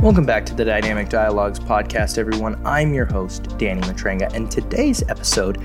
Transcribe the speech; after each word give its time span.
Welcome 0.00 0.24
back 0.24 0.46
to 0.46 0.54
the 0.54 0.64
Dynamic 0.64 1.08
Dialogues 1.08 1.58
podcast, 1.58 2.18
everyone. 2.18 2.64
I'm 2.64 2.94
your 2.94 3.04
host, 3.04 3.58
Danny 3.58 3.80
Matranga, 3.80 4.32
and 4.32 4.48
today's 4.48 5.02
episode 5.08 5.60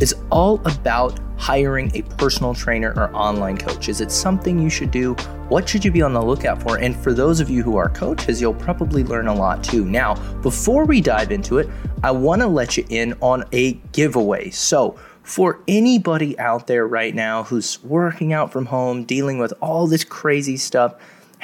is 0.00 0.14
all 0.30 0.54
about 0.66 1.20
hiring 1.36 1.94
a 1.94 2.00
personal 2.16 2.54
trainer 2.54 2.94
or 2.96 3.14
online 3.14 3.58
coach. 3.58 3.90
Is 3.90 4.00
it 4.00 4.10
something 4.10 4.58
you 4.58 4.70
should 4.70 4.90
do? 4.90 5.12
What 5.50 5.68
should 5.68 5.84
you 5.84 5.90
be 5.90 6.00
on 6.00 6.14
the 6.14 6.22
lookout 6.22 6.62
for? 6.62 6.78
And 6.78 6.96
for 6.96 7.12
those 7.12 7.40
of 7.40 7.50
you 7.50 7.62
who 7.62 7.76
are 7.76 7.90
coaches, 7.90 8.40
you'll 8.40 8.54
probably 8.54 9.04
learn 9.04 9.26
a 9.26 9.34
lot 9.34 9.62
too. 9.62 9.84
Now, 9.84 10.14
before 10.40 10.86
we 10.86 11.02
dive 11.02 11.30
into 11.30 11.58
it, 11.58 11.68
I 12.02 12.10
want 12.10 12.40
to 12.40 12.48
let 12.48 12.78
you 12.78 12.86
in 12.88 13.12
on 13.20 13.44
a 13.52 13.74
giveaway. 13.92 14.48
So, 14.48 14.98
for 15.24 15.60
anybody 15.68 16.38
out 16.38 16.68
there 16.68 16.86
right 16.86 17.14
now 17.14 17.42
who's 17.42 17.84
working 17.84 18.32
out 18.32 18.50
from 18.50 18.64
home, 18.64 19.04
dealing 19.04 19.38
with 19.38 19.52
all 19.60 19.86
this 19.86 20.04
crazy 20.04 20.56
stuff, 20.56 20.94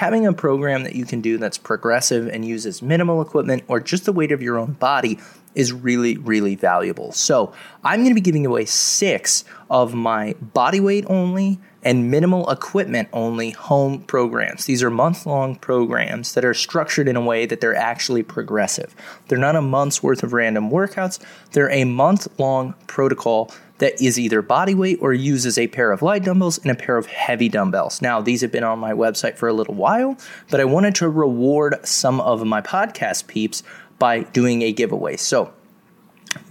having 0.01 0.27
a 0.27 0.33
program 0.33 0.83
that 0.83 0.97
you 0.97 1.05
can 1.05 1.21
do 1.21 1.37
that's 1.37 1.59
progressive 1.59 2.27
and 2.27 2.43
uses 2.43 2.81
minimal 2.81 3.21
equipment 3.21 3.63
or 3.69 3.79
just 3.79 4.07
the 4.07 4.13
weight 4.13 4.33
of 4.33 4.41
your 4.41 4.59
own 4.59 4.73
body 4.73 5.19
is 5.55 5.75
really, 5.75 6.17
really 6.17 6.55
valuable. 6.55 7.13
So, 7.13 7.53
I'm 7.85 8.01
going 8.01 8.09
to 8.09 8.15
be 8.15 8.23
giving 8.23 8.47
away 8.47 8.65
six 8.65 9.45
of 9.69 9.93
my 9.93 10.37
body 10.41 10.81
weight 10.81 11.05
only 11.09 11.59
and 11.83 12.11
minimal 12.11 12.49
equipment 12.49 13.11
only 13.13 13.51
home 13.51 14.01
programs. 14.01 14.65
These 14.65 14.83
are 14.83 14.89
month 14.89 15.27
long 15.27 15.57
programs 15.57 16.33
that 16.33 16.47
are 16.47 16.55
structured 16.55 17.07
in 17.07 17.17
a 17.17 17.21
way 17.21 17.45
that 17.45 17.61
they're 17.61 17.77
actually 17.77 18.23
progressive. 18.23 18.97
They're 19.29 19.37
not 19.37 19.55
a 19.55 19.61
month's 19.61 20.03
worth 20.03 20.23
of 20.23 20.33
random 20.33 20.71
workouts, 20.71 21.23
they're 21.53 21.71
a 21.71 21.85
month 21.85 22.27
long 22.39 22.73
protocol 22.87 23.53
that 23.81 24.01
is 24.01 24.19
either 24.19 24.41
body 24.41 24.75
weight 24.75 24.99
or 25.01 25.13
uses 25.13 25.59
a 25.59 25.67
pair 25.67 25.91
of 25.91 26.03
light 26.03 26.25
dumbbells 26.25 26.59
and 26.59 26.71
a 26.71 26.75
pair 26.75 26.97
of 26.97 27.07
heavy 27.07 27.49
dumbbells. 27.49 28.01
Now, 28.01 28.21
these 28.21 28.43
have 28.43 28.53
been 28.53 28.65
on 28.65 28.79
my 28.79 28.93
website 28.93 29.37
for 29.37 29.49
a 29.49 29.53
little 29.53 29.75
while, 29.75 30.17
but 30.51 30.61
I 30.61 30.65
wanted 30.65 30.95
to 30.97 31.09
reward 31.09 31.77
some 31.83 32.21
of 32.21 32.45
my 32.45 32.61
podcast 32.61 33.27
peeps 33.27 33.63
by 33.99 34.21
doing 34.21 34.63
a 34.63 34.73
giveaway. 34.73 35.17
So, 35.17 35.53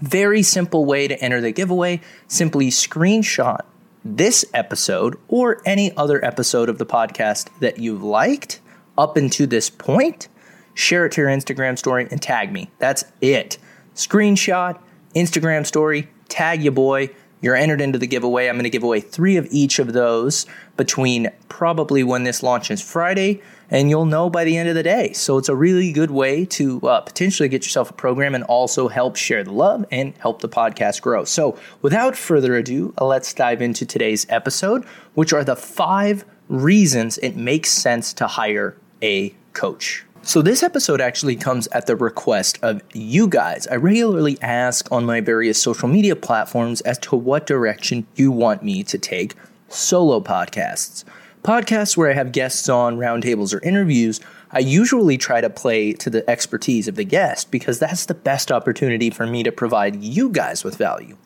very 0.01 0.43
simple 0.43 0.85
way 0.85 1.07
to 1.07 1.19
enter 1.23 1.39
the 1.39 1.51
giveaway 1.51 2.01
simply 2.27 2.67
screenshot 2.67 3.61
this 4.03 4.45
episode 4.53 5.17
or 5.27 5.61
any 5.65 5.95
other 5.95 6.23
episode 6.23 6.69
of 6.69 6.77
the 6.77 6.85
podcast 6.85 7.49
that 7.59 7.79
you've 7.79 8.03
liked 8.03 8.59
up 8.97 9.17
into 9.17 9.45
this 9.45 9.69
point, 9.69 10.27
share 10.73 11.05
it 11.05 11.11
to 11.13 11.21
your 11.21 11.29
Instagram 11.29 11.77
story 11.77 12.07
and 12.09 12.21
tag 12.21 12.51
me. 12.51 12.69
That's 12.79 13.03
it. 13.21 13.57
Screenshot, 13.95 14.79
Instagram 15.15 15.65
story, 15.65 16.09
tag 16.29 16.63
your 16.63 16.71
boy. 16.71 17.09
You're 17.41 17.55
entered 17.55 17.79
into 17.79 17.97
the 17.97 18.07
giveaway. 18.07 18.47
I'm 18.47 18.55
going 18.55 18.63
to 18.63 18.69
give 18.69 18.83
away 18.83 18.99
three 18.99 19.37
of 19.37 19.47
each 19.49 19.79
of 19.79 19.93
those 19.93 20.45
between 20.75 21.31
probably 21.47 22.03
when 22.03 22.23
this 22.23 22.43
launches 22.43 22.81
Friday, 22.81 23.41
and 23.69 23.89
you'll 23.89 24.05
know 24.05 24.29
by 24.29 24.43
the 24.43 24.57
end 24.57 24.67
of 24.67 24.75
the 24.75 24.83
day. 24.83 25.13
So 25.13 25.37
it's 25.37 25.47
a 25.47 25.55
really 25.55 25.93
good 25.93 26.11
way 26.11 26.43
to 26.45 26.81
uh, 26.81 27.01
potentially 27.01 27.47
get 27.47 27.63
yourself 27.63 27.89
a 27.89 27.93
program 27.93 28.35
and 28.35 28.43
also 28.45 28.89
help 28.89 29.15
share 29.15 29.43
the 29.43 29.53
love 29.53 29.85
and 29.89 30.13
help 30.17 30.41
the 30.41 30.49
podcast 30.49 31.01
grow. 31.01 31.23
So 31.23 31.57
without 31.81 32.17
further 32.17 32.55
ado, 32.57 32.93
let's 32.99 33.33
dive 33.33 33.61
into 33.61 33.85
today's 33.85 34.25
episode, 34.29 34.83
which 35.13 35.31
are 35.31 35.43
the 35.45 35.55
five 35.55 36.25
reasons 36.49 37.17
it 37.19 37.37
makes 37.37 37.69
sense 37.69 38.11
to 38.13 38.27
hire 38.27 38.75
a 39.01 39.33
coach. 39.53 40.05
So, 40.29 40.43
this 40.43 40.61
episode 40.61 41.01
actually 41.01 41.35
comes 41.35 41.65
at 41.69 41.87
the 41.87 41.95
request 41.95 42.59
of 42.61 42.83
you 42.93 43.27
guys. 43.27 43.65
I 43.65 43.77
regularly 43.77 44.37
ask 44.43 44.87
on 44.91 45.03
my 45.03 45.21
various 45.21 45.59
social 45.59 45.89
media 45.89 46.15
platforms 46.15 46.81
as 46.81 46.99
to 46.99 47.15
what 47.15 47.47
direction 47.47 48.05
you 48.13 48.31
want 48.31 48.61
me 48.61 48.83
to 48.83 48.99
take 48.99 49.33
solo 49.69 50.19
podcasts. 50.19 51.03
Podcasts 51.41 51.97
where 51.97 52.11
I 52.11 52.13
have 52.13 52.31
guests 52.31 52.69
on, 52.69 52.99
roundtables, 52.99 53.55
or 53.55 53.65
interviews, 53.65 54.21
I 54.51 54.59
usually 54.59 55.17
try 55.17 55.41
to 55.41 55.49
play 55.49 55.93
to 55.93 56.11
the 56.11 56.29
expertise 56.29 56.87
of 56.87 56.93
the 56.93 57.05
guest 57.05 57.49
because 57.49 57.79
that's 57.79 58.05
the 58.05 58.13
best 58.13 58.51
opportunity 58.51 59.09
for 59.09 59.25
me 59.25 59.41
to 59.41 59.51
provide 59.51 60.03
you 60.03 60.29
guys 60.29 60.63
with 60.63 60.77
value. 60.77 61.17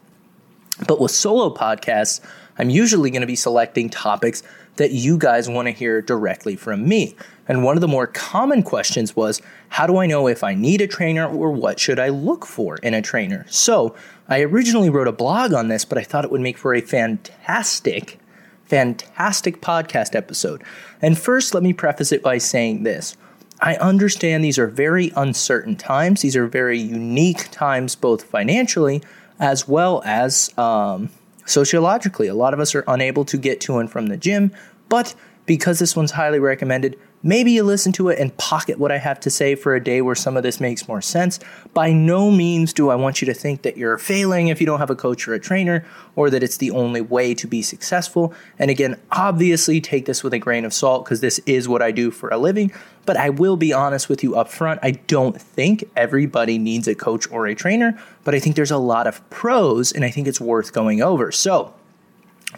But 0.88 1.02
with 1.02 1.12
solo 1.12 1.54
podcasts, 1.54 2.22
I'm 2.58 2.70
usually 2.70 3.12
going 3.12 3.20
to 3.20 3.28
be 3.28 3.36
selecting 3.36 3.90
topics 3.90 4.44
that 4.78 4.92
you 4.92 5.18
guys 5.18 5.50
want 5.50 5.68
to 5.68 5.74
hear 5.74 6.02
directly 6.02 6.56
from 6.56 6.88
me. 6.88 7.18
And 7.48 7.64
one 7.64 7.76
of 7.76 7.82
the 7.82 7.88
more 7.88 8.08
common 8.08 8.64
questions 8.64 9.16
was 9.16 9.42
how 9.70 9.88
do 9.88 9.98
I 9.98 10.06
know 10.06 10.28
if 10.28 10.44
I 10.44 10.56
need 10.56 10.82
a 10.82 10.88
trainer 10.88 11.28
or 11.28 11.52
what 11.52 11.80
should 11.80 12.00
I 12.00 12.10
look 12.10 12.46
for 12.46 12.78
in 12.78 12.94
a 12.94 13.02
trainer? 13.02 13.46
So 13.50 13.96
I 14.28 14.42
originally 14.42 14.90
wrote 14.90 15.08
a 15.08 15.14
blog 15.14 15.54
on 15.54 15.68
this, 15.68 15.84
but 15.84 15.98
I 15.98 16.04
thought 16.04 16.24
it 16.24 16.32
would 16.32 16.42
make 16.42 16.58
for 16.58 16.74
a 16.74 16.82
fantastic, 16.82 18.20
fantastic 18.64 19.62
podcast 19.62 20.16
episode. 20.16 20.64
And 21.02 21.18
first, 21.18 21.54
let 21.54 21.64
me 21.64 21.74
preface 21.74 22.12
it 22.12 22.24
by 22.24 22.38
saying 22.38 22.84
this. 22.84 23.18
I 23.60 23.76
understand 23.76 24.44
these 24.44 24.60
are 24.60 24.68
very 24.68 25.12
uncertain 25.16 25.76
times. 25.76 26.22
These 26.22 26.36
are 26.36 26.48
very 26.48 26.80
unique 26.80 27.50
times, 27.52 27.96
both 27.96 28.24
financially 28.24 29.02
as 29.40 29.68
well 29.68 30.02
as 30.06 30.56
um, 30.58 31.10
sociologically. 31.46 32.28
A 32.28 32.34
lot 32.34 32.54
of 32.54 32.60
us 32.60 32.76
are 32.76 32.84
unable 32.88 33.26
to 33.26 33.38
get 33.38 33.60
to 33.62 33.78
and 33.78 33.92
from 33.92 34.08
the 34.08 34.18
gym, 34.18 34.52
but 34.90 35.16
because 35.46 35.80
this 35.80 35.96
one's 35.96 36.12
highly 36.12 36.40
recommended, 36.40 36.98
maybe 37.24 37.52
you 37.52 37.64
listen 37.64 37.92
to 37.94 38.10
it 38.10 38.20
and 38.20 38.36
pocket 38.38 38.78
what 38.78 38.92
I 38.92 38.98
have 38.98 39.20
to 39.22 39.30
say 39.30 39.56
for 39.56 39.74
a 39.74 39.84
day 39.84 40.02
where 40.02 40.16
some 40.16 40.38
of 40.38 40.44
this 40.44 40.60
makes 40.60 40.88
more 40.88 41.02
sense. 41.02 41.40
By 41.74 41.92
no 41.92 42.30
means 42.30 42.74
do 42.74 42.90
I 42.90 42.96
want 42.96 43.22
you 43.22 43.26
to 43.26 43.34
think 43.34 43.62
that 43.64 43.78
you're 43.78 43.98
failing 43.98 44.50
if 44.50 44.60
you 44.60 44.68
don't 44.68 44.80
have 44.80 44.90
a 44.90 44.96
coach 44.96 45.28
or 45.28 45.34
a 45.34 45.40
trainer, 45.40 45.86
or 46.16 46.30
that 46.30 46.44
it's 46.44 46.58
the 46.58 46.72
only 46.72 47.02
way 47.02 47.34
to 47.34 47.48
be 47.48 47.62
successful. 47.62 48.34
And 48.60 48.70
again, 48.70 49.00
obviously 49.12 49.82
take 49.82 50.06
this 50.06 50.24
with 50.24 50.34
a 50.34 50.40
grain 50.40 50.66
of 50.66 50.74
salt 50.74 51.06
because 51.06 51.22
this 51.22 51.40
is 51.46 51.68
what 51.68 51.82
I 51.82 51.92
do 51.92 52.12
for 52.12 52.30
a 52.30 52.38
living. 52.38 52.72
But 53.06 53.18
I 53.18 53.30
will 53.30 53.58
be 53.58 53.74
honest 53.74 54.10
with 54.10 54.24
you 54.24 54.36
up 54.36 54.50
front. 54.50 54.80
I 54.84 54.92
don't 54.92 55.42
think 55.42 55.84
everybody 55.96 56.58
needs 56.58 56.88
a 56.88 56.96
coach 56.96 57.30
or 57.32 57.48
a 57.48 57.56
trainer, 57.56 58.00
but 58.24 58.36
I 58.36 58.40
think 58.40 58.56
there's 58.56 58.72
a 58.72 58.78
lot 58.78 59.08
of 59.08 59.28
pros 59.30 59.92
and 59.92 60.06
I 60.06 60.10
think 60.10 60.28
it's 60.28 60.40
worth 60.40 60.74
going 60.74 61.02
over. 61.02 61.32
So 61.32 61.74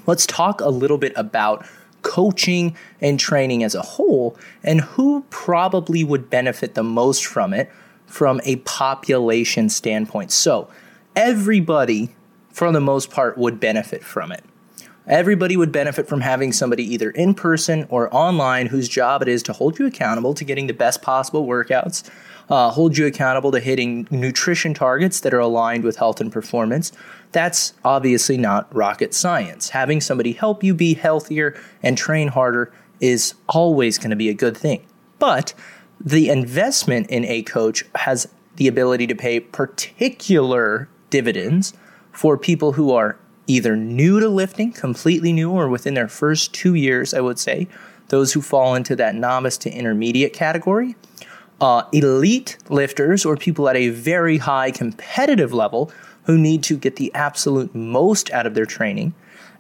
let's 0.06 0.26
talk 0.26 0.62
a 0.62 0.70
little 0.70 0.98
bit 0.98 1.14
about 1.16 1.66
coaching 2.06 2.78
and 3.02 3.20
training 3.20 3.64
as 3.64 3.74
a 3.74 3.82
whole 3.82 4.38
and 4.64 4.80
who 4.80 5.26
probably 5.32 6.04
would 6.04 6.30
benefit 6.30 6.76
the 6.76 6.84
most 6.84 7.26
from 7.26 7.52
it 7.52 7.70
from 8.06 8.40
a 8.44 8.58
population 8.58 9.68
standpoint. 9.68 10.32
So, 10.32 10.70
everybody, 11.16 12.16
for 12.52 12.72
the 12.72 12.80
most 12.80 13.10
part, 13.10 13.38
would 13.40 13.60
benefit 13.60 14.04
from 14.04 14.32
it. 14.32 14.44
Everybody 15.08 15.58
would 15.58 15.72
benefit 15.72 16.08
from 16.08 16.22
having 16.22 16.52
somebody 16.52 16.84
either 16.94 17.10
in 17.10 17.34
person 17.34 17.86
or 17.90 18.14
online 18.16 18.68
whose 18.68 18.88
job 18.88 19.22
it 19.22 19.28
is 19.28 19.44
to 19.44 19.54
hold 19.54 19.78
you 19.78 19.86
accountable 19.86 20.34
to 20.36 20.44
getting 20.44 20.68
the 20.68 20.74
best 20.74 21.02
possible 21.02 21.46
workouts, 21.46 22.08
uh, 22.50 22.70
hold 22.70 22.98
you 22.98 23.06
accountable 23.06 23.52
to 23.52 23.60
hitting 23.60 24.08
nutrition 24.12 24.74
targets 24.74 25.20
that 25.22 25.34
are 25.34 25.40
aligned 25.40 25.84
with 25.84 25.98
health 25.98 26.22
and 26.22 26.32
performance. 26.32 26.92
That's 27.36 27.74
obviously 27.84 28.38
not 28.38 28.74
rocket 28.74 29.14
science. 29.14 29.68
Having 29.72 30.00
somebody 30.00 30.32
help 30.32 30.64
you 30.64 30.74
be 30.74 30.94
healthier 30.94 31.54
and 31.84 31.98
train 31.98 32.30
harder 32.30 32.72
is 33.02 33.34
always 33.50 33.98
going 33.98 34.12
to 34.12 34.16
be 34.16 34.30
a 34.30 34.34
good 34.34 34.56
thing. 34.56 34.86
But 35.20 35.54
the 36.00 36.30
investment 36.30 37.08
in 37.10 37.26
a 37.26 37.44
coach 37.44 37.84
has 37.96 38.30
the 38.56 38.70
ability 38.70 39.08
to 39.08 39.16
pay 39.16 39.42
particular 39.42 40.88
dividends 41.10 41.74
for 42.14 42.38
people 42.38 42.72
who 42.72 42.94
are 42.94 43.18
either 43.48 43.76
new 43.76 44.22
to 44.22 44.30
lifting, 44.30 44.72
completely 44.72 45.34
new, 45.34 45.52
or 45.52 45.68
within 45.68 45.94
their 45.94 46.08
first 46.08 46.54
two 46.54 46.74
years, 46.74 47.14
I 47.14 47.20
would 47.20 47.38
say, 47.38 47.68
those 48.08 48.32
who 48.32 48.42
fall 48.42 48.76
into 48.76 48.96
that 48.96 49.14
novice 49.14 49.58
to 49.58 49.70
intermediate 49.70 50.32
category, 50.32 50.96
uh, 51.60 51.84
elite 51.92 52.58
lifters 52.70 53.26
or 53.26 53.36
people 53.36 53.68
at 53.68 53.76
a 53.76 53.90
very 53.90 54.38
high 54.38 54.72
competitive 54.72 55.52
level 55.52 55.92
who 56.26 56.38
need 56.38 56.64
to 56.64 56.78
get 56.78 56.96
the 56.96 57.14
absolute 57.14 57.74
most 57.74 58.32
out 58.32 58.46
of 58.46 58.54
their 58.54 58.66
training, 58.66 59.14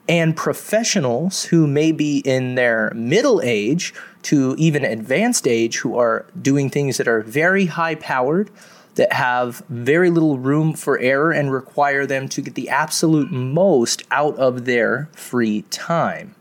and 0.07 0.35
professionals 0.35 1.45
who 1.45 1.65
may 1.65 1.91
be 1.91 2.19
in 2.19 2.55
their 2.55 2.91
middle 2.95 3.41
age 3.43 3.93
to 4.23 4.55
even 4.57 4.83
advanced 4.85 5.47
age 5.47 5.77
who 5.77 5.97
are 5.97 6.25
doing 6.41 6.69
things 6.69 6.97
that 6.97 7.07
are 7.07 7.21
very 7.21 7.65
high 7.65 7.95
powered, 7.95 8.49
that 8.95 9.13
have 9.13 9.63
very 9.69 10.09
little 10.09 10.37
room 10.37 10.73
for 10.73 10.97
error 10.99 11.31
and 11.31 11.51
require 11.51 12.05
them 12.05 12.29
to 12.29 12.41
get 12.41 12.55
the 12.55 12.69
absolute 12.69 13.31
most 13.31 14.03
out 14.11 14.35
of 14.37 14.65
their 14.65 15.09
free 15.13 15.63
time. 15.63 16.35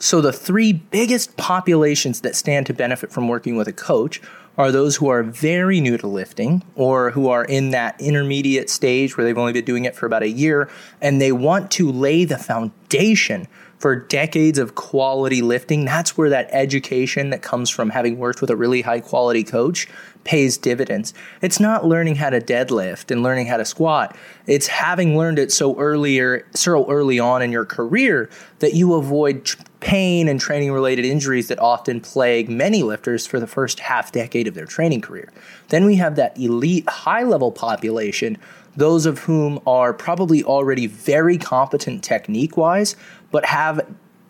So, 0.00 0.20
the 0.20 0.32
three 0.32 0.72
biggest 0.72 1.36
populations 1.36 2.20
that 2.20 2.36
stand 2.36 2.66
to 2.66 2.74
benefit 2.74 3.10
from 3.10 3.26
working 3.26 3.56
with 3.56 3.66
a 3.66 3.72
coach 3.72 4.22
are 4.58 4.72
those 4.72 4.96
who 4.96 5.08
are 5.08 5.22
very 5.22 5.80
new 5.80 5.96
to 5.96 6.06
lifting 6.08 6.64
or 6.74 7.12
who 7.12 7.28
are 7.28 7.44
in 7.44 7.70
that 7.70 7.98
intermediate 8.00 8.68
stage 8.68 9.16
where 9.16 9.24
they've 9.24 9.38
only 9.38 9.52
been 9.52 9.64
doing 9.64 9.84
it 9.84 9.94
for 9.94 10.04
about 10.04 10.24
a 10.24 10.28
year 10.28 10.68
and 11.00 11.20
they 11.20 11.32
want 11.32 11.70
to 11.70 11.90
lay 11.90 12.24
the 12.24 12.36
foundation 12.36 13.46
for 13.78 13.94
decades 13.94 14.58
of 14.58 14.74
quality 14.74 15.40
lifting. 15.40 15.84
That's 15.84 16.18
where 16.18 16.30
that 16.30 16.48
education 16.50 17.30
that 17.30 17.42
comes 17.42 17.70
from 17.70 17.90
having 17.90 18.18
worked 18.18 18.40
with 18.40 18.50
a 18.50 18.56
really 18.56 18.82
high 18.82 18.98
quality 18.98 19.44
coach 19.44 19.86
pays 20.24 20.58
dividends. 20.58 21.14
It's 21.40 21.60
not 21.60 21.86
learning 21.86 22.16
how 22.16 22.30
to 22.30 22.40
deadlift 22.40 23.12
and 23.12 23.22
learning 23.22 23.46
how 23.46 23.56
to 23.58 23.64
squat. 23.64 24.16
It's 24.46 24.66
having 24.66 25.16
learned 25.16 25.38
it 25.38 25.52
so 25.52 25.78
earlier, 25.78 26.44
so 26.54 26.90
early 26.90 27.20
on 27.20 27.40
in 27.40 27.52
your 27.52 27.64
career 27.64 28.28
that 28.58 28.74
you 28.74 28.94
avoid 28.94 29.54
pain 29.80 30.28
and 30.28 30.40
training 30.40 30.72
related 30.72 31.04
injuries 31.04 31.48
that 31.48 31.58
often 31.60 32.00
plague 32.00 32.48
many 32.48 32.82
lifters 32.82 33.26
for 33.26 33.38
the 33.38 33.46
first 33.46 33.80
half 33.80 34.10
decade 34.10 34.48
of 34.48 34.54
their 34.54 34.66
training 34.66 35.00
career. 35.00 35.32
Then 35.68 35.84
we 35.84 35.96
have 35.96 36.16
that 36.16 36.36
elite 36.38 36.88
high 36.88 37.22
level 37.22 37.52
population, 37.52 38.38
those 38.76 39.06
of 39.06 39.20
whom 39.20 39.60
are 39.66 39.92
probably 39.92 40.42
already 40.42 40.86
very 40.86 41.38
competent 41.38 42.02
technique 42.02 42.56
wise, 42.56 42.96
but 43.30 43.44
have 43.44 43.80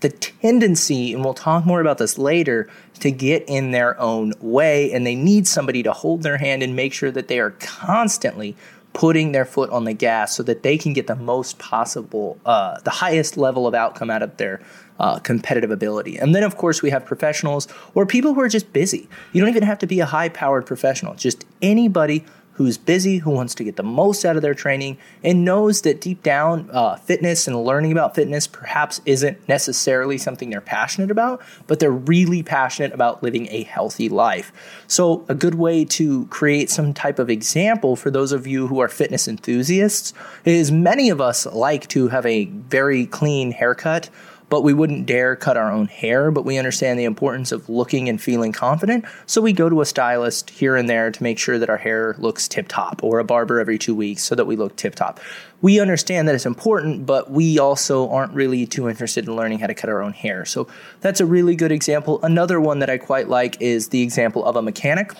the 0.00 0.10
tendency, 0.10 1.12
and 1.12 1.24
we'll 1.24 1.34
talk 1.34 1.66
more 1.66 1.80
about 1.80 1.98
this 1.98 2.18
later, 2.18 2.68
to 3.00 3.10
get 3.10 3.44
in 3.48 3.72
their 3.72 3.98
own 4.00 4.32
way. 4.40 4.92
And 4.92 5.06
they 5.06 5.16
need 5.16 5.48
somebody 5.48 5.82
to 5.82 5.92
hold 5.92 6.22
their 6.22 6.38
hand 6.38 6.62
and 6.62 6.76
make 6.76 6.92
sure 6.92 7.10
that 7.10 7.28
they 7.28 7.40
are 7.40 7.50
constantly 7.58 8.56
putting 8.92 9.32
their 9.32 9.44
foot 9.44 9.70
on 9.70 9.84
the 9.84 9.92
gas 9.92 10.36
so 10.36 10.42
that 10.42 10.62
they 10.62 10.78
can 10.78 10.92
get 10.92 11.06
the 11.06 11.14
most 11.14 11.58
possible, 11.58 12.38
uh, 12.46 12.80
the 12.80 12.90
highest 12.90 13.36
level 13.36 13.66
of 13.66 13.74
outcome 13.74 14.10
out 14.10 14.22
of 14.22 14.36
their 14.38 14.60
uh, 14.98 15.18
competitive 15.20 15.70
ability. 15.70 16.16
And 16.16 16.34
then, 16.34 16.42
of 16.42 16.56
course, 16.56 16.82
we 16.82 16.90
have 16.90 17.04
professionals 17.04 17.68
or 17.94 18.06
people 18.06 18.34
who 18.34 18.40
are 18.40 18.48
just 18.48 18.72
busy. 18.72 19.08
You 19.32 19.40
don't 19.40 19.50
even 19.50 19.62
have 19.62 19.78
to 19.78 19.86
be 19.86 20.00
a 20.00 20.06
high 20.06 20.28
powered 20.28 20.66
professional, 20.66 21.14
just 21.14 21.44
anybody 21.62 22.24
who's 22.58 22.76
busy, 22.76 23.18
who 23.18 23.30
wants 23.30 23.54
to 23.54 23.62
get 23.62 23.76
the 23.76 23.84
most 23.84 24.24
out 24.24 24.34
of 24.34 24.42
their 24.42 24.52
training, 24.52 24.98
and 25.22 25.44
knows 25.44 25.82
that 25.82 26.00
deep 26.00 26.24
down, 26.24 26.68
uh, 26.72 26.96
fitness 26.96 27.46
and 27.46 27.56
learning 27.64 27.92
about 27.92 28.16
fitness 28.16 28.48
perhaps 28.48 29.00
isn't 29.06 29.48
necessarily 29.48 30.18
something 30.18 30.50
they're 30.50 30.60
passionate 30.60 31.08
about, 31.08 31.40
but 31.68 31.78
they're 31.78 31.92
really 31.92 32.42
passionate 32.42 32.92
about 32.92 33.22
living 33.22 33.46
a 33.52 33.62
healthy 33.62 34.08
life. 34.08 34.52
So, 34.88 35.24
a 35.28 35.36
good 35.36 35.54
way 35.54 35.84
to 35.84 36.26
create 36.26 36.68
some 36.68 36.92
type 36.92 37.20
of 37.20 37.30
example 37.30 37.94
for 37.94 38.10
those 38.10 38.32
of 38.32 38.44
you 38.44 38.66
who 38.66 38.80
are 38.80 38.88
fitness 38.88 39.28
enthusiasts 39.28 40.12
is 40.44 40.72
many 40.72 41.10
of 41.10 41.20
us 41.20 41.46
like 41.46 41.86
to 41.90 42.08
have 42.08 42.26
a 42.26 42.46
very 42.46 43.06
clean 43.06 43.52
haircut 43.52 44.10
but 44.48 44.62
we 44.62 44.72
wouldn't 44.72 45.06
dare 45.06 45.36
cut 45.36 45.56
our 45.56 45.70
own 45.70 45.86
hair. 45.86 46.30
But 46.30 46.44
we 46.44 46.58
understand 46.58 46.98
the 46.98 47.04
importance 47.04 47.52
of 47.52 47.68
looking 47.68 48.08
and 48.08 48.20
feeling 48.20 48.52
confident. 48.52 49.04
So 49.26 49.40
we 49.40 49.52
go 49.52 49.68
to 49.68 49.80
a 49.80 49.86
stylist 49.86 50.50
here 50.50 50.76
and 50.76 50.88
there 50.88 51.10
to 51.10 51.22
make 51.22 51.38
sure 51.38 51.58
that 51.58 51.70
our 51.70 51.76
hair 51.76 52.14
looks 52.18 52.48
tip 52.48 52.68
top, 52.68 53.02
or 53.02 53.18
a 53.18 53.24
barber 53.24 53.60
every 53.60 53.78
two 53.78 53.94
weeks 53.94 54.22
so 54.22 54.34
that 54.34 54.46
we 54.46 54.56
look 54.56 54.76
tip 54.76 54.94
top. 54.94 55.20
We 55.60 55.80
understand 55.80 56.28
that 56.28 56.34
it's 56.34 56.46
important, 56.46 57.04
but 57.04 57.30
we 57.30 57.58
also 57.58 58.08
aren't 58.10 58.32
really 58.32 58.64
too 58.64 58.88
interested 58.88 59.26
in 59.26 59.34
learning 59.34 59.58
how 59.58 59.66
to 59.66 59.74
cut 59.74 59.90
our 59.90 60.02
own 60.02 60.12
hair. 60.12 60.44
So 60.44 60.68
that's 61.00 61.20
a 61.20 61.26
really 61.26 61.56
good 61.56 61.72
example. 61.72 62.20
Another 62.22 62.60
one 62.60 62.78
that 62.78 62.88
I 62.88 62.98
quite 62.98 63.28
like 63.28 63.60
is 63.60 63.88
the 63.88 64.02
example 64.02 64.44
of 64.44 64.56
a 64.56 64.62
mechanic 64.62 65.12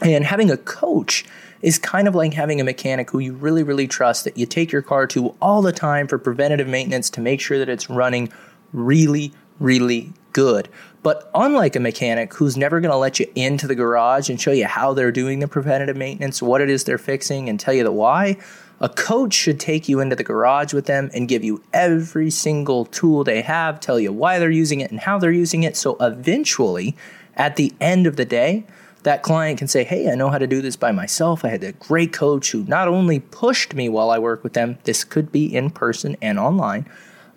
and 0.00 0.24
having 0.24 0.50
a 0.50 0.56
coach 0.56 1.24
is 1.62 1.78
kind 1.78 2.08
of 2.08 2.14
like 2.14 2.34
having 2.34 2.60
a 2.60 2.64
mechanic 2.64 3.10
who 3.10 3.18
you 3.18 3.34
really, 3.34 3.62
really 3.62 3.88
trust 3.88 4.24
that 4.24 4.36
you 4.36 4.46
take 4.46 4.70
your 4.70 4.82
car 4.82 5.06
to 5.08 5.34
all 5.40 5.62
the 5.62 5.72
time 5.72 6.06
for 6.06 6.18
preventative 6.18 6.68
maintenance 6.68 7.10
to 7.10 7.20
make 7.20 7.40
sure 7.40 7.58
that 7.58 7.68
it's 7.68 7.90
running 7.90 8.32
really, 8.72 9.32
really 9.58 10.12
good. 10.32 10.68
But 11.02 11.30
unlike 11.34 11.74
a 11.76 11.80
mechanic 11.80 12.34
who's 12.34 12.56
never 12.56 12.80
going 12.80 12.90
to 12.90 12.96
let 12.96 13.18
you 13.18 13.30
into 13.34 13.66
the 13.66 13.74
garage 13.74 14.28
and 14.28 14.40
show 14.40 14.52
you 14.52 14.66
how 14.66 14.92
they're 14.92 15.12
doing 15.12 15.38
the 15.38 15.48
preventative 15.48 15.96
maintenance, 15.96 16.42
what 16.42 16.60
it 16.60 16.70
is 16.70 16.84
they're 16.84 16.98
fixing, 16.98 17.48
and 17.48 17.58
tell 17.58 17.74
you 17.74 17.84
the 17.84 17.92
why, 17.92 18.36
a 18.80 18.88
coach 18.88 19.32
should 19.32 19.58
take 19.58 19.88
you 19.88 20.00
into 20.00 20.14
the 20.14 20.24
garage 20.24 20.72
with 20.72 20.86
them 20.86 21.10
and 21.12 21.28
give 21.28 21.42
you 21.42 21.62
every 21.72 22.30
single 22.30 22.84
tool 22.84 23.24
they 23.24 23.42
have, 23.42 23.80
tell 23.80 23.98
you 23.98 24.12
why 24.12 24.38
they're 24.38 24.50
using 24.50 24.80
it 24.80 24.90
and 24.90 25.00
how 25.00 25.18
they're 25.18 25.32
using 25.32 25.62
it. 25.62 25.76
So 25.76 25.96
eventually, 26.00 26.96
at 27.36 27.56
the 27.56 27.72
end 27.80 28.06
of 28.06 28.16
the 28.16 28.24
day, 28.24 28.64
that 29.02 29.22
client 29.22 29.58
can 29.58 29.68
say, 29.68 29.84
Hey, 29.84 30.10
I 30.10 30.14
know 30.14 30.30
how 30.30 30.38
to 30.38 30.46
do 30.46 30.60
this 30.60 30.76
by 30.76 30.92
myself. 30.92 31.44
I 31.44 31.48
had 31.48 31.64
a 31.64 31.72
great 31.72 32.12
coach 32.12 32.50
who 32.50 32.64
not 32.64 32.88
only 32.88 33.20
pushed 33.20 33.74
me 33.74 33.88
while 33.88 34.10
I 34.10 34.18
work 34.18 34.42
with 34.42 34.52
them, 34.52 34.78
this 34.84 35.04
could 35.04 35.32
be 35.32 35.54
in 35.54 35.70
person 35.70 36.16
and 36.20 36.38
online, 36.38 36.88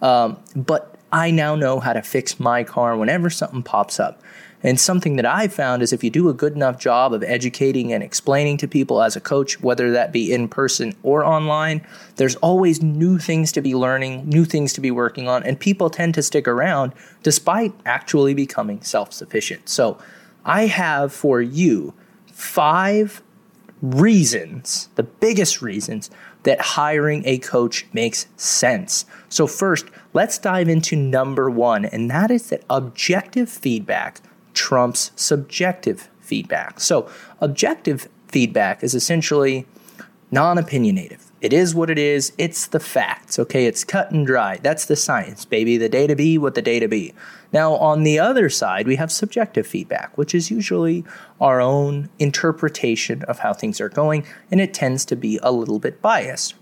um, 0.02 0.38
but 0.56 0.96
I 1.12 1.32
now 1.32 1.56
know 1.56 1.80
how 1.80 1.94
to 1.94 2.02
fix 2.02 2.40
my 2.40 2.64
car 2.64 2.96
whenever 2.96 3.30
something 3.30 3.64
pops 3.64 4.00
up. 4.00 4.22
And 4.64 4.80
something 4.80 5.16
that 5.16 5.26
I've 5.26 5.54
found 5.54 5.82
is 5.82 5.92
if 5.92 6.04
you 6.04 6.10
do 6.10 6.30
a 6.30 6.34
good 6.34 6.54
enough 6.54 6.80
job 6.80 7.14
of 7.14 7.24
educating 7.24 7.92
and 7.92 8.04
explaining 8.04 8.58
to 8.58 8.68
people 8.68 9.02
as 9.02 9.16
a 9.16 9.22
coach, 9.22 9.60
whether 9.62 9.92
that 9.92 10.12
be 10.12 10.32
in 10.32 10.48
person 10.48 10.94
or 11.02 11.26
online, 11.26 11.86
there's 12.18 12.36
always 12.38 12.82
new 12.82 13.18
things 13.18 13.52
to 13.54 13.62
be 13.62 13.74
learning, 13.74 14.30
new 14.30 14.46
things 14.46 14.74
to 14.74 14.82
be 14.82 14.92
working 14.92 15.28
on, 15.28 15.44
and 15.44 15.60
people 15.60 15.90
tend 15.90 16.14
to 16.14 16.22
stick 16.22 16.48
around 16.48 16.94
despite 17.24 17.74
actually 17.86 18.34
becoming 18.34 18.82
self 18.82 19.14
sufficient. 19.14 19.68
So, 19.68 19.98
I 20.46 20.68
have 20.68 21.14
for 21.14 21.42
you 21.42 21.94
five 22.32 23.22
reasons, 23.82 24.90
the 24.96 25.04
biggest 25.04 25.62
reasons 25.62 26.10
that 26.44 26.62
hiring 26.62 27.24
a 27.26 27.38
coach 27.40 27.86
makes 27.94 28.28
sense. 28.36 29.06
So, 29.30 29.48
first, 29.48 29.86
let's 30.14 30.38
dive 30.38 30.70
into 30.70 30.96
number 30.96 31.50
one, 31.50 31.86
and 31.86 32.10
that 32.10 32.32
is 32.32 32.50
that 32.50 32.64
objective 32.70 33.50
feedback 33.50 34.22
trumps 34.54 35.12
subjective 35.16 36.10
feedback. 36.20 36.80
So, 36.80 37.10
objective 37.40 38.08
feedback 38.28 38.84
is 38.84 38.94
essentially 38.94 39.66
non 40.32 40.58
opinionative. 40.58 41.31
It 41.42 41.54
is 41.54 41.74
what 41.74 41.90
it 41.90 41.98
is. 41.98 42.34
It's 42.38 42.68
the 42.68 42.80
facts. 42.80 43.40
Okay. 43.40 43.66
It's 43.66 43.84
cut 43.84 44.12
and 44.12 44.26
dry. 44.26 44.60
That's 44.62 44.86
the 44.86 44.96
science, 44.96 45.44
baby. 45.44 45.76
The 45.78 45.90
data 45.90 46.16
be 46.16 46.38
what 46.38 46.54
the 46.54 46.62
data 46.62 46.88
be. 46.88 47.14
Now, 47.52 47.74
on 47.74 48.04
the 48.04 48.20
other 48.20 48.50
side, 48.50 48.88
we 48.88 48.96
have 48.96 49.12
subjective 49.12 49.68
feedback, 49.68 50.18
which 50.18 50.34
is 50.34 50.52
usually 50.52 51.04
our 51.42 51.60
own 51.60 52.10
interpretation 52.20 53.24
of 53.24 53.40
how 53.40 53.54
things 53.54 53.82
are 53.82 53.90
going, 53.90 54.26
and 54.50 54.62
it 54.62 54.74
tends 54.74 55.04
to 55.06 55.16
be 55.16 55.38
a 55.44 55.52
little 55.52 55.80
bit 55.80 56.02
biased. 56.02 56.54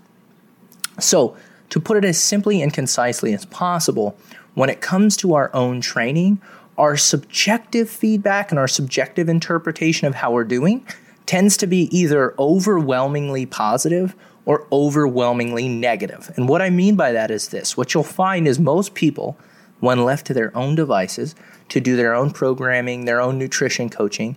So, 0.98 1.36
to 1.68 1.80
put 1.80 1.96
it 1.96 2.04
as 2.04 2.18
simply 2.18 2.60
and 2.60 2.74
concisely 2.74 3.32
as 3.32 3.44
possible, 3.44 4.18
when 4.54 4.68
it 4.68 4.80
comes 4.80 5.16
to 5.18 5.34
our 5.34 5.54
own 5.54 5.80
training, 5.80 6.40
our 6.76 6.96
subjective 6.96 7.88
feedback 7.88 8.50
and 8.50 8.58
our 8.58 8.66
subjective 8.66 9.28
interpretation 9.28 10.08
of 10.08 10.16
how 10.16 10.32
we're 10.32 10.44
doing 10.44 10.84
tends 11.26 11.56
to 11.58 11.66
be 11.68 11.94
either 11.96 12.34
overwhelmingly 12.40 13.46
positive 13.46 14.16
or 14.50 14.66
overwhelmingly 14.72 15.68
negative. 15.68 16.28
And 16.34 16.48
what 16.48 16.60
I 16.60 16.70
mean 16.70 16.96
by 16.96 17.12
that 17.12 17.30
is 17.30 17.50
this 17.50 17.76
what 17.76 17.94
you'll 17.94 18.02
find 18.02 18.48
is 18.48 18.58
most 18.58 18.94
people, 18.94 19.38
when 19.78 20.04
left 20.04 20.26
to 20.26 20.34
their 20.34 20.54
own 20.56 20.74
devices 20.74 21.36
to 21.68 21.80
do 21.80 21.94
their 21.94 22.16
own 22.16 22.32
programming, 22.32 23.04
their 23.04 23.20
own 23.20 23.38
nutrition 23.38 23.88
coaching, 23.88 24.34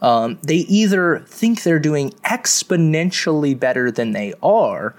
um, 0.00 0.38
they 0.40 0.58
either 0.58 1.18
think 1.26 1.64
they're 1.64 1.80
doing 1.80 2.10
exponentially 2.24 3.58
better 3.58 3.90
than 3.90 4.12
they 4.12 4.34
are, 4.40 4.94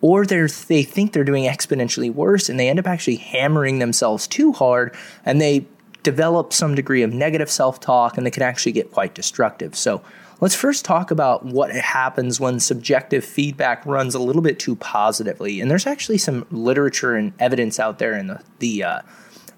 or 0.00 0.24
they 0.24 0.46
they 0.68 0.84
think 0.84 1.12
they're 1.12 1.24
doing 1.24 1.42
exponentially 1.42 2.14
worse, 2.14 2.48
and 2.48 2.60
they 2.60 2.68
end 2.68 2.78
up 2.78 2.86
actually 2.86 3.16
hammering 3.16 3.80
themselves 3.80 4.28
too 4.28 4.52
hard, 4.52 4.94
and 5.24 5.40
they 5.40 5.66
develop 6.04 6.52
some 6.52 6.76
degree 6.76 7.02
of 7.02 7.12
negative 7.12 7.50
self 7.50 7.80
talk, 7.80 8.16
and 8.16 8.24
they 8.24 8.30
can 8.30 8.44
actually 8.44 8.70
get 8.70 8.92
quite 8.92 9.16
destructive. 9.16 9.74
So 9.74 10.00
Let's 10.42 10.56
first 10.56 10.84
talk 10.84 11.12
about 11.12 11.44
what 11.44 11.70
happens 11.70 12.40
when 12.40 12.58
subjective 12.58 13.24
feedback 13.24 13.86
runs 13.86 14.12
a 14.12 14.18
little 14.18 14.42
bit 14.42 14.58
too 14.58 14.74
positively. 14.74 15.60
And 15.60 15.70
there's 15.70 15.86
actually 15.86 16.18
some 16.18 16.44
literature 16.50 17.14
and 17.14 17.32
evidence 17.38 17.78
out 17.78 18.00
there 18.00 18.18
in 18.18 18.26
the, 18.26 18.42
the 18.58 18.82
uh, 18.82 19.02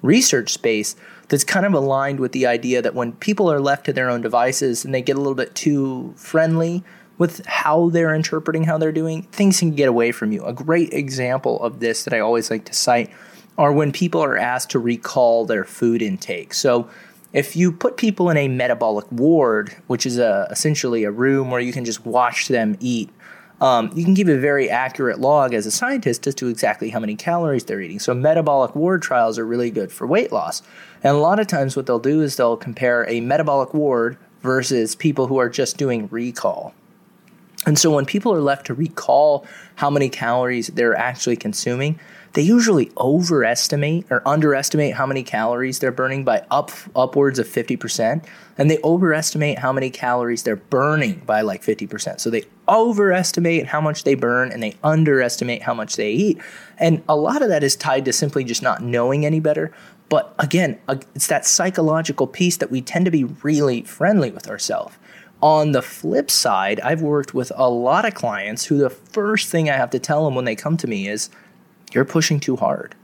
research 0.03 0.53
space 0.53 0.95
that's 1.29 1.43
kind 1.43 1.65
of 1.65 1.73
aligned 1.73 2.21
with 2.21 2.33
the 2.33 2.47
idea 2.47 2.83
that 2.83 2.95
when 2.95 3.13
people 3.13 3.51
are 3.51 3.61
left 3.61 3.87
to 3.87 3.95
their 3.95 4.11
own 4.11 4.21
devices 4.21 4.85
and 4.85 4.95
they 4.95 5.01
get 5.01 5.17
a 5.17 5.21
little 5.21 5.35
bit 5.35 5.55
too 5.55 6.13
friendly 6.19 6.85
with 7.17 7.47
how 7.47 7.89
they're 7.89 8.15
interpreting 8.15 8.65
how 8.65 8.77
they're 8.77 8.93
doing, 8.93 9.23
things 9.33 9.61
can 9.61 9.71
get 9.71 9.89
away 9.89 10.13
from 10.13 10.33
you. 10.33 10.45
A 10.45 10.53
great 10.53 10.93
example 10.93 11.63
of 11.63 11.81
this 11.81 12.05
that 12.05 12.13
I 12.13 12.21
always 12.21 12.51
like 12.51 12.67
to 12.67 12.75
cite 12.75 13.11
are 13.57 13.73
when 13.73 13.91
people 13.91 14.23
are 14.23 14.37
asked 14.37 14.69
to 14.73 14.79
recall 14.79 15.47
their 15.47 15.65
food 15.65 16.03
intake. 16.03 16.53
So 16.53 16.91
if 17.35 17.57
you 17.57 17.73
put 17.73 17.97
people 17.97 18.31
in 18.31 18.37
a 18.37 18.47
metabolic 18.47 19.11
ward, 19.11 19.77
which 19.89 20.07
is 20.07 20.19
a, 20.19 20.47
essentially 20.51 21.03
a 21.03 21.11
room 21.11 21.51
where 21.51 21.61
you 21.61 21.73
can 21.73 21.85
just 21.85 22.07
watch 22.07 22.47
them 22.47 22.77
eat, 22.79 23.11
um, 23.61 23.91
you 23.95 24.05
can 24.05 24.15
give 24.15 24.29
a 24.29 24.39
very 24.39 24.71
accurate 24.71 25.19
log 25.21 25.53
as 25.53 25.67
a 25.67 25.71
scientist 25.71 26.27
as 26.29 26.35
to 26.37 26.49
exactly 26.49 26.91
how 26.91 27.01
many 27.01 27.17
calories 27.17 27.65
they're 27.65 27.81
eating. 27.81 27.99
So, 27.99 28.15
metabolic 28.15 28.75
ward 28.77 29.03
trials 29.03 29.39
are 29.39 29.47
really 29.47 29.71
good 29.71 29.91
for 29.91 30.07
weight 30.07 30.33
loss. 30.33 30.63
And 31.03 31.17
a 31.17 31.21
lot 31.21 31.41
of 31.41 31.47
times, 31.47 31.77
what 31.77 31.87
they'll 31.87 31.99
do 31.99 32.23
is 32.23 32.37
they'll 32.37 32.57
compare 32.57 33.09
a 33.09 33.21
metabolic 33.21 33.75
ward 33.75 34.17
versus 34.41 34.95
people 34.95 35.27
who 35.27 35.39
are 35.39 35.49
just 35.49 35.77
doing 35.77 36.09
recall. 36.11 36.75
And 37.67 37.79
so, 37.79 37.91
when 37.91 38.07
people 38.07 38.33
are 38.35 38.41
left 38.41 38.67
to 38.67 38.75
recall 38.75 39.47
how 39.77 39.91
many 39.91 40.09
calories 40.09 40.69
they're 40.69 40.97
actually 40.97 41.37
consuming, 41.37 41.99
they 42.35 42.43
usually 42.43 42.91
overestimate 42.97 44.07
or 44.11 44.27
underestimate 44.27 44.95
how 44.95 45.07
many 45.07 45.23
calories 45.23 45.79
they're 45.79 45.93
burning 45.93 46.25
by 46.25 46.45
up 46.51 46.71
upwards 46.95 47.39
of 47.39 47.47
50% 47.47 48.27
and 48.59 48.71
they 48.71 48.79
overestimate 48.83 49.61
how 49.61 49.73
many 49.73 49.89
calories 49.89 50.43
they're 50.43 50.57
burning 50.57 51.23
by 51.27 51.41
like 51.43 51.63
50%. 51.63 52.21
So 52.21 52.31
they 52.31 52.45
overestimate 52.69 53.67
how 53.67 53.81
much 53.81 54.03
they 54.03 54.15
burn 54.15 54.51
and 54.51 54.63
they 54.63 54.75
underestimate 54.83 55.63
how 55.63 55.75
much 55.75 55.95
they 55.95 56.11
eat. 56.11 56.39
And 56.77 57.03
a 57.09 57.17
lot 57.17 57.41
of 57.41 57.49
that 57.49 57.63
is 57.63 57.77
tied 57.77 58.05
to 58.07 58.13
simply 58.13 58.43
just 58.43 58.63
not 58.63 58.83
knowing 58.83 59.25
any 59.25 59.39
better. 59.39 59.73
But 60.09 60.35
again, 60.39 60.79
it's 61.15 61.29
that 61.29 61.47
psychological 61.47 62.27
piece 62.27 62.57
that 62.57 62.71
we 62.71 62.83
tend 62.83 63.05
to 63.05 63.11
be 63.13 63.25
really 63.25 63.83
friendly 63.83 64.33
with 64.33 64.49
ourselves. 64.49 64.97
On 65.41 65.73
the 65.73 65.83
flip 65.83 66.31
side, 66.31 66.81
I've 66.81 67.03
worked 67.03 67.33
with 67.33 67.53
a 67.55 67.69
lot 67.69 68.05
of 68.05 68.15
clients 68.15 68.65
who 68.65 68.79
the 68.79 68.91
first 68.91 69.51
thing 69.51 69.71
I 69.71 69.77
have 69.77 69.91
to 69.91 69.99
tell 69.99 70.25
them 70.25 70.35
when 70.35 70.47
they 70.47 70.57
come 70.57 70.77
to 70.79 70.87
me 70.87 71.07
is, 71.07 71.31
you're 71.95 72.05
pushing 72.05 72.41
too 72.41 72.57
hard. 72.57 72.95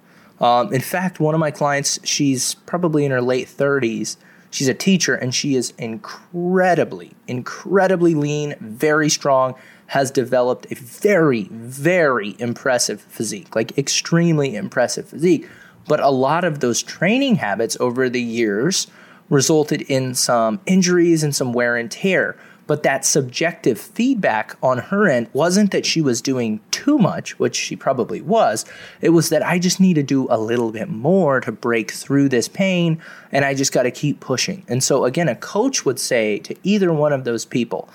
Um, 0.40 0.72
in 0.72 0.80
fact, 0.80 1.20
one 1.20 1.34
of 1.34 1.40
my 1.40 1.50
clients, 1.50 1.98
she's 2.02 2.54
probably 2.54 3.04
in 3.04 3.10
her 3.10 3.20
late 3.20 3.46
30s. 3.46 4.16
She's 4.50 4.68
a 4.68 4.74
teacher 4.74 5.14
and 5.14 5.34
she 5.34 5.54
is 5.54 5.72
incredibly, 5.78 7.12
incredibly 7.28 8.14
lean, 8.14 8.56
very 8.60 9.10
strong, 9.10 9.54
has 9.88 10.10
developed 10.10 10.70
a 10.70 10.74
very, 10.74 11.44
very 11.50 12.36
impressive 12.38 13.00
physique, 13.02 13.54
like 13.54 13.76
extremely 13.76 14.56
impressive 14.56 15.08
physique. 15.08 15.48
But 15.86 16.00
a 16.00 16.10
lot 16.10 16.44
of 16.44 16.60
those 16.60 16.82
training 16.82 17.36
habits 17.36 17.76
over 17.80 18.08
the 18.08 18.22
years 18.22 18.86
resulted 19.28 19.82
in 19.82 20.14
some 20.14 20.60
injuries 20.66 21.22
and 21.22 21.34
some 21.34 21.52
wear 21.52 21.76
and 21.76 21.90
tear. 21.90 22.36
But 22.70 22.84
that 22.84 23.04
subjective 23.04 23.80
feedback 23.80 24.56
on 24.62 24.78
her 24.78 25.08
end 25.08 25.28
wasn't 25.32 25.72
that 25.72 25.84
she 25.84 26.00
was 26.00 26.22
doing 26.22 26.60
too 26.70 26.98
much, 26.98 27.36
which 27.36 27.56
she 27.56 27.74
probably 27.74 28.20
was. 28.20 28.64
It 29.00 29.08
was 29.08 29.28
that 29.30 29.44
I 29.44 29.58
just 29.58 29.80
need 29.80 29.94
to 29.94 30.04
do 30.04 30.28
a 30.30 30.38
little 30.38 30.70
bit 30.70 30.88
more 30.88 31.40
to 31.40 31.50
break 31.50 31.90
through 31.90 32.28
this 32.28 32.46
pain, 32.46 33.02
and 33.32 33.44
I 33.44 33.54
just 33.54 33.72
got 33.72 33.82
to 33.82 33.90
keep 33.90 34.20
pushing. 34.20 34.62
And 34.68 34.84
so, 34.84 35.04
again, 35.04 35.28
a 35.28 35.34
coach 35.34 35.84
would 35.84 35.98
say 35.98 36.38
to 36.38 36.54
either 36.62 36.92
one 36.92 37.12
of 37.12 37.24
those 37.24 37.44
people, 37.44 37.88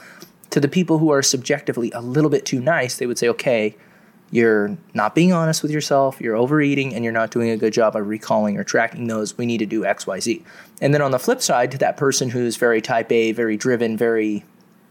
to 0.49 0.59
the 0.59 0.67
people 0.67 0.97
who 0.97 1.09
are 1.09 1.21
subjectively 1.21 1.89
a 1.91 2.01
little 2.01 2.29
bit 2.29 2.45
too 2.45 2.59
nice, 2.59 2.97
they 2.97 3.05
would 3.05 3.17
say, 3.17 3.29
okay, 3.29 3.77
you're 4.29 4.77
not 4.93 5.15
being 5.15 5.31
honest 5.31 5.61
with 5.61 5.71
yourself, 5.71 6.19
you're 6.19 6.35
overeating, 6.35 6.93
and 6.93 7.05
you're 7.05 7.13
not 7.13 7.31
doing 7.31 7.49
a 7.49 7.55
good 7.55 7.71
job 7.71 7.95
of 7.95 8.09
recalling 8.09 8.57
or 8.57 8.65
tracking 8.65 9.07
those. 9.07 9.37
We 9.37 9.45
need 9.45 9.59
to 9.59 9.65
do 9.65 9.83
XYZ. 9.83 10.43
And 10.81 10.93
then 10.93 11.01
on 11.01 11.11
the 11.11 11.19
flip 11.19 11.41
side, 11.41 11.71
to 11.71 11.77
that 11.77 11.95
person 11.95 12.29
who's 12.29 12.57
very 12.57 12.81
type 12.81 13.09
A, 13.09 13.31
very 13.31 13.55
driven, 13.55 13.95
very 13.95 14.43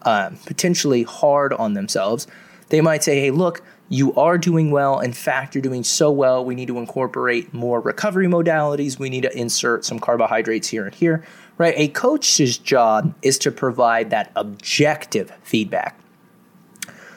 uh, 0.04 0.30
potentially 0.46 1.02
hard 1.02 1.52
on 1.52 1.74
themselves, 1.74 2.26
they 2.68 2.80
might 2.80 3.04
say, 3.04 3.20
hey, 3.20 3.30
look, 3.30 3.62
you 3.88 4.14
are 4.14 4.38
doing 4.38 4.70
well. 4.70 5.00
In 5.00 5.12
fact, 5.12 5.54
you're 5.54 5.62
doing 5.62 5.84
so 5.84 6.10
well. 6.10 6.44
We 6.44 6.54
need 6.54 6.68
to 6.68 6.78
incorporate 6.78 7.52
more 7.52 7.80
recovery 7.80 8.26
modalities. 8.26 8.98
We 8.98 9.10
need 9.10 9.22
to 9.22 9.36
insert 9.36 9.84
some 9.84 9.98
carbohydrates 9.98 10.68
here 10.68 10.86
and 10.86 10.94
here, 10.94 11.24
right? 11.58 11.74
A 11.76 11.88
coach's 11.88 12.56
job 12.56 13.14
is 13.22 13.38
to 13.38 13.50
provide 13.50 14.10
that 14.10 14.32
objective 14.36 15.32
feedback. 15.42 15.98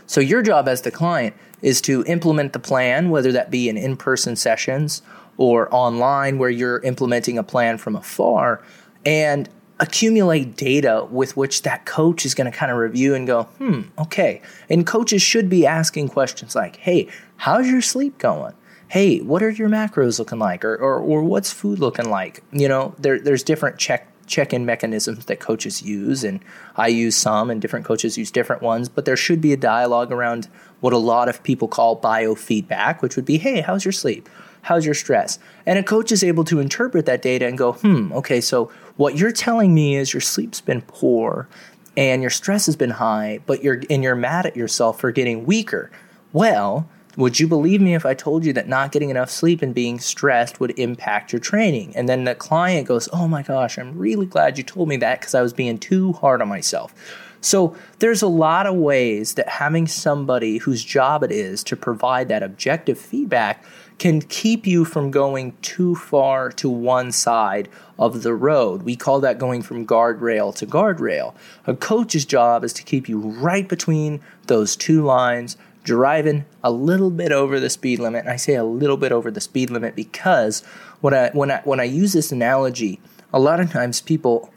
So, 0.06 0.22
your 0.22 0.41
job 0.41 0.67
as 0.67 0.82
the 0.82 0.91
client 0.91 1.36
is 1.62 1.82
to 1.82 2.03
implement 2.06 2.53
the 2.53 2.60
plan, 2.60 3.10
whether 3.10 3.32
that 3.32 3.50
be 3.50 3.67
in 3.70 3.77
in 3.77 3.98
person 3.98 4.36
sessions 4.36 5.01
or 5.38 5.74
online 5.74 6.38
where 6.38 6.50
you're 6.50 6.79
implementing 6.79 7.38
a 7.38 7.44
plan 7.44 7.77
from 7.77 7.96
afar, 7.96 8.62
and 9.06 9.50
accumulate 9.79 10.55
data 10.55 11.07
with 11.12 11.38
which 11.38 11.62
that 11.62 11.86
coach 11.86 12.25
is 12.25 12.34
going 12.34 12.51
to 12.51 12.57
kind 12.57 12.72
of 12.72 12.77
review 12.77 13.13
and 13.13 13.27
go, 13.27 13.43
hmm, 13.43 13.81
okay. 13.98 14.41
And 14.69 14.86
coaches 14.86 15.22
should 15.22 15.50
be 15.50 15.65
asking 15.65 16.10
questions 16.10 16.55
like, 16.55 16.77
hey, 16.77 17.07
how's 17.38 17.67
your 17.67 17.81
sleep 17.81 18.17
going? 18.17 18.53
Hey, 18.88 19.19
what 19.19 19.43
are 19.43 19.50
your 19.50 19.69
macros 19.69 20.17
looking 20.17 20.39
like? 20.39 20.63
Or, 20.65 20.75
or, 20.75 21.00
or 21.00 21.24
what's 21.24 21.51
food 21.51 21.79
looking 21.79 22.10
like? 22.10 22.43
You 22.51 22.67
know, 22.67 22.96
there, 22.98 23.19
there's 23.19 23.43
different 23.43 23.77
check 23.77 24.12
check-in 24.27 24.65
mechanisms 24.65 25.25
that 25.25 25.39
coaches 25.39 25.81
use 25.81 26.24
and 26.24 26.41
I 26.75 26.88
use 26.88 27.15
some 27.15 27.50
and 27.50 27.62
different 27.62 27.86
coaches 27.86 28.17
use 28.17 28.29
different 28.29 28.62
ones, 28.62 28.89
but 28.89 29.05
there 29.05 29.15
should 29.15 29.39
be 29.39 29.53
a 29.53 29.57
dialogue 29.57 30.12
around 30.12 30.50
what 30.81 30.91
a 30.91 30.98
lot 30.98 31.29
of 31.29 31.41
people 31.43 31.69
call 31.69 32.00
biofeedback, 32.00 33.01
which 33.01 33.15
would 33.15 33.24
be, 33.24 33.38
hey, 33.38 33.62
how's 33.62 33.86
your 33.86 33.93
sleep? 33.93 34.27
How's 34.64 34.86
your 34.86 34.94
stress? 34.94 35.40
And 35.66 35.80
a 35.80 35.84
coach 35.84 36.12
is 36.12 36.24
able 36.24 36.44
to 36.46 36.60
interpret 36.60 37.06
that 37.06 37.22
data 37.22 37.48
and 37.48 37.58
go, 37.58 37.74
hmm, 37.74 38.12
okay, 38.14 38.42
so 38.42 38.72
what 38.98 39.18
you're 39.18 39.32
telling 39.32 39.74
me 39.74 39.96
is 39.96 40.14
your 40.14 40.22
sleep's 40.22 40.62
been 40.62 40.82
poor 40.82 41.48
and 41.96 42.22
your 42.22 42.30
stress 42.30 42.68
has 42.68 42.76
been 42.76 42.92
high, 42.92 43.40
but 43.46 43.64
you're 43.64 43.82
and 43.90 44.04
you're 44.04 44.16
mad 44.16 44.46
at 44.46 44.56
yourself 44.56 45.00
for 45.00 45.12
getting 45.12 45.46
weaker. 45.46 45.90
Well, 46.32 46.88
would 47.18 47.40
you 47.40 47.48
believe 47.48 47.82
me 47.82 47.96
if 47.96 48.06
I 48.06 48.14
told 48.14 48.46
you 48.46 48.54
that 48.54 48.68
not 48.68 48.92
getting 48.92 49.10
enough 49.10 49.32
sleep 49.32 49.64
and 49.64 49.74
being 49.74 49.98
stressed 49.98 50.60
would 50.60 50.78
impact 50.78 51.34
your 51.34 51.40
training? 51.40 51.96
And 51.96 52.08
then 52.08 52.26
the 52.26 52.36
client 52.36 52.88
goes, 52.88 53.10
Oh 53.12 53.28
my 53.28 53.42
gosh, 53.42 53.80
I'm 53.80 53.98
really 53.98 54.28
glad 54.28 54.58
you 54.58 54.64
told 54.64 54.88
me 54.88 54.98
that 54.98 55.20
because 55.20 55.34
I 55.34 55.42
was 55.42 55.54
being 55.54 55.80
too 55.80 56.14
hard 56.14 56.42
on 56.42 56.48
myself. 56.48 56.94
So 57.42 57.76
there's 58.00 58.22
a 58.22 58.28
lot 58.28 58.68
of 58.68 58.76
ways 58.76 59.34
that 59.36 59.50
having 59.50 59.88
somebody 59.88 60.58
whose 60.58 60.84
job 60.84 61.24
it 61.24 61.32
is 61.32 61.64
to 61.66 61.76
provide 61.76 62.28
that 62.28 62.44
objective 62.44 63.00
feedback 63.00 63.64
can 64.00 64.22
keep 64.22 64.68
you 64.68 64.86
from 64.86 65.12
going 65.12 65.58
too 65.62 65.96
far 65.96 66.51
to 66.51 66.70
one 66.70 67.12
side 67.12 67.68
of 67.98 68.24
the 68.24 68.34
road. 68.34 68.84
We 68.84 68.96
call 68.96 69.20
that 69.22 69.39
going 69.39 69.63
from 69.63 69.88
guardrail 69.88 70.56
to 70.56 70.68
guardrail. 70.68 71.34
A 71.66 71.75
coach's 71.75 72.25
job 72.25 72.63
is 72.63 72.74
to 72.74 72.84
keep 72.84 73.10
you 73.10 73.20
right 73.20 73.68
between 73.68 74.22
those 74.46 74.75
two 74.75 75.04
lines, 75.04 75.58
driving 75.84 76.46
a 76.63 76.72
little 76.72 77.10
bit 77.10 77.32
over 77.32 77.60
the 77.60 77.70
speed 77.70 78.00
limit. 78.00 78.22
And 78.22 78.30
I 78.30 78.36
say 78.36 78.56
a 78.56 78.63
little 78.63 78.98
bit 78.98 79.12
over 79.12 79.32
the 79.32 79.42
speed 79.42 79.70
limit 79.70 79.96
because 79.96 80.62
when 81.01 81.13
I 81.13 81.30
when 81.32 81.50
I 81.50 81.62
when 81.63 81.80
I 81.80 81.86
use 81.86 82.13
this 82.13 82.32
analogy, 82.32 83.00
a 83.34 83.39
lot 83.39 83.60
of 83.60 83.72
times 83.72 84.01
people 84.01 84.51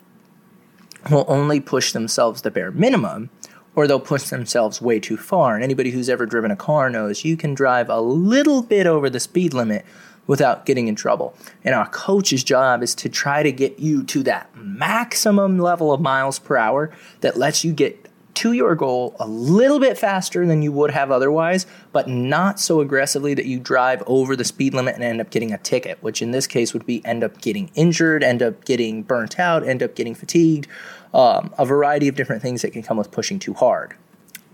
will 1.11 1.25
only 1.28 1.61
push 1.61 1.92
themselves 1.92 2.42
the 2.42 2.50
bare 2.50 2.70
minimum 2.70 3.30
or 3.74 3.86
they'll 3.86 4.00
push 4.00 4.24
themselves 4.24 4.80
way 4.80 4.98
too 5.00 5.16
far. 5.16 5.54
And 5.54 5.64
anybody 5.64 5.90
who's 5.90 6.08
ever 6.08 6.26
driven 6.26 6.50
a 6.50 6.56
car 6.56 6.90
knows 6.90 7.24
you 7.24 7.36
can 7.36 7.54
drive 7.54 7.88
a 7.88 8.00
little 8.00 8.62
bit 8.62 8.86
over 8.86 9.08
the 9.08 9.20
speed 9.20 9.54
limit 9.54 9.84
without 10.26 10.66
getting 10.66 10.88
in 10.88 10.94
trouble. 10.94 11.34
And 11.64 11.74
our 11.74 11.88
coach's 11.88 12.44
job 12.44 12.82
is 12.82 12.94
to 12.96 13.08
try 13.08 13.42
to 13.42 13.52
get 13.52 13.78
you 13.78 14.04
to 14.04 14.22
that 14.24 14.54
maximum 14.54 15.58
level 15.58 15.92
of 15.92 16.00
miles 16.00 16.38
per 16.38 16.56
hour 16.56 16.92
that 17.20 17.36
lets 17.36 17.64
you 17.64 17.72
get 17.72 18.06
to 18.32 18.52
your 18.52 18.74
goal 18.74 19.14
a 19.18 19.26
little 19.26 19.78
bit 19.78 19.98
faster 19.98 20.46
than 20.46 20.62
you 20.62 20.72
would 20.72 20.92
have 20.92 21.10
otherwise, 21.10 21.66
but 21.92 22.08
not 22.08 22.60
so 22.60 22.80
aggressively 22.80 23.34
that 23.34 23.44
you 23.44 23.58
drive 23.58 24.02
over 24.06 24.36
the 24.36 24.44
speed 24.44 24.72
limit 24.72 24.94
and 24.94 25.04
end 25.04 25.20
up 25.20 25.30
getting 25.30 25.52
a 25.52 25.58
ticket, 25.58 25.98
which 26.00 26.22
in 26.22 26.30
this 26.30 26.46
case 26.46 26.72
would 26.72 26.86
be 26.86 27.04
end 27.04 27.24
up 27.24 27.40
getting 27.40 27.70
injured, 27.74 28.22
end 28.22 28.42
up 28.42 28.64
getting 28.64 29.02
burnt 29.02 29.38
out, 29.38 29.66
end 29.66 29.82
up 29.82 29.94
getting 29.94 30.14
fatigued, 30.14 30.68
um, 31.12 31.52
a 31.59 31.64
variety 31.64 32.09
of 32.09 32.14
different 32.14 32.43
things 32.43 32.62
that 32.62 32.73
can 32.73 32.83
come 32.83 32.97
with 32.97 33.11
pushing 33.11 33.38
too 33.38 33.55
hard. 33.55 33.95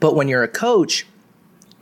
But 0.00 0.14
when 0.14 0.28
you're 0.28 0.42
a 0.42 0.48
coach, 0.48 1.06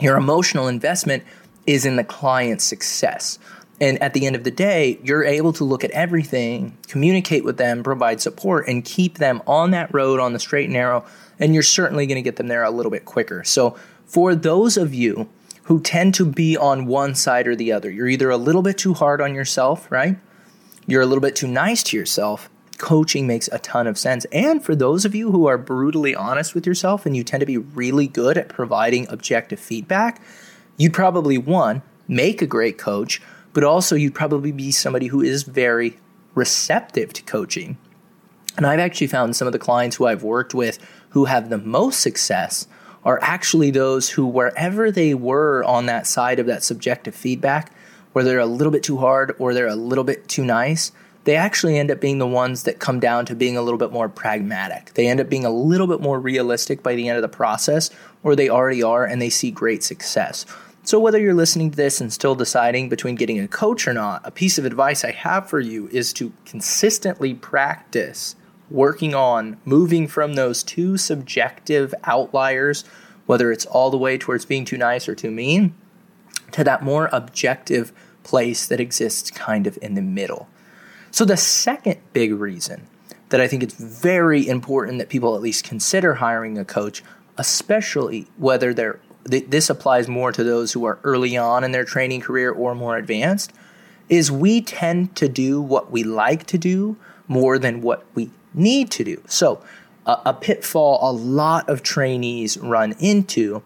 your 0.00 0.16
emotional 0.16 0.68
investment 0.68 1.22
is 1.66 1.84
in 1.84 1.96
the 1.96 2.04
client's 2.04 2.64
success. 2.64 3.38
And 3.80 4.00
at 4.02 4.14
the 4.14 4.26
end 4.26 4.36
of 4.36 4.44
the 4.44 4.50
day, 4.50 4.98
you're 5.02 5.24
able 5.24 5.52
to 5.54 5.64
look 5.64 5.82
at 5.82 5.90
everything, 5.90 6.76
communicate 6.86 7.44
with 7.44 7.56
them, 7.56 7.82
provide 7.82 8.20
support, 8.20 8.68
and 8.68 8.84
keep 8.84 9.18
them 9.18 9.42
on 9.46 9.72
that 9.72 9.92
road 9.92 10.20
on 10.20 10.32
the 10.32 10.38
straight 10.38 10.64
and 10.64 10.74
narrow. 10.74 11.04
And 11.38 11.54
you're 11.54 11.64
certainly 11.64 12.06
going 12.06 12.16
to 12.16 12.22
get 12.22 12.36
them 12.36 12.46
there 12.46 12.62
a 12.62 12.70
little 12.70 12.90
bit 12.90 13.04
quicker. 13.04 13.42
So, 13.42 13.76
for 14.06 14.34
those 14.34 14.76
of 14.76 14.94
you 14.94 15.28
who 15.64 15.80
tend 15.80 16.14
to 16.14 16.26
be 16.26 16.56
on 16.56 16.86
one 16.86 17.14
side 17.14 17.48
or 17.48 17.56
the 17.56 17.72
other, 17.72 17.90
you're 17.90 18.06
either 18.06 18.30
a 18.30 18.36
little 18.36 18.62
bit 18.62 18.78
too 18.78 18.94
hard 18.94 19.20
on 19.20 19.34
yourself, 19.34 19.90
right? 19.90 20.18
You're 20.86 21.02
a 21.02 21.06
little 21.06 21.22
bit 21.22 21.34
too 21.34 21.48
nice 21.48 21.82
to 21.84 21.96
yourself. 21.96 22.48
Coaching 22.78 23.26
makes 23.26 23.48
a 23.52 23.58
ton 23.58 23.86
of 23.86 23.98
sense. 23.98 24.24
And 24.32 24.62
for 24.62 24.74
those 24.74 25.04
of 25.04 25.14
you 25.14 25.30
who 25.30 25.46
are 25.46 25.58
brutally 25.58 26.14
honest 26.14 26.54
with 26.54 26.66
yourself 26.66 27.06
and 27.06 27.16
you 27.16 27.24
tend 27.24 27.40
to 27.40 27.46
be 27.46 27.58
really 27.58 28.06
good 28.06 28.36
at 28.36 28.48
providing 28.48 29.06
objective 29.08 29.60
feedback, 29.60 30.20
you'd 30.76 30.92
probably, 30.92 31.38
one, 31.38 31.82
make 32.08 32.42
a 32.42 32.46
great 32.46 32.78
coach 32.78 33.20
but 33.54 33.64
also 33.64 33.94
you'd 33.94 34.14
probably 34.14 34.52
be 34.52 34.70
somebody 34.70 35.06
who 35.06 35.22
is 35.22 35.44
very 35.44 35.96
receptive 36.34 37.12
to 37.14 37.22
coaching. 37.22 37.78
And 38.56 38.66
I've 38.66 38.80
actually 38.80 39.06
found 39.06 39.34
some 39.34 39.46
of 39.46 39.52
the 39.52 39.58
clients 39.58 39.96
who 39.96 40.06
I've 40.06 40.22
worked 40.22 40.52
with 40.52 40.78
who 41.10 41.24
have 41.24 41.48
the 41.48 41.58
most 41.58 42.00
success 42.00 42.66
are 43.04 43.18
actually 43.22 43.70
those 43.70 44.10
who, 44.10 44.26
wherever 44.26 44.90
they 44.90 45.14
were 45.14 45.62
on 45.64 45.86
that 45.86 46.06
side 46.06 46.38
of 46.38 46.46
that 46.46 46.64
subjective 46.64 47.14
feedback, 47.14 47.72
where 48.12 48.24
they're 48.24 48.38
a 48.38 48.46
little 48.46 48.72
bit 48.72 48.82
too 48.82 48.98
hard 48.98 49.34
or 49.38 49.54
they're 49.54 49.66
a 49.66 49.76
little 49.76 50.04
bit 50.04 50.28
too 50.28 50.44
nice, 50.44 50.90
they 51.24 51.36
actually 51.36 51.78
end 51.78 51.90
up 51.90 52.00
being 52.00 52.18
the 52.18 52.26
ones 52.26 52.64
that 52.64 52.78
come 52.78 53.00
down 53.00 53.26
to 53.26 53.34
being 53.34 53.56
a 53.56 53.62
little 53.62 53.78
bit 53.78 53.92
more 53.92 54.08
pragmatic. 54.08 54.92
They 54.94 55.06
end 55.08 55.20
up 55.20 55.28
being 55.28 55.44
a 55.44 55.50
little 55.50 55.86
bit 55.86 56.00
more 56.00 56.20
realistic 56.20 56.82
by 56.82 56.94
the 56.94 57.08
end 57.08 57.16
of 57.16 57.22
the 57.22 57.28
process, 57.28 57.90
or 58.22 58.36
they 58.36 58.48
already 58.48 58.82
are, 58.82 59.04
and 59.04 59.20
they 59.20 59.30
see 59.30 59.50
great 59.50 59.82
success. 59.82 60.44
So, 60.82 61.00
whether 61.00 61.18
you're 61.18 61.32
listening 61.32 61.70
to 61.70 61.76
this 61.76 62.00
and 62.02 62.12
still 62.12 62.34
deciding 62.34 62.90
between 62.90 63.14
getting 63.14 63.40
a 63.40 63.48
coach 63.48 63.88
or 63.88 63.94
not, 63.94 64.20
a 64.24 64.30
piece 64.30 64.58
of 64.58 64.66
advice 64.66 65.02
I 65.02 65.12
have 65.12 65.48
for 65.48 65.58
you 65.58 65.88
is 65.88 66.12
to 66.14 66.34
consistently 66.44 67.32
practice 67.32 68.36
working 68.70 69.14
on 69.14 69.56
moving 69.64 70.06
from 70.06 70.34
those 70.34 70.62
two 70.62 70.98
subjective 70.98 71.94
outliers, 72.04 72.84
whether 73.24 73.50
it's 73.50 73.64
all 73.64 73.90
the 73.90 73.96
way 73.96 74.18
towards 74.18 74.44
being 74.44 74.66
too 74.66 74.76
nice 74.76 75.08
or 75.08 75.14
too 75.14 75.30
mean, 75.30 75.74
to 76.52 76.62
that 76.64 76.82
more 76.82 77.08
objective 77.12 77.90
place 78.22 78.66
that 78.66 78.80
exists 78.80 79.30
kind 79.30 79.66
of 79.66 79.78
in 79.80 79.94
the 79.94 80.02
middle. 80.02 80.48
So, 81.14 81.24
the 81.24 81.36
second 81.36 82.00
big 82.12 82.32
reason 82.32 82.88
that 83.28 83.40
I 83.40 83.46
think 83.46 83.62
it's 83.62 83.74
very 83.74 84.48
important 84.48 84.98
that 84.98 85.08
people 85.08 85.36
at 85.36 85.42
least 85.42 85.62
consider 85.62 86.14
hiring 86.14 86.58
a 86.58 86.64
coach, 86.64 87.04
especially 87.38 88.26
whether 88.36 88.74
they're 88.74 88.98
th- 89.30 89.44
this 89.46 89.70
applies 89.70 90.08
more 90.08 90.32
to 90.32 90.42
those 90.42 90.72
who 90.72 90.84
are 90.84 90.98
early 91.04 91.36
on 91.36 91.62
in 91.62 91.70
their 91.70 91.84
training 91.84 92.20
career 92.20 92.50
or 92.50 92.74
more 92.74 92.96
advanced, 92.96 93.52
is 94.08 94.32
we 94.32 94.60
tend 94.60 95.14
to 95.14 95.28
do 95.28 95.60
what 95.60 95.92
we 95.92 96.02
like 96.02 96.46
to 96.46 96.58
do 96.58 96.96
more 97.28 97.60
than 97.60 97.80
what 97.80 98.04
we 98.16 98.32
need 98.52 98.90
to 98.90 99.04
do. 99.04 99.22
So, 99.28 99.62
a 100.06 100.34
pitfall 100.34 100.98
a 101.08 101.12
lot 101.12 101.68
of 101.68 101.84
trainees 101.84 102.58
run 102.58 102.90
into 102.98 103.62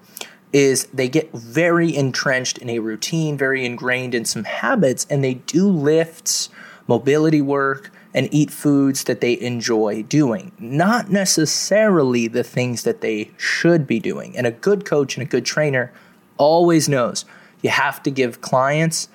is 0.52 0.84
they 0.92 1.08
get 1.08 1.32
very 1.32 1.96
entrenched 1.96 2.58
in 2.58 2.68
a 2.68 2.80
routine, 2.80 3.38
very 3.38 3.64
ingrained 3.64 4.14
in 4.14 4.26
some 4.26 4.44
habits, 4.44 5.06
and 5.08 5.24
they 5.24 5.32
do 5.32 5.66
lifts, 5.66 6.50
mobility 6.88 7.40
work, 7.40 7.92
and 8.14 8.28
eat 8.32 8.50
foods 8.50 9.04
that 9.04 9.20
they 9.20 9.38
enjoy 9.40 10.02
doing, 10.02 10.50
not 10.58 11.10
necessarily 11.10 12.26
the 12.26 12.42
things 12.42 12.82
that 12.82 13.00
they 13.00 13.30
should 13.36 13.86
be 13.86 14.00
doing. 14.00 14.36
And 14.36 14.46
a 14.46 14.50
good 14.50 14.84
coach 14.84 15.16
and 15.16 15.22
a 15.22 15.28
good 15.28 15.44
trainer 15.44 15.92
always 16.36 16.88
knows 16.88 17.24
you 17.62 17.70
have 17.70 18.02
to 18.04 18.10
give 18.10 18.40
clients 18.40 19.08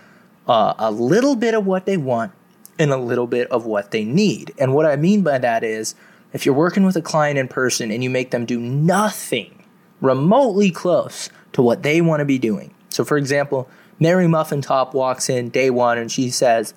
uh, 0.47 0.73
a 0.77 0.91
little 0.91 1.35
bit 1.35 1.53
of 1.53 1.65
what 1.65 1.85
they 1.85 1.97
want 1.97 2.31
and 2.77 2.91
a 2.91 2.97
little 2.97 3.27
bit 3.27 3.49
of 3.49 3.65
what 3.65 3.91
they 3.91 4.05
need. 4.05 4.53
And 4.57 4.73
what 4.73 4.85
I 4.85 4.95
mean 4.95 5.23
by 5.23 5.37
that 5.37 5.63
is 5.63 5.95
if 6.33 6.45
you're 6.45 6.55
working 6.55 6.85
with 6.85 6.95
a 6.95 7.01
client 7.01 7.37
in 7.37 7.47
person 7.47 7.91
and 7.91 8.03
you 8.03 8.09
make 8.09 8.31
them 8.31 8.45
do 8.45 8.59
nothing 8.59 9.63
remotely 10.01 10.71
close 10.71 11.29
to 11.53 11.61
what 11.61 11.83
they 11.83 12.01
want 12.01 12.19
to 12.19 12.25
be 12.25 12.39
doing. 12.39 12.73
So, 12.89 13.05
for 13.05 13.17
example, 13.17 13.69
Mary 13.99 14.27
Muffin 14.27 14.61
Top 14.61 14.93
walks 14.93 15.29
in 15.29 15.49
day 15.49 15.69
one 15.69 15.97
and 15.97 16.11
she 16.11 16.29
says, 16.29 16.73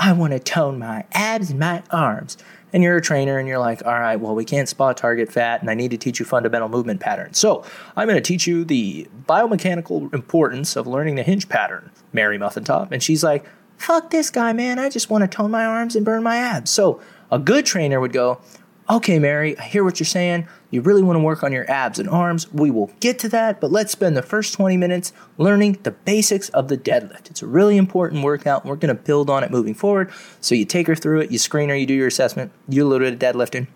I 0.00 0.12
want 0.12 0.32
to 0.32 0.38
tone 0.38 0.78
my 0.78 1.04
abs 1.12 1.50
and 1.50 1.60
my 1.60 1.82
arms. 1.90 2.38
And 2.72 2.82
you're 2.82 2.96
a 2.96 3.02
trainer 3.02 3.38
and 3.38 3.46
you're 3.46 3.58
like, 3.58 3.84
all 3.84 3.92
right, 3.92 4.16
well, 4.16 4.34
we 4.34 4.46
can't 4.46 4.66
spot 4.66 4.96
target 4.96 5.30
fat 5.30 5.60
and 5.60 5.68
I 5.68 5.74
need 5.74 5.90
to 5.90 5.98
teach 5.98 6.18
you 6.18 6.24
fundamental 6.24 6.70
movement 6.70 7.00
patterns. 7.00 7.38
So 7.38 7.64
I'm 7.96 8.08
going 8.08 8.16
to 8.16 8.26
teach 8.26 8.46
you 8.46 8.64
the 8.64 9.06
biomechanical 9.28 10.12
importance 10.14 10.74
of 10.74 10.86
learning 10.86 11.16
the 11.16 11.22
hinge 11.22 11.50
pattern, 11.50 11.90
Mary 12.14 12.38
Muffin 12.38 12.64
Top. 12.64 12.92
And 12.92 13.02
she's 13.02 13.22
like, 13.22 13.44
fuck 13.76 14.10
this 14.10 14.30
guy, 14.30 14.54
man. 14.54 14.78
I 14.78 14.88
just 14.88 15.10
want 15.10 15.22
to 15.22 15.28
tone 15.28 15.50
my 15.50 15.66
arms 15.66 15.94
and 15.94 16.04
burn 16.04 16.22
my 16.22 16.36
abs. 16.36 16.70
So 16.70 17.00
a 17.30 17.38
good 17.38 17.66
trainer 17.66 18.00
would 18.00 18.14
go, 18.14 18.40
okay, 18.90 19.20
Mary, 19.20 19.56
I 19.56 19.62
hear 19.62 19.84
what 19.84 20.00
you're 20.00 20.06
saying. 20.06 20.48
You 20.70 20.82
really 20.82 21.02
want 21.02 21.16
to 21.16 21.22
work 21.22 21.44
on 21.44 21.52
your 21.52 21.70
abs 21.70 21.98
and 21.98 22.08
arms. 22.08 22.52
We 22.52 22.70
will 22.70 22.90
get 22.98 23.18
to 23.20 23.28
that, 23.28 23.60
but 23.60 23.70
let's 23.70 23.92
spend 23.92 24.16
the 24.16 24.22
first 24.22 24.52
20 24.54 24.76
minutes 24.76 25.12
learning 25.38 25.78
the 25.84 25.92
basics 25.92 26.48
of 26.50 26.68
the 26.68 26.76
deadlift. 26.76 27.30
It's 27.30 27.42
a 27.42 27.46
really 27.46 27.76
important 27.76 28.24
workout. 28.24 28.66
We're 28.66 28.76
going 28.76 28.94
to 28.94 29.00
build 29.00 29.30
on 29.30 29.44
it 29.44 29.50
moving 29.50 29.74
forward. 29.74 30.10
So 30.40 30.54
you 30.54 30.64
take 30.64 30.88
her 30.88 30.96
through 30.96 31.20
it, 31.20 31.30
you 31.30 31.38
screen 31.38 31.68
her, 31.68 31.76
you 31.76 31.86
do 31.86 31.94
your 31.94 32.08
assessment, 32.08 32.52
you 32.68 32.80
do 32.80 32.86
a 32.86 32.88
little 32.88 33.06
bit 33.06 33.14
of 33.14 33.20
deadlifting. 33.20 33.68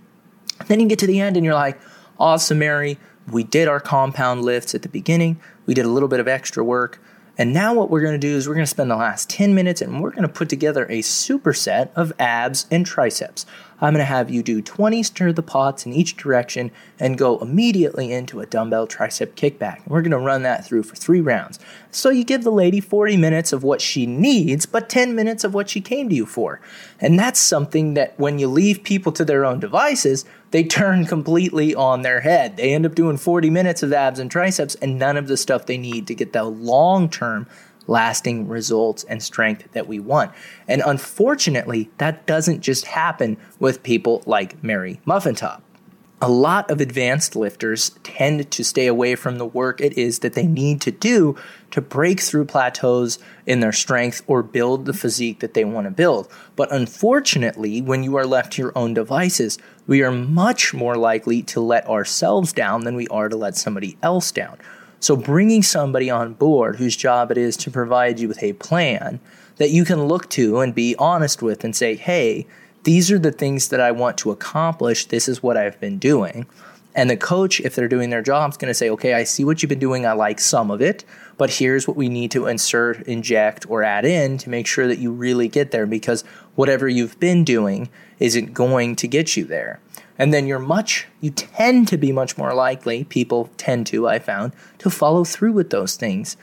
Then 0.67 0.81
you 0.81 0.89
get 0.89 0.99
to 1.01 1.07
the 1.07 1.21
end 1.21 1.37
and 1.37 1.45
you're 1.45 1.55
like, 1.55 1.81
awesome, 2.19 2.59
Mary. 2.59 2.99
We 3.31 3.45
did 3.45 3.69
our 3.69 3.81
compound 3.81 4.43
lifts 4.43 4.75
at 4.75 4.83
the 4.83 4.89
beginning. 4.89 5.41
We 5.67 5.75
did 5.75 5.87
a 5.87 5.89
little 5.89 6.09
bit 6.09 6.21
of 6.21 6.29
extra 6.29 6.63
work. 6.63 7.01
And 7.37 7.53
now 7.53 7.75
what 7.75 7.91
we're 7.91 8.01
going 8.01 8.19
to 8.19 8.19
do 8.19 8.37
is 8.37 8.47
we're 8.47 8.55
going 8.55 8.65
to 8.65 8.71
spend 8.71 8.91
the 8.91 8.97
last 8.97 9.29
10 9.29 9.55
minutes 9.55 9.81
and 9.81 10.01
we're 10.01 10.11
going 10.11 10.23
to 10.23 10.29
put 10.29 10.49
together 10.49 10.85
a 10.87 11.01
superset 11.01 11.91
of 11.97 12.13
abs 12.19 12.67
and 12.71 12.87
triceps. 12.87 13.45
I'm 13.81 13.93
going 13.93 14.01
to 14.01 14.05
have 14.05 14.31
you 14.31 14.43
do 14.43 14.63
20 14.63 15.03
stir 15.03 15.33
the 15.33 15.43
pots 15.43 15.85
in 15.85 15.93
each 15.93 16.17
direction 16.17 16.71
and 17.01 17.19
go 17.19 17.39
immediately 17.39 18.13
into 18.13 18.41
a 18.41 18.47
dumbbell 18.47 18.87
tricep 18.87 19.35
kickback. 19.35 19.81
We're 19.87 20.01
going 20.01 20.13
to 20.13 20.19
run 20.19 20.43
that 20.43 20.65
through 20.65 20.85
for 20.85 20.95
three 20.95 21.21
rounds. 21.21 21.59
So 21.91 22.11
you 22.11 22.25
give 22.25 22.45
the 22.45 22.53
lady 22.53 22.81
40 22.81 23.17
minutes 23.17 23.53
of 23.53 23.65
what 23.65 23.81
she 23.81 24.07
needs, 24.07 24.65
but 24.65 24.89
10 24.89 25.17
minutes 25.17 25.43
of 25.43 25.55
what 25.55 25.69
she 25.69 25.81
came 25.81 26.09
to 26.09 26.15
you 26.15 26.27
for. 26.27 26.61
And 27.01 27.19
that's 27.19 27.41
something 27.41 27.95
that 27.95 28.19
when 28.19 28.39
you 28.39 28.47
leave 28.47 28.85
people 28.85 29.11
to 29.13 29.25
their 29.25 29.45
own 29.45 29.59
devices, 29.59 30.25
they 30.55 30.63
turn 30.63 31.05
completely 31.05 31.75
on 31.75 32.03
their 32.03 32.21
head. 32.21 32.57
They 32.57 32.75
end 32.75 32.87
up 32.87 32.95
doing 32.95 33.17
40 33.17 33.51
minutes 33.51 33.83
of 33.83 33.93
abs 33.93 34.21
and 34.21 34.31
triceps 34.31 34.77
and 34.77 35.01
none 35.01 35.17
of 35.17 35.27
the 35.27 35.37
stuff 35.37 35.67
they 35.67 35.77
need 35.77 36.07
to 36.07 36.15
get 36.15 36.33
the 36.33 36.45
long 36.45 37.09
term 37.09 37.49
lasting 37.89 38.47
results 38.47 39.03
and 39.03 39.21
strength 39.21 39.73
that 39.73 39.89
we 39.89 39.99
want. 39.99 40.31
And 40.69 40.81
unfortunately, 40.87 41.91
that 41.99 42.25
doesn't 42.27 42.61
just 42.61 42.87
happen 42.87 43.37
with 43.59 43.83
people 43.83 44.23
like 44.27 44.63
Mary 44.63 45.01
Muffintop 45.05 45.61
a 46.25 46.29
lot 46.29 46.71
of 46.71 46.81
advanced 46.81 47.37
lifters 47.37 47.91
tend 48.03 48.51
to 48.51 48.65
stay 48.65 48.87
away 48.87 49.15
from 49.15 49.37
the 49.37 49.45
work 49.45 49.79
it 49.83 49.99
is 49.99 50.21
that 50.21 50.33
they 50.33 50.47
need 50.47 50.81
to 50.81 50.91
do 50.91 51.37
to 51.71 51.83
break 51.83 52.19
through 52.19 52.47
plateaus 52.47 53.19
in 53.45 53.61
their 53.61 53.73
strength 53.73 54.23
or 54.27 54.43
build 54.43 54.87
the 54.87 54.95
physique 54.95 55.41
that 55.41 55.53
they 55.53 55.67
want 55.67 55.87
to 55.87 55.91
build. 55.91 56.27
But 56.57 56.73
unfortunately, 56.73 57.83
when 57.83 58.03
you 58.03 58.17
are 58.17 58.27
left 58.27 58.55
to 58.55 58.63
your 58.63 58.73
own 58.75 58.95
devices, 58.95 59.59
we 59.87 60.03
are 60.03 60.11
much 60.11 60.73
more 60.73 60.97
likely 60.97 61.43
to 61.43 61.61
let 61.61 61.87
ourselves 61.87 62.53
down 62.53 62.85
than 62.85 62.97
we 62.97 63.09
are 63.09 63.29
to 63.29 63.37
let 63.37 63.57
somebody 63.57 63.97
else 64.03 64.31
down. 64.33 64.59
So, 65.01 65.17
bringing 65.17 65.63
somebody 65.63 66.09
on 66.09 66.33
board 66.33 66.77
whose 66.77 66.97
job 66.97 67.31
it 67.31 67.37
is 67.37 67.57
to 67.59 67.71
provide 67.71 68.19
you 68.19 68.29
with 68.29 68.43
a 68.43 68.55
plan 68.55 69.21
that 69.57 69.71
you 69.71 69.85
can 69.85 70.05
look 70.05 70.31
to 70.31 70.61
and 70.61 70.75
be 70.75 70.97
honest 70.99 71.43
with 71.43 71.65
and 71.65 71.77
say, 71.77 71.95
hey, 71.95 72.47
these 72.85 73.11
are 73.11 73.19
the 73.19 73.33
things 73.33 73.69
that 73.69 73.81
I 73.81 73.93
want 73.93 74.19
to 74.19 74.31
accomplish. 74.31 75.07
This 75.07 75.29
is 75.29 75.43
what 75.43 75.57
I've 75.57 75.79
been 75.81 75.99
doing. 75.99 76.47
And 76.95 77.11
the 77.11 77.17
coach, 77.17 77.61
if 77.61 77.75
they're 77.75 77.89
doing 77.89 78.11
their 78.11 78.23
job, 78.23 78.51
is 78.51 78.57
going 78.57 78.71
to 78.71 78.75
say, 78.75 78.89
okay, 78.91 79.15
I 79.15 79.25
see 79.25 79.45
what 79.45 79.63
you've 79.63 79.69
been 79.69 79.79
doing. 79.79 80.07
I 80.07 80.13
like 80.13 80.39
some 80.39 80.71
of 80.71 80.81
it, 80.81 81.05
but 81.37 81.51
here's 81.51 81.89
what 81.89 81.97
we 81.97 82.09
need 82.09 82.31
to 82.33 82.47
insert, 82.47 83.03
inject, 83.03 83.69
or 83.69 83.83
add 83.83 84.05
in 84.05 84.39
to 84.39 84.51
make 84.51 84.67
sure 84.67 84.87
that 84.87 84.99
you 84.99 85.13
really 85.13 85.49
get 85.49 85.73
there 85.73 85.87
because 85.87 86.23
whatever 86.55 86.89
you've 86.89 87.19
been 87.19 87.43
doing 87.43 87.89
isn't 88.21 88.55
going 88.55 88.95
to 88.97 89.09
get 89.09 89.37
you 89.37 89.45
there. 89.45 89.81
And 90.17 90.33
then 90.33 90.47
you're 90.47 90.61
much, 90.61 91.09
you 91.21 91.31
tend 91.31 91.89
to 91.89 91.97
be 91.97 92.13
much 92.13 92.39
more 92.39 92.55
likely, 92.55 93.03
people 93.03 93.51
tend 93.57 93.89
to, 93.89 94.07
I 94.07 94.21
found, 94.21 94.53
to 94.79 94.89
follow 94.89 95.25
through 95.25 95.53
with 95.53 95.71
those 95.71 95.97
things 95.97 96.37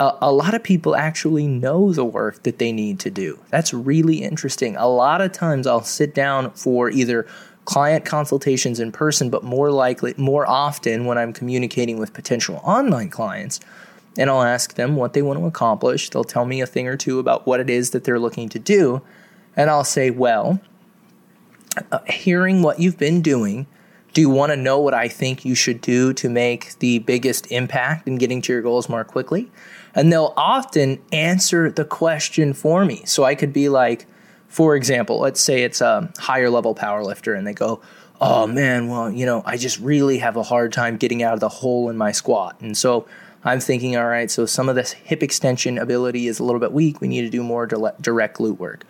a, 0.00 0.32
lot 0.32 0.54
of 0.54 0.62
people 0.62 0.96
actually 0.96 1.46
know 1.46 1.92
the 1.92 2.04
work 2.04 2.42
that 2.44 2.58
they 2.58 2.72
need 2.72 2.98
to 3.00 3.10
do. 3.10 3.38
That's 3.50 3.74
really 3.74 4.22
interesting. 4.22 4.74
A 4.76 4.88
lot 4.88 5.20
of 5.20 5.32
times 5.32 5.66
I'll 5.66 5.82
sit 5.82 6.14
down 6.14 6.52
for 6.52 6.88
either 6.88 7.26
client 7.70 8.04
consultations 8.04 8.80
in 8.80 8.90
person, 8.90 9.30
but 9.30 9.44
more 9.44 9.70
likely, 9.70 10.12
more 10.16 10.44
often 10.44 11.04
when 11.04 11.16
I'm 11.16 11.32
communicating 11.32 11.98
with 11.98 12.12
potential 12.12 12.56
online 12.64 13.10
clients, 13.10 13.60
and 14.18 14.28
I'll 14.28 14.42
ask 14.42 14.74
them 14.74 14.96
what 14.96 15.12
they 15.12 15.22
want 15.22 15.38
to 15.38 15.46
accomplish. 15.46 16.10
They'll 16.10 16.24
tell 16.24 16.44
me 16.44 16.60
a 16.60 16.66
thing 16.66 16.88
or 16.88 16.96
two 16.96 17.20
about 17.20 17.46
what 17.46 17.60
it 17.60 17.70
is 17.70 17.90
that 17.90 18.02
they're 18.02 18.18
looking 18.18 18.48
to 18.48 18.58
do, 18.58 19.02
and 19.54 19.70
I'll 19.70 19.84
say, 19.84 20.10
Well, 20.10 20.60
uh, 21.92 22.00
hearing 22.08 22.62
what 22.62 22.80
you've 22.80 22.98
been 22.98 23.22
doing, 23.22 23.68
do 24.14 24.20
you 24.20 24.30
want 24.30 24.50
to 24.50 24.56
know 24.56 24.80
what 24.80 24.92
I 24.92 25.06
think 25.06 25.44
you 25.44 25.54
should 25.54 25.80
do 25.80 26.12
to 26.14 26.28
make 26.28 26.76
the 26.80 26.98
biggest 26.98 27.52
impact 27.52 28.08
in 28.08 28.16
getting 28.16 28.42
to 28.42 28.52
your 28.52 28.62
goals 28.62 28.88
more 28.88 29.04
quickly? 29.04 29.48
And 29.94 30.12
they'll 30.12 30.34
often 30.36 31.00
answer 31.12 31.70
the 31.70 31.84
question 31.84 32.52
for 32.52 32.84
me. 32.84 33.04
So 33.04 33.22
I 33.22 33.36
could 33.36 33.52
be 33.52 33.68
like, 33.68 34.06
for 34.50 34.76
example, 34.76 35.20
let's 35.20 35.40
say 35.40 35.62
it's 35.62 35.80
a 35.80 36.12
higher 36.18 36.50
level 36.50 36.74
power 36.74 37.02
lifter 37.02 37.34
and 37.34 37.46
they 37.46 37.54
go, 37.54 37.80
Oh 38.20 38.46
man, 38.46 38.88
well, 38.88 39.10
you 39.10 39.24
know, 39.24 39.42
I 39.46 39.56
just 39.56 39.78
really 39.78 40.18
have 40.18 40.36
a 40.36 40.42
hard 40.42 40.74
time 40.74 40.98
getting 40.98 41.22
out 41.22 41.32
of 41.32 41.40
the 41.40 41.48
hole 41.48 41.88
in 41.88 41.96
my 41.96 42.12
squat. 42.12 42.60
And 42.60 42.76
so 42.76 43.06
I'm 43.44 43.60
thinking, 43.60 43.96
all 43.96 44.06
right, 44.06 44.30
so 44.30 44.44
some 44.44 44.68
of 44.68 44.76
this 44.76 44.92
hip 44.92 45.22
extension 45.22 45.78
ability 45.78 46.26
is 46.26 46.38
a 46.38 46.44
little 46.44 46.60
bit 46.60 46.72
weak. 46.72 47.00
We 47.00 47.08
need 47.08 47.22
to 47.22 47.30
do 47.30 47.42
more 47.42 47.66
direct 47.66 48.36
glute 48.36 48.58
work. 48.58 48.84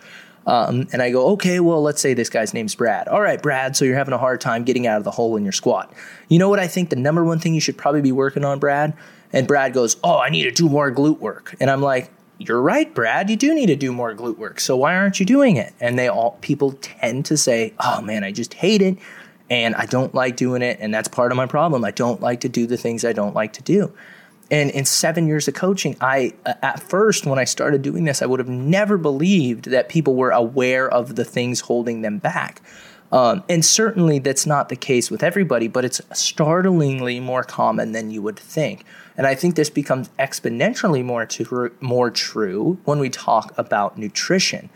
Um, 0.45 0.87
and 0.91 1.01
I 1.01 1.11
go, 1.11 1.29
okay, 1.33 1.59
well, 1.59 1.81
let's 1.81 2.01
say 2.01 2.13
this 2.13 2.29
guy's 2.29 2.53
name's 2.53 2.75
Brad. 2.75 3.07
All 3.07 3.21
right, 3.21 3.41
Brad, 3.41 3.77
so 3.77 3.85
you're 3.85 3.95
having 3.95 4.13
a 4.13 4.17
hard 4.17 4.41
time 4.41 4.63
getting 4.63 4.87
out 4.87 4.97
of 4.97 5.03
the 5.03 5.11
hole 5.11 5.37
in 5.37 5.43
your 5.43 5.51
squat. 5.53 5.93
You 6.27 6.39
know 6.39 6.49
what 6.49 6.59
I 6.59 6.67
think 6.67 6.89
the 6.89 6.95
number 6.95 7.23
one 7.23 7.39
thing 7.39 7.53
you 7.53 7.61
should 7.61 7.77
probably 7.77 8.01
be 8.01 8.11
working 8.11 8.43
on, 8.43 8.59
Brad? 8.59 8.93
And 9.31 9.47
Brad 9.47 9.73
goes, 9.73 9.95
oh, 10.03 10.17
I 10.17 10.29
need 10.29 10.43
to 10.43 10.51
do 10.51 10.67
more 10.67 10.91
glute 10.91 11.19
work. 11.19 11.55
And 11.59 11.69
I'm 11.69 11.81
like, 11.81 12.11
you're 12.47 12.61
right, 12.61 12.93
Brad. 12.93 13.29
You 13.29 13.35
do 13.35 13.53
need 13.53 13.67
to 13.67 13.75
do 13.75 13.91
more 13.91 14.13
glute 14.15 14.37
work. 14.37 14.59
So 14.59 14.75
why 14.75 14.95
aren't 14.95 15.19
you 15.19 15.25
doing 15.25 15.57
it? 15.57 15.73
And 15.79 15.97
they 15.97 16.07
all 16.07 16.37
people 16.41 16.73
tend 16.81 17.25
to 17.27 17.37
say, 17.37 17.73
oh 17.79 18.01
man, 18.01 18.23
I 18.23 18.31
just 18.31 18.53
hate 18.53 18.81
it 18.81 18.97
and 19.49 19.75
I 19.75 19.85
don't 19.85 20.15
like 20.15 20.35
doing 20.37 20.61
it. 20.61 20.77
And 20.79 20.93
that's 20.93 21.07
part 21.07 21.31
of 21.31 21.35
my 21.35 21.45
problem. 21.45 21.83
I 21.83 21.91
don't 21.91 22.21
like 22.21 22.41
to 22.41 22.49
do 22.49 22.65
the 22.65 22.77
things 22.77 23.05
I 23.05 23.13
don't 23.13 23.35
like 23.35 23.53
to 23.53 23.61
do. 23.61 23.93
And 24.49 24.69
in 24.71 24.83
seven 24.83 25.27
years 25.27 25.47
of 25.47 25.53
coaching, 25.53 25.95
I, 26.01 26.33
at 26.45 26.81
first, 26.81 27.25
when 27.25 27.39
I 27.39 27.45
started 27.45 27.81
doing 27.81 28.03
this, 28.03 28.21
I 28.21 28.25
would 28.25 28.39
have 28.39 28.49
never 28.49 28.97
believed 28.97 29.65
that 29.65 29.87
people 29.87 30.15
were 30.15 30.31
aware 30.31 30.89
of 30.89 31.15
the 31.15 31.23
things 31.23 31.61
holding 31.61 32.01
them 32.01 32.17
back. 32.17 32.61
Um, 33.13 33.43
and 33.49 33.63
certainly 33.63 34.19
that's 34.19 34.45
not 34.45 34.69
the 34.69 34.75
case 34.75 35.09
with 35.09 35.23
everybody, 35.23 35.67
but 35.67 35.85
it's 35.85 36.01
startlingly 36.13 37.19
more 37.19 37.43
common 37.43 37.91
than 37.91 38.11
you 38.11 38.21
would 38.21 38.39
think. 38.39 38.85
And 39.17 39.27
I 39.27 39.35
think 39.35 39.55
this 39.55 39.69
becomes 39.69 40.09
exponentially 40.19 41.03
more, 41.03 41.25
to, 41.25 41.71
more 41.79 42.09
true 42.11 42.79
when 42.85 42.99
we 42.99 43.09
talk 43.09 43.53
about 43.57 43.97
nutrition. 43.97 44.69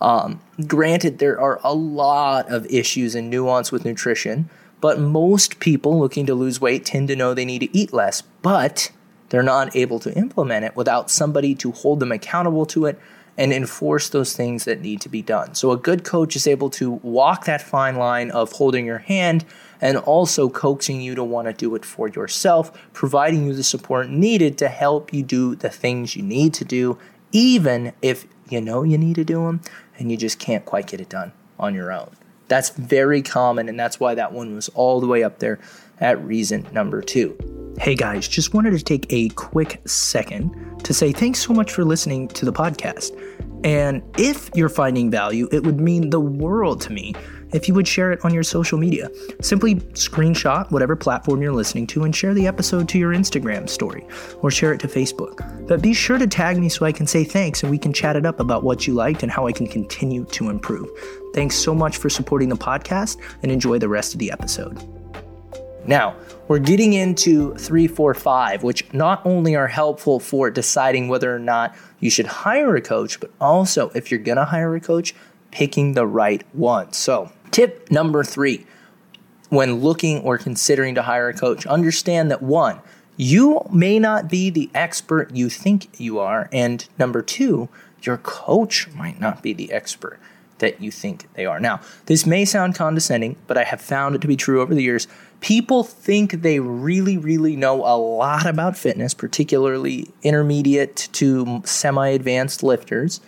Um, 0.00 0.40
granted, 0.66 1.18
there 1.18 1.40
are 1.40 1.60
a 1.62 1.74
lot 1.74 2.50
of 2.50 2.66
issues 2.66 3.14
and 3.14 3.30
nuance 3.30 3.70
with 3.70 3.84
nutrition, 3.84 4.50
but 4.80 4.98
most 4.98 5.60
people 5.60 5.98
looking 5.98 6.26
to 6.26 6.34
lose 6.34 6.60
weight 6.60 6.84
tend 6.84 7.08
to 7.08 7.16
know 7.16 7.34
they 7.34 7.44
need 7.44 7.60
to 7.60 7.76
eat 7.76 7.92
less. 7.92 8.20
But 8.20 8.90
they're 9.28 9.42
not 9.42 9.74
able 9.76 9.98
to 10.00 10.12
implement 10.14 10.64
it 10.64 10.76
without 10.76 11.10
somebody 11.10 11.54
to 11.54 11.70
hold 11.72 12.00
them 12.00 12.12
accountable 12.12 12.66
to 12.66 12.86
it 12.86 12.98
and 13.38 13.52
enforce 13.52 14.08
those 14.08 14.36
things 14.36 14.64
that 14.64 14.80
need 14.80 15.00
to 15.00 15.08
be 15.08 15.22
done. 15.22 15.54
So, 15.54 15.70
a 15.70 15.76
good 15.76 16.04
coach 16.04 16.36
is 16.36 16.46
able 16.46 16.68
to 16.70 16.90
walk 16.90 17.46
that 17.46 17.62
fine 17.62 17.96
line 17.96 18.30
of 18.30 18.52
holding 18.52 18.84
your 18.84 18.98
hand 18.98 19.44
and 19.82 19.98
also 19.98 20.48
coaxing 20.48 21.02
you 21.02 21.14
to 21.14 21.24
want 21.24 21.48
to 21.48 21.52
do 21.52 21.74
it 21.74 21.84
for 21.84 22.08
yourself, 22.08 22.72
providing 22.94 23.46
you 23.46 23.52
the 23.52 23.64
support 23.64 24.08
needed 24.08 24.56
to 24.56 24.68
help 24.68 25.12
you 25.12 25.22
do 25.22 25.56
the 25.56 25.68
things 25.68 26.16
you 26.16 26.22
need 26.22 26.54
to 26.54 26.64
do, 26.64 26.96
even 27.32 27.92
if 28.00 28.26
you 28.48 28.60
know 28.60 28.84
you 28.84 28.96
need 28.96 29.16
to 29.16 29.24
do 29.24 29.44
them 29.44 29.60
and 29.98 30.10
you 30.10 30.16
just 30.16 30.38
can't 30.38 30.64
quite 30.64 30.86
get 30.86 31.00
it 31.00 31.08
done 31.08 31.32
on 31.58 31.74
your 31.74 31.92
own. 31.92 32.10
That's 32.48 32.70
very 32.70 33.22
common, 33.22 33.68
and 33.68 33.78
that's 33.78 33.98
why 33.98 34.14
that 34.14 34.32
one 34.32 34.54
was 34.54 34.68
all 34.70 35.00
the 35.00 35.06
way 35.06 35.24
up 35.24 35.38
there 35.38 35.58
at 36.00 36.22
reason 36.24 36.66
number 36.72 37.00
two. 37.00 37.36
Hey 37.78 37.94
guys, 37.94 38.28
just 38.28 38.52
wanted 38.52 38.72
to 38.72 38.84
take 38.84 39.06
a 39.10 39.30
quick 39.30 39.80
second 39.86 40.84
to 40.84 40.92
say 40.92 41.12
thanks 41.12 41.38
so 41.40 41.54
much 41.54 41.72
for 41.72 41.84
listening 41.84 42.28
to 42.28 42.44
the 42.44 42.52
podcast. 42.52 43.18
And 43.64 44.02
if 44.18 44.50
you're 44.54 44.68
finding 44.68 45.10
value, 45.10 45.48
it 45.50 45.64
would 45.64 45.80
mean 45.80 46.10
the 46.10 46.20
world 46.20 46.80
to 46.82 46.92
me 46.92 47.14
if 47.52 47.68
you 47.68 47.74
would 47.74 47.86
share 47.86 48.12
it 48.12 48.24
on 48.24 48.32
your 48.32 48.42
social 48.42 48.78
media. 48.78 49.10
Simply 49.40 49.76
screenshot 49.94 50.70
whatever 50.70 50.96
platform 50.96 51.42
you're 51.42 51.52
listening 51.52 51.86
to 51.88 52.04
and 52.04 52.14
share 52.14 52.34
the 52.34 52.46
episode 52.46 52.88
to 52.90 52.98
your 52.98 53.12
Instagram 53.12 53.68
story 53.68 54.06
or 54.40 54.50
share 54.50 54.72
it 54.72 54.80
to 54.80 54.88
Facebook. 54.88 55.66
But 55.66 55.82
be 55.82 55.94
sure 55.94 56.18
to 56.18 56.26
tag 56.26 56.58
me 56.58 56.68
so 56.68 56.86
I 56.86 56.92
can 56.92 57.06
say 57.06 57.24
thanks 57.24 57.62
and 57.62 57.70
we 57.70 57.78
can 57.78 57.92
chat 57.92 58.16
it 58.16 58.26
up 58.26 58.40
about 58.40 58.64
what 58.64 58.86
you 58.86 58.94
liked 58.94 59.22
and 59.22 59.30
how 59.30 59.46
I 59.46 59.52
can 59.52 59.66
continue 59.66 60.24
to 60.26 60.50
improve. 60.50 60.88
Thanks 61.34 61.56
so 61.56 61.74
much 61.74 61.96
for 61.96 62.10
supporting 62.10 62.48
the 62.48 62.56
podcast 62.56 63.18
and 63.42 63.50
enjoy 63.50 63.78
the 63.78 63.88
rest 63.88 64.12
of 64.12 64.18
the 64.18 64.30
episode. 64.30 64.80
Now, 65.86 66.14
we're 66.46 66.58
getting 66.58 66.92
into 66.92 67.54
three, 67.56 67.88
four, 67.88 68.14
five, 68.14 68.62
which 68.62 68.92
not 68.92 69.24
only 69.24 69.56
are 69.56 69.66
helpful 69.66 70.20
for 70.20 70.50
deciding 70.50 71.08
whether 71.08 71.34
or 71.34 71.38
not 71.38 71.74
you 71.98 72.10
should 72.10 72.26
hire 72.26 72.76
a 72.76 72.80
coach, 72.80 73.18
but 73.18 73.30
also 73.40 73.90
if 73.94 74.10
you're 74.10 74.20
gonna 74.20 74.44
hire 74.44 74.74
a 74.74 74.80
coach, 74.80 75.14
picking 75.50 75.94
the 75.94 76.06
right 76.06 76.44
one. 76.52 76.92
So, 76.92 77.32
tip 77.52 77.90
number 77.90 78.24
three 78.24 78.66
when 79.48 79.76
looking 79.76 80.20
or 80.22 80.38
considering 80.38 80.94
to 80.94 81.02
hire 81.02 81.28
a 81.28 81.34
coach, 81.34 81.66
understand 81.66 82.30
that 82.30 82.42
one, 82.42 82.80
you 83.16 83.60
may 83.70 83.98
not 83.98 84.30
be 84.30 84.48
the 84.48 84.70
expert 84.74 85.30
you 85.36 85.50
think 85.50 86.00
you 86.00 86.18
are. 86.18 86.48
And 86.50 86.88
number 86.98 87.20
two, 87.20 87.68
your 88.00 88.16
coach 88.16 88.88
might 88.94 89.20
not 89.20 89.42
be 89.42 89.52
the 89.52 89.70
expert 89.70 90.18
that 90.58 90.80
you 90.80 90.90
think 90.90 91.26
they 91.34 91.44
are. 91.44 91.60
Now, 91.60 91.80
this 92.06 92.24
may 92.24 92.44
sound 92.44 92.76
condescending, 92.76 93.36
but 93.46 93.58
I 93.58 93.64
have 93.64 93.80
found 93.80 94.14
it 94.14 94.22
to 94.22 94.28
be 94.28 94.36
true 94.36 94.62
over 94.62 94.74
the 94.74 94.82
years. 94.82 95.06
People 95.40 95.82
think 95.82 96.40
they 96.40 96.60
really, 96.60 97.18
really 97.18 97.56
know 97.56 97.84
a 97.84 97.98
lot 97.98 98.46
about 98.46 98.76
fitness, 98.76 99.12
particularly 99.12 100.08
intermediate 100.22 101.08
to 101.12 101.62
semi 101.66 102.08
advanced 102.08 102.62
lifters. 102.62 103.20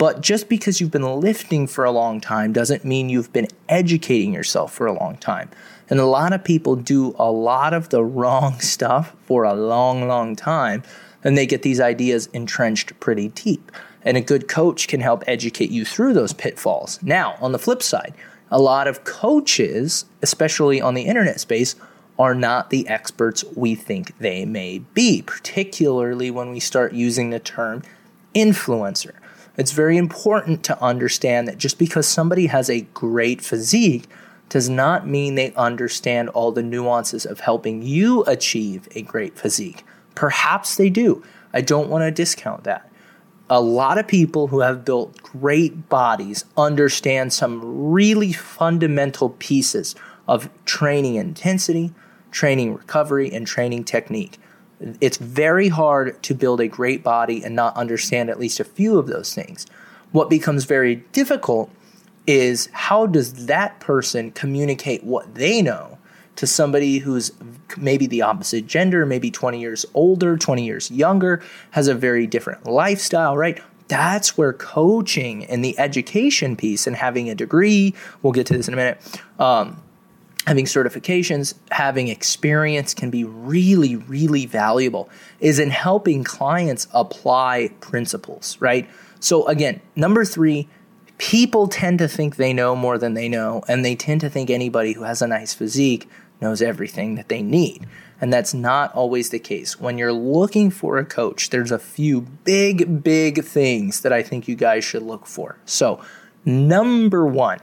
But 0.00 0.22
just 0.22 0.48
because 0.48 0.80
you've 0.80 0.90
been 0.90 1.20
lifting 1.20 1.66
for 1.66 1.84
a 1.84 1.90
long 1.90 2.22
time 2.22 2.54
doesn't 2.54 2.86
mean 2.86 3.10
you've 3.10 3.34
been 3.34 3.48
educating 3.68 4.32
yourself 4.32 4.72
for 4.72 4.86
a 4.86 4.94
long 4.94 5.18
time. 5.18 5.50
And 5.90 6.00
a 6.00 6.06
lot 6.06 6.32
of 6.32 6.42
people 6.42 6.74
do 6.74 7.14
a 7.18 7.30
lot 7.30 7.74
of 7.74 7.90
the 7.90 8.02
wrong 8.18 8.60
stuff 8.60 9.14
for 9.26 9.44
a 9.44 9.52
long, 9.52 10.08
long 10.08 10.36
time, 10.36 10.84
and 11.22 11.36
they 11.36 11.44
get 11.44 11.60
these 11.60 11.80
ideas 11.80 12.28
entrenched 12.32 12.98
pretty 12.98 13.28
deep. 13.28 13.70
And 14.00 14.16
a 14.16 14.22
good 14.22 14.48
coach 14.48 14.88
can 14.88 15.00
help 15.00 15.22
educate 15.26 15.70
you 15.70 15.84
through 15.84 16.14
those 16.14 16.32
pitfalls. 16.32 16.98
Now, 17.02 17.36
on 17.38 17.52
the 17.52 17.58
flip 17.58 17.82
side, 17.82 18.14
a 18.50 18.58
lot 18.58 18.88
of 18.88 19.04
coaches, 19.04 20.06
especially 20.22 20.80
on 20.80 20.94
the 20.94 21.02
internet 21.02 21.40
space, 21.40 21.76
are 22.18 22.34
not 22.34 22.70
the 22.70 22.88
experts 22.88 23.44
we 23.54 23.74
think 23.74 24.16
they 24.16 24.46
may 24.46 24.78
be, 24.78 25.20
particularly 25.20 26.30
when 26.30 26.52
we 26.52 26.58
start 26.58 26.94
using 26.94 27.28
the 27.28 27.38
term 27.38 27.82
influencer. 28.34 29.19
It's 29.60 29.72
very 29.72 29.98
important 29.98 30.64
to 30.64 30.82
understand 30.82 31.46
that 31.46 31.58
just 31.58 31.78
because 31.78 32.08
somebody 32.08 32.46
has 32.46 32.70
a 32.70 32.80
great 32.94 33.42
physique 33.42 34.06
does 34.48 34.70
not 34.70 35.06
mean 35.06 35.34
they 35.34 35.52
understand 35.52 36.30
all 36.30 36.50
the 36.50 36.62
nuances 36.62 37.26
of 37.26 37.40
helping 37.40 37.82
you 37.82 38.24
achieve 38.24 38.88
a 38.94 39.02
great 39.02 39.38
physique. 39.38 39.84
Perhaps 40.14 40.76
they 40.76 40.88
do. 40.88 41.22
I 41.52 41.60
don't 41.60 41.90
want 41.90 42.04
to 42.04 42.10
discount 42.10 42.64
that. 42.64 42.90
A 43.50 43.60
lot 43.60 43.98
of 43.98 44.08
people 44.08 44.46
who 44.46 44.60
have 44.60 44.82
built 44.82 45.22
great 45.22 45.90
bodies 45.90 46.46
understand 46.56 47.34
some 47.34 47.90
really 47.92 48.32
fundamental 48.32 49.28
pieces 49.28 49.94
of 50.26 50.48
training 50.64 51.16
intensity, 51.16 51.92
training 52.30 52.72
recovery, 52.72 53.30
and 53.30 53.46
training 53.46 53.84
technique 53.84 54.38
it's 55.00 55.18
very 55.18 55.68
hard 55.68 56.22
to 56.22 56.34
build 56.34 56.60
a 56.60 56.68
great 56.68 57.02
body 57.02 57.44
and 57.44 57.54
not 57.54 57.76
understand 57.76 58.30
at 58.30 58.40
least 58.40 58.60
a 58.60 58.64
few 58.64 58.98
of 58.98 59.06
those 59.06 59.34
things. 59.34 59.66
What 60.12 60.30
becomes 60.30 60.64
very 60.64 60.96
difficult 61.12 61.70
is 62.26 62.68
how 62.72 63.06
does 63.06 63.46
that 63.46 63.80
person 63.80 64.30
communicate 64.32 65.04
what 65.04 65.34
they 65.34 65.62
know 65.62 65.98
to 66.36 66.46
somebody 66.46 66.98
who's 66.98 67.32
maybe 67.76 68.06
the 68.06 68.22
opposite 68.22 68.66
gender, 68.66 69.04
maybe 69.04 69.30
20 69.30 69.60
years 69.60 69.84
older, 69.94 70.36
20 70.36 70.64
years 70.64 70.90
younger, 70.90 71.42
has 71.72 71.88
a 71.88 71.94
very 71.94 72.26
different 72.26 72.66
lifestyle, 72.66 73.36
right? 73.36 73.60
That's 73.88 74.38
where 74.38 74.52
coaching 74.52 75.44
and 75.46 75.64
the 75.64 75.78
education 75.78 76.56
piece 76.56 76.86
and 76.86 76.96
having 76.96 77.28
a 77.28 77.34
degree, 77.34 77.94
we'll 78.22 78.32
get 78.32 78.46
to 78.46 78.56
this 78.56 78.68
in 78.68 78.74
a 78.74 78.76
minute, 78.76 79.20
um, 79.38 79.82
having 80.46 80.64
certifications, 80.64 81.54
having 81.70 82.08
experience 82.08 82.94
can 82.94 83.10
be 83.10 83.24
really, 83.24 83.96
really 83.96 84.46
valuable, 84.46 85.08
is 85.38 85.58
in 85.58 85.70
helping 85.70 86.24
clients 86.24 86.88
apply 86.92 87.70
principles, 87.80 88.56
right? 88.60 88.88
So, 89.20 89.46
again, 89.46 89.80
number 89.96 90.24
three, 90.24 90.68
people 91.18 91.68
tend 91.68 91.98
to 91.98 92.08
think 92.08 92.36
they 92.36 92.54
know 92.54 92.74
more 92.74 92.96
than 92.96 93.14
they 93.14 93.28
know, 93.28 93.62
and 93.68 93.84
they 93.84 93.94
tend 93.94 94.22
to 94.22 94.30
think 94.30 94.48
anybody 94.48 94.94
who 94.94 95.02
has 95.02 95.20
a 95.20 95.26
nice 95.26 95.52
physique 95.52 96.08
knows 96.40 96.62
everything 96.62 97.16
that 97.16 97.28
they 97.28 97.42
need. 97.42 97.86
And 98.20 98.32
that's 98.32 98.54
not 98.54 98.94
always 98.94 99.30
the 99.30 99.38
case. 99.38 99.78
When 99.78 99.98
you're 99.98 100.12
looking 100.12 100.70
for 100.70 100.98
a 100.98 101.04
coach, 101.04 101.50
there's 101.50 101.70
a 101.70 101.78
few 101.78 102.22
big, 102.22 103.02
big 103.02 103.44
things 103.44 104.00
that 104.00 104.12
I 104.12 104.22
think 104.22 104.48
you 104.48 104.56
guys 104.56 104.84
should 104.84 105.02
look 105.02 105.26
for. 105.26 105.58
So, 105.66 106.02
number 106.44 107.26
one, 107.26 107.60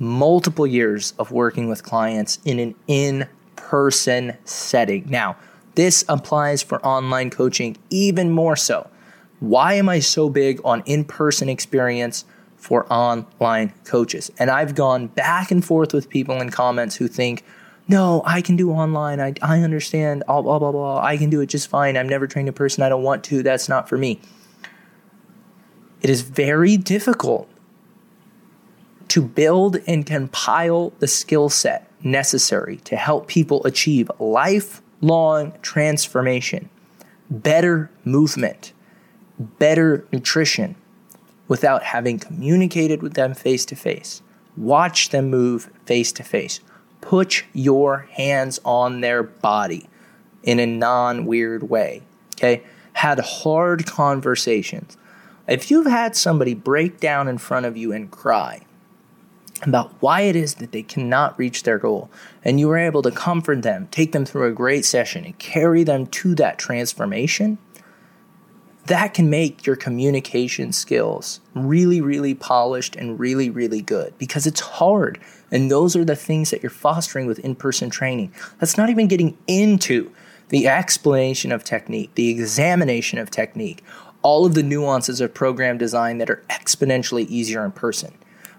multiple 0.00 0.66
years 0.66 1.12
of 1.18 1.30
working 1.30 1.68
with 1.68 1.84
clients 1.84 2.40
in 2.44 2.58
an 2.58 2.74
in 2.88 3.28
person 3.54 4.36
setting. 4.44 5.04
Now, 5.08 5.36
this 5.76 6.04
applies 6.08 6.62
for 6.62 6.84
online 6.84 7.30
coaching 7.30 7.76
even 7.90 8.30
more 8.30 8.56
so. 8.56 8.90
Why 9.38 9.74
am 9.74 9.88
I 9.88 10.00
so 10.00 10.28
big 10.28 10.60
on 10.64 10.82
in 10.86 11.04
person 11.04 11.48
experience 11.48 12.24
for 12.56 12.90
online 12.92 13.72
coaches? 13.84 14.30
And 14.38 14.50
I've 14.50 14.74
gone 14.74 15.06
back 15.06 15.50
and 15.50 15.64
forth 15.64 15.94
with 15.94 16.08
people 16.08 16.40
in 16.40 16.50
comments 16.50 16.96
who 16.96 17.06
think, 17.06 17.44
no, 17.86 18.22
I 18.24 18.40
can 18.40 18.56
do 18.56 18.70
online. 18.70 19.20
I, 19.20 19.34
I 19.42 19.60
understand, 19.60 20.22
blah, 20.26 20.42
blah, 20.42 20.58
blah, 20.58 20.72
blah. 20.72 21.02
I 21.02 21.16
can 21.16 21.28
do 21.28 21.40
it 21.40 21.46
just 21.46 21.68
fine. 21.68 21.96
I've 21.96 22.06
never 22.06 22.26
trained 22.26 22.48
a 22.48 22.52
person. 22.52 22.82
I 22.82 22.88
don't 22.88 23.02
want 23.02 23.24
to. 23.24 23.42
That's 23.42 23.68
not 23.68 23.88
for 23.88 23.98
me. 23.98 24.20
It 26.00 26.08
is 26.08 26.22
very 26.22 26.76
difficult 26.76 27.48
to 29.10 29.20
build 29.20 29.78
and 29.88 30.06
compile 30.06 30.92
the 31.00 31.08
skill 31.08 31.48
set 31.48 31.90
necessary 32.02 32.76
to 32.76 32.96
help 32.96 33.26
people 33.26 33.64
achieve 33.64 34.10
lifelong 34.20 35.52
transformation, 35.62 36.70
better 37.28 37.90
movement, 38.04 38.72
better 39.38 40.06
nutrition 40.12 40.76
without 41.48 41.82
having 41.82 42.20
communicated 42.20 43.02
with 43.02 43.14
them 43.14 43.34
face 43.34 43.64
to 43.64 43.74
face. 43.74 44.22
Watch 44.56 45.08
them 45.08 45.28
move 45.28 45.70
face 45.86 46.12
to 46.12 46.22
face. 46.22 46.60
Put 47.00 47.44
your 47.52 48.06
hands 48.12 48.60
on 48.64 49.00
their 49.00 49.24
body 49.24 49.88
in 50.44 50.60
a 50.60 50.66
non 50.66 51.26
weird 51.26 51.68
way. 51.68 52.02
Okay? 52.36 52.62
Had 52.92 53.18
hard 53.18 53.86
conversations. 53.86 54.96
If 55.48 55.68
you've 55.68 55.86
had 55.86 56.14
somebody 56.14 56.54
break 56.54 57.00
down 57.00 57.26
in 57.26 57.38
front 57.38 57.66
of 57.66 57.76
you 57.76 57.92
and 57.92 58.08
cry, 58.08 58.66
about 59.62 59.92
why 60.00 60.22
it 60.22 60.36
is 60.36 60.54
that 60.54 60.72
they 60.72 60.82
cannot 60.82 61.38
reach 61.38 61.62
their 61.62 61.78
goal. 61.78 62.10
And 62.44 62.58
you 62.58 62.68
were 62.68 62.78
able 62.78 63.02
to 63.02 63.10
comfort 63.10 63.62
them, 63.62 63.88
take 63.90 64.12
them 64.12 64.24
through 64.24 64.46
a 64.46 64.52
great 64.52 64.84
session, 64.84 65.24
and 65.24 65.38
carry 65.38 65.84
them 65.84 66.06
to 66.06 66.34
that 66.36 66.58
transformation. 66.58 67.58
That 68.86 69.14
can 69.14 69.28
make 69.30 69.66
your 69.66 69.76
communication 69.76 70.72
skills 70.72 71.40
really, 71.54 72.00
really 72.00 72.34
polished 72.34 72.96
and 72.96 73.20
really, 73.20 73.50
really 73.50 73.82
good 73.82 74.16
because 74.18 74.46
it's 74.46 74.60
hard. 74.60 75.20
And 75.50 75.70
those 75.70 75.94
are 75.94 76.04
the 76.04 76.16
things 76.16 76.50
that 76.50 76.62
you're 76.62 76.70
fostering 76.70 77.26
with 77.26 77.38
in 77.40 77.54
person 77.54 77.90
training. 77.90 78.32
That's 78.58 78.76
not 78.76 78.88
even 78.88 79.06
getting 79.06 79.36
into 79.46 80.10
the 80.48 80.66
explanation 80.66 81.52
of 81.52 81.62
technique, 81.62 82.14
the 82.14 82.30
examination 82.30 83.18
of 83.18 83.30
technique, 83.30 83.84
all 84.22 84.44
of 84.44 84.54
the 84.54 84.62
nuances 84.62 85.20
of 85.20 85.32
program 85.34 85.78
design 85.78 86.18
that 86.18 86.30
are 86.30 86.42
exponentially 86.50 87.26
easier 87.26 87.64
in 87.64 87.72
person. 87.72 88.12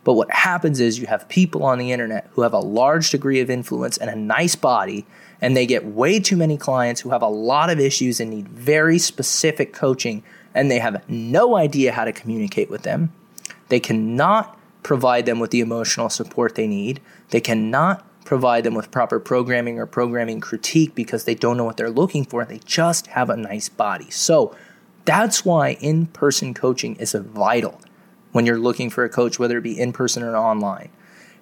But 0.04 0.14
what 0.14 0.32
happens 0.32 0.80
is 0.80 1.00
you 1.00 1.08
have 1.08 1.30
people 1.30 1.64
on 1.64 1.78
the 1.78 1.92
internet 1.92 2.28
who 2.32 2.42
have 2.42 2.54
a 2.54 2.60
large 2.60 3.12
degree 3.12 3.40
of 3.40 3.50
influence 3.50 3.98
and 3.98 4.10
a 4.10 4.16
nice 4.16 4.56
body, 4.56 5.06
and 5.40 5.56
they 5.56 5.66
get 5.66 5.86
way 5.86 6.20
too 6.20 6.38
many 6.38 6.58
clients 6.58 7.02
who 7.02 7.12
have 7.12 7.22
a 7.22 7.28
lot 7.28 7.70
of 7.70 7.80
issues 7.80 8.20
and 8.20 8.32
need 8.32 8.48
very 8.50 8.98
specific 8.98 9.74
coaching, 9.74 10.24
and 10.56 10.72
they 10.72 10.80
have 10.80 11.08
no 11.08 11.56
idea 11.56 11.92
how 11.92 12.06
to 12.06 12.12
communicate 12.12 12.70
with 12.70 12.82
them. 12.82 13.12
They 13.70 13.80
cannot 13.80 14.58
provide 14.84 15.26
them 15.26 15.40
with 15.40 15.52
the 15.52 15.60
emotional 15.60 16.10
support 16.10 16.56
they 16.56 16.68
need. 16.68 17.00
They 17.30 17.42
cannot 17.42 18.06
provide 18.26 18.64
them 18.64 18.74
with 18.74 18.92
proper 18.92 19.20
programming 19.20 19.80
or 19.80 19.86
programming 19.86 20.40
critique 20.40 20.96
because 20.96 21.26
they 21.26 21.36
don't 21.36 21.58
know 21.58 21.64
what 21.64 21.78
they're 21.78 21.90
looking 21.90 22.26
for. 22.26 22.44
They 22.44 22.60
just 22.66 23.08
have 23.08 23.30
a 23.30 23.38
nice 23.38 23.70
body. 23.70 24.10
So 24.10 24.56
that's 25.06 25.46
why 25.46 25.74
in 25.74 26.08
person 26.08 26.54
coaching 26.54 26.96
is 26.96 27.14
vital 27.14 27.82
when 28.32 28.46
you're 28.46 28.60
looking 28.60 28.90
for 28.90 29.04
a 29.04 29.10
coach, 29.10 29.40
whether 29.40 29.58
it 29.58 29.64
be 29.64 29.80
in 29.80 29.94
person 29.94 30.24
or 30.24 30.36
online. 30.36 30.90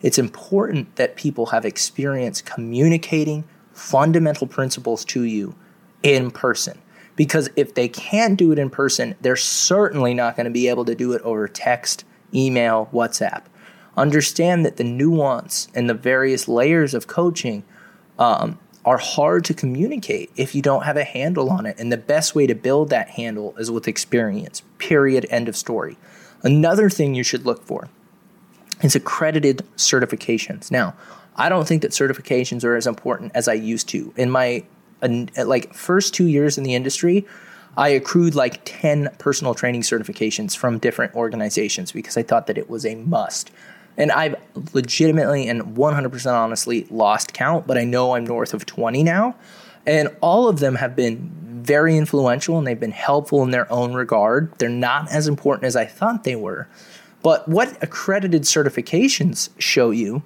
It's 0.02 0.18
important 0.18 0.96
that 0.96 1.16
people 1.16 1.48
have 1.48 1.66
experience 1.66 2.42
communicating 2.42 3.44
fundamental 3.74 4.48
principles 4.48 5.06
to 5.06 5.24
you 5.24 5.56
in 6.04 6.32
person. 6.32 6.82
Because 7.16 7.50
if 7.58 7.74
they 7.74 7.90
can't 7.90 8.38
do 8.38 8.52
it 8.54 8.60
in 8.60 8.70
person, 8.70 9.16
they're 9.22 9.36
certainly 9.36 10.14
not 10.14 10.38
going 10.38 10.46
to 10.46 10.52
be 10.52 10.70
able 10.70 10.86
to 10.86 10.96
do 10.96 11.12
it 11.12 11.22
over 11.24 11.48
text, 11.50 12.06
email, 12.34 12.90
WhatsApp. 12.94 13.44
Understand 13.98 14.66
that 14.66 14.78
the 14.78 14.86
nuance 14.86 15.68
and 15.76 15.90
the 15.90 15.94
various 15.94 16.48
layers 16.48 16.94
of 16.94 17.08
coaching 17.08 17.64
um, 18.18 18.58
are 18.86 18.98
hard 18.98 19.44
to 19.46 19.54
communicate 19.54 20.32
if 20.38 20.56
you 20.56 20.62
don't 20.62 20.84
have 20.84 20.96
a 20.96 21.04
handle 21.04 21.50
on 21.50 21.66
it. 21.66 21.78
And 21.78 21.92
the 21.92 21.98
best 21.98 22.36
way 22.36 22.48
to 22.48 22.56
build 22.56 22.90
that 22.90 23.10
handle 23.10 23.54
is 23.58 23.70
with 23.70 23.88
experience. 23.88 24.62
Period. 24.78 25.26
End 25.30 25.50
of 25.50 25.58
story. 25.58 25.98
Another 26.44 26.90
thing 26.90 27.16
you 27.16 27.24
should 27.24 27.46
look 27.46 27.64
for 27.64 27.90
is 28.82 28.96
accredited 28.96 29.66
certifications. 29.76 30.72
Now, 30.72 30.96
I 31.36 31.50
don't 31.50 31.68
think 31.68 31.82
that 31.82 31.92
certifications 31.92 32.64
are 32.64 32.76
as 32.76 32.88
important 32.88 33.32
as 33.36 33.48
I 33.48 33.54
used 33.54 33.90
to. 33.90 34.14
In 34.18 34.30
my 34.30 34.64
like 35.02 35.74
first 35.74 36.14
2 36.14 36.26
years 36.26 36.58
in 36.58 36.64
the 36.64 36.76
industry, 36.76 37.26
I 37.78 37.90
accrued 37.90 38.36
like 38.36 38.62
10 38.66 39.10
personal 39.20 39.54
training 39.54 39.82
certifications 39.82 40.58
from 40.58 40.80
different 40.80 41.16
organizations 41.16 41.92
because 41.92 42.18
I 42.18 42.24
thought 42.24 42.48
that 42.48 42.58
it 42.58 42.70
was 42.70 42.86
a 42.86 42.96
must. 42.96 43.52
And 43.98 44.12
I've 44.12 44.36
legitimately 44.74 45.48
and 45.48 45.76
100% 45.78 46.34
honestly 46.34 46.88
lost 46.90 47.34
count, 47.34 47.68
but 47.68 47.78
I 47.78 47.84
know 47.84 48.16
I'm 48.16 48.26
north 48.26 48.54
of 48.54 48.66
20 48.66 49.04
now. 49.04 49.36
And 49.86 50.10
all 50.22 50.48
of 50.48 50.60
them 50.60 50.76
have 50.76 50.96
been 50.96 51.32
very 51.60 51.98
influential 51.98 52.58
and 52.58 52.66
they've 52.66 52.80
been 52.80 52.92
helpful 52.92 53.44
in 53.44 53.52
their 53.52 53.72
own 53.72 53.94
regard. 53.94 54.54
They're 54.58 54.70
not 54.70 55.12
as 55.12 55.28
important 55.28 55.66
as 55.66 55.76
I 55.76 55.86
thought 55.86 56.24
they 56.24 56.36
were. 56.36 56.68
But 57.22 57.48
what 57.48 57.82
accredited 57.84 58.44
certifications 58.44 59.50
show 59.58 59.92
you 59.92 60.24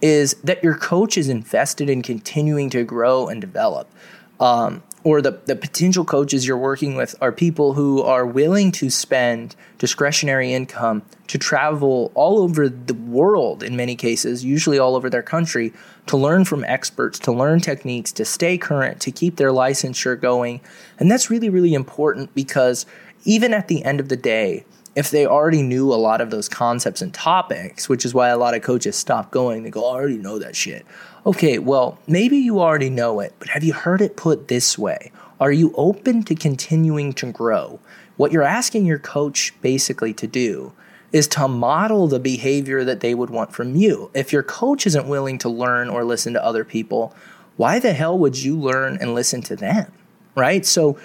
is 0.00 0.34
that 0.44 0.62
your 0.62 0.76
coach 0.76 1.18
is 1.18 1.28
invested 1.28 1.90
in 1.90 2.02
continuing 2.02 2.70
to 2.70 2.84
grow 2.84 3.28
and 3.28 3.40
develop. 3.40 3.90
Um, 4.38 4.82
or 5.08 5.22
the, 5.22 5.30
the 5.46 5.56
potential 5.56 6.04
coaches 6.04 6.46
you're 6.46 6.58
working 6.58 6.94
with 6.94 7.14
are 7.22 7.32
people 7.32 7.72
who 7.72 8.02
are 8.02 8.26
willing 8.26 8.70
to 8.70 8.90
spend 8.90 9.56
discretionary 9.78 10.52
income 10.52 11.00
to 11.28 11.38
travel 11.38 12.12
all 12.14 12.38
over 12.40 12.68
the 12.68 12.92
world 12.92 13.62
in 13.62 13.74
many 13.74 13.96
cases, 13.96 14.44
usually 14.44 14.78
all 14.78 14.94
over 14.94 15.08
their 15.08 15.22
country, 15.22 15.72
to 16.04 16.18
learn 16.18 16.44
from 16.44 16.62
experts, 16.64 17.18
to 17.18 17.32
learn 17.32 17.58
techniques, 17.58 18.12
to 18.12 18.22
stay 18.22 18.58
current, 18.58 19.00
to 19.00 19.10
keep 19.10 19.36
their 19.36 19.50
licensure 19.50 20.20
going. 20.20 20.60
And 20.98 21.10
that's 21.10 21.30
really, 21.30 21.48
really 21.48 21.72
important 21.72 22.34
because 22.34 22.84
even 23.24 23.54
at 23.54 23.68
the 23.68 23.86
end 23.86 24.00
of 24.00 24.10
the 24.10 24.16
day, 24.16 24.66
if 24.98 25.12
they 25.12 25.24
already 25.24 25.62
knew 25.62 25.92
a 25.92 25.94
lot 25.94 26.20
of 26.20 26.30
those 26.30 26.48
concepts 26.48 27.00
and 27.00 27.14
topics, 27.14 27.88
which 27.88 28.04
is 28.04 28.14
why 28.14 28.30
a 28.30 28.36
lot 28.36 28.54
of 28.54 28.62
coaches 28.62 28.96
stop 28.96 29.30
going, 29.30 29.62
they 29.62 29.70
go, 29.70 29.84
I 29.88 29.94
already 29.94 30.18
know 30.18 30.40
that 30.40 30.56
shit. 30.56 30.84
Okay, 31.24 31.60
well, 31.60 32.00
maybe 32.08 32.36
you 32.36 32.58
already 32.58 32.90
know 32.90 33.20
it, 33.20 33.32
but 33.38 33.46
have 33.50 33.62
you 33.62 33.72
heard 33.72 34.00
it 34.00 34.16
put 34.16 34.48
this 34.48 34.76
way? 34.76 35.12
Are 35.38 35.52
you 35.52 35.72
open 35.76 36.24
to 36.24 36.34
continuing 36.34 37.12
to 37.12 37.30
grow? 37.30 37.78
What 38.16 38.32
you're 38.32 38.42
asking 38.42 38.86
your 38.86 38.98
coach 38.98 39.54
basically 39.62 40.12
to 40.14 40.26
do 40.26 40.72
is 41.12 41.28
to 41.28 41.46
model 41.46 42.08
the 42.08 42.18
behavior 42.18 42.82
that 42.82 42.98
they 42.98 43.14
would 43.14 43.30
want 43.30 43.52
from 43.52 43.76
you. 43.76 44.10
If 44.14 44.32
your 44.32 44.42
coach 44.42 44.84
isn't 44.84 45.06
willing 45.06 45.38
to 45.38 45.48
learn 45.48 45.88
or 45.88 46.02
listen 46.02 46.32
to 46.32 46.44
other 46.44 46.64
people, 46.64 47.14
why 47.56 47.78
the 47.78 47.92
hell 47.92 48.18
would 48.18 48.42
you 48.42 48.58
learn 48.58 48.98
and 49.00 49.14
listen 49.14 49.42
to 49.42 49.54
them? 49.54 49.92
Right? 50.34 50.66
So, 50.66 50.98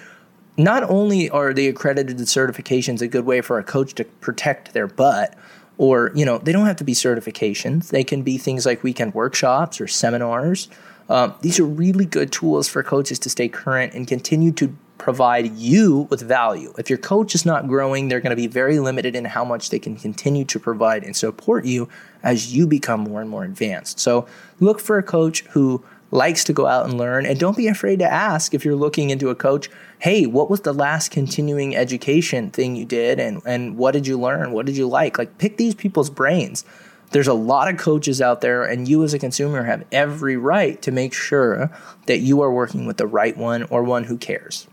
not 0.57 0.83
only 0.83 1.29
are 1.29 1.53
the 1.53 1.67
accredited 1.67 2.17
certifications 2.17 3.01
a 3.01 3.07
good 3.07 3.25
way 3.25 3.41
for 3.41 3.57
a 3.57 3.63
coach 3.63 3.95
to 3.95 4.03
protect 4.03 4.73
their 4.73 4.87
butt, 4.87 5.35
or, 5.77 6.11
you 6.13 6.25
know, 6.25 6.37
they 6.37 6.51
don't 6.51 6.67
have 6.67 6.75
to 6.77 6.83
be 6.83 6.93
certifications. 6.93 7.89
They 7.89 8.03
can 8.03 8.21
be 8.21 8.37
things 8.37 8.65
like 8.65 8.83
weekend 8.83 9.15
workshops 9.15 9.81
or 9.81 9.87
seminars. 9.87 10.69
Um, 11.09 11.33
these 11.41 11.59
are 11.59 11.65
really 11.65 12.05
good 12.05 12.31
tools 12.31 12.67
for 12.67 12.83
coaches 12.83 13.19
to 13.19 13.29
stay 13.29 13.49
current 13.49 13.93
and 13.93 14.07
continue 14.07 14.51
to 14.53 14.75
provide 14.99 15.53
you 15.57 16.07
with 16.09 16.21
value. 16.21 16.73
If 16.77 16.89
your 16.89 16.99
coach 16.99 17.35
is 17.35 17.45
not 17.45 17.67
growing, 17.67 18.07
they're 18.07 18.21
going 18.21 18.29
to 18.29 18.37
be 18.37 18.47
very 18.47 18.79
limited 18.79 19.15
in 19.15 19.25
how 19.25 19.43
much 19.43 19.69
they 19.69 19.79
can 19.79 19.95
continue 19.97 20.45
to 20.45 20.59
provide 20.59 21.03
and 21.03 21.15
support 21.15 21.65
you 21.65 21.89
as 22.21 22.55
you 22.55 22.67
become 22.67 23.01
more 23.01 23.19
and 23.19 23.29
more 23.29 23.43
advanced. 23.43 23.99
So 23.99 24.27
look 24.59 24.79
for 24.79 24.97
a 24.97 25.03
coach 25.03 25.41
who 25.49 25.83
likes 26.13 26.43
to 26.43 26.53
go 26.53 26.67
out 26.67 26.85
and 26.85 26.97
learn. 26.97 27.25
And 27.25 27.39
don't 27.39 27.57
be 27.57 27.67
afraid 27.67 27.99
to 27.99 28.11
ask 28.11 28.53
if 28.53 28.63
you're 28.63 28.75
looking 28.75 29.09
into 29.09 29.29
a 29.29 29.35
coach, 29.35 29.69
hey, 29.97 30.27
what 30.27 30.49
was 30.49 30.61
the 30.61 30.71
last 30.71 31.09
continuing 31.09 31.75
education 31.75 32.51
thing 32.51 32.75
you 32.75 32.85
did? 32.85 33.19
And, 33.19 33.41
and 33.45 33.77
what 33.77 33.93
did 33.93 34.05
you 34.05 34.19
learn? 34.19 34.51
What 34.51 34.67
did 34.67 34.77
you 34.77 34.87
like? 34.87 35.17
Like, 35.17 35.39
pick 35.39 35.57
these 35.57 35.73
people's 35.73 36.11
brains. 36.11 36.65
There's 37.09 37.27
a 37.27 37.33
lot 37.33 37.67
of 37.67 37.79
coaches 37.79 38.21
out 38.21 38.41
there, 38.41 38.63
and 38.63 38.87
you 38.87 39.03
as 39.03 39.13
a 39.13 39.19
consumer 39.19 39.63
have 39.63 39.85
every 39.91 40.37
right 40.37 40.79
to 40.83 40.91
make 40.91 41.13
sure 41.13 41.71
that 42.05 42.19
you 42.19 42.41
are 42.41 42.53
working 42.53 42.85
with 42.85 42.97
the 42.97 43.07
right 43.07 43.35
one 43.35 43.63
or 43.63 43.83
one 43.83 44.03
who 44.03 44.17
cares. 44.17 44.67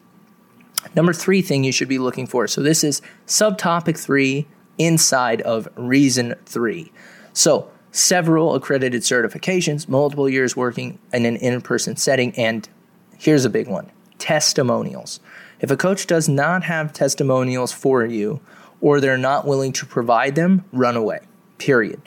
Number 0.94 1.12
three 1.12 1.42
thing 1.42 1.64
you 1.64 1.72
should 1.72 1.88
be 1.88 1.98
looking 1.98 2.26
for. 2.26 2.46
So, 2.46 2.62
this 2.62 2.82
is 2.84 3.02
subtopic 3.26 3.98
three 3.98 4.46
inside 4.78 5.42
of 5.42 5.68
reason 5.76 6.34
three. 6.46 6.92
So, 7.34 7.70
several 7.92 8.54
accredited 8.54 9.02
certifications, 9.02 9.88
multiple 9.88 10.28
years 10.28 10.56
working 10.56 10.98
in 11.12 11.26
an 11.26 11.36
in 11.36 11.60
person 11.60 11.96
setting, 11.96 12.32
and 12.36 12.68
here's 13.18 13.44
a 13.44 13.50
big 13.50 13.68
one 13.68 13.90
testimonials. 14.18 15.20
If 15.60 15.70
a 15.70 15.76
coach 15.76 16.06
does 16.06 16.28
not 16.28 16.64
have 16.64 16.92
testimonials 16.92 17.72
for 17.72 18.04
you, 18.04 18.40
or 18.80 19.00
they're 19.00 19.18
not 19.18 19.46
willing 19.46 19.72
to 19.74 19.86
provide 19.86 20.34
them, 20.34 20.64
run 20.72 20.96
away. 20.96 21.20
Period. 21.58 22.00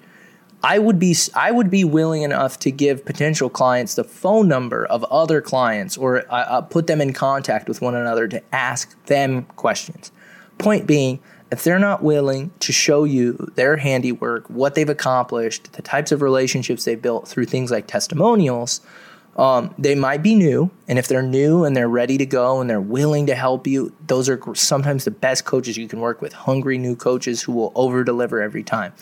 I 0.64 0.80
would 0.80 0.98
be 0.98 1.16
I 1.36 1.52
would 1.52 1.70
be 1.70 1.84
willing 1.84 2.22
enough 2.22 2.58
to 2.60 2.72
give 2.72 3.04
potential 3.04 3.50
clients 3.50 3.96
the 3.96 4.04
phone 4.06 4.48
number 4.48 4.86
of 4.86 5.04
other 5.06 5.42
clients 5.42 5.98
or 5.98 6.20
uh, 6.32 6.36
uh 6.36 6.62
put 6.62 6.88
them 6.88 7.02
in 7.02 7.12
contact 7.12 7.68
with 7.68 7.82
one 7.82 7.96
another 7.96 8.28
to 8.30 8.42
ask 8.56 8.96
them 9.06 9.44
questions. 9.58 10.12
Point 10.58 10.88
being, 10.88 11.20
if 11.54 11.64
they're 11.64 11.80
not 11.80 12.04
willing 12.04 12.52
to 12.60 12.72
show 12.72 13.04
you 13.04 13.52
their 13.56 13.78
handiwork, 13.78 14.50
what 14.50 14.76
they've 14.76 14.90
accomplished, 14.90 15.74
the 15.74 15.82
types 15.82 16.12
of 16.12 16.22
relationships 16.22 16.84
they've 16.84 17.02
built 17.02 17.28
through 17.28 17.46
things 17.46 17.72
like 17.72 17.88
testimonials, 17.88 18.82
um, 19.38 19.74
they 19.78 19.96
might 19.96 20.22
be 20.22 20.36
new. 20.36 20.70
And 20.88 21.00
if 21.00 21.08
they're 21.08 21.24
new 21.24 21.64
and 21.64 21.76
they're 21.76 21.90
ready 21.90 22.18
to 22.18 22.26
go 22.26 22.60
and 22.60 22.70
they're 22.70 22.82
willing 22.82 23.28
to 23.28 23.36
help 23.36 23.66
you, 23.66 23.96
those 24.08 24.30
are 24.30 24.40
sometimes 24.54 25.06
the 25.06 25.12
best 25.12 25.46
coaches 25.46 25.78
you 25.78 25.88
can 25.88 26.00
work 26.00 26.22
with 26.22 26.34
hungry 26.34 26.78
new 26.78 26.96
coaches 26.96 27.42
who 27.42 27.52
will 27.54 27.72
over 27.76 28.04
deliver 28.04 28.42
every 28.42 28.64
time. 28.64 28.94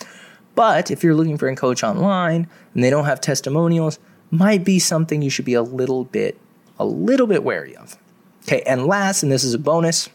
But 0.56 0.92
if 0.92 1.04
you're 1.04 1.16
looking 1.16 1.38
for 1.38 1.48
a 1.48 1.56
coach 1.56 1.84
online 1.84 2.48
and 2.74 2.84
they 2.84 2.90
don't 2.90 3.06
have 3.06 3.22
testimonials, 3.22 4.00
might 4.30 4.64
be 4.64 4.80
something 4.80 5.22
you 5.22 5.30
should 5.30 5.46
be 5.46 5.54
a 5.54 5.64
little 5.64 6.06
bit 6.06 6.38
a 6.80 6.86
little 6.86 7.28
bit 7.28 7.44
wary 7.44 7.76
of. 7.76 7.98
Okay, 8.44 8.64
and 8.64 8.88
last, 8.88 9.22
and 9.22 9.32
this 9.32 9.44
is 9.44 9.54
a 9.54 9.60
bonus, 9.60 10.10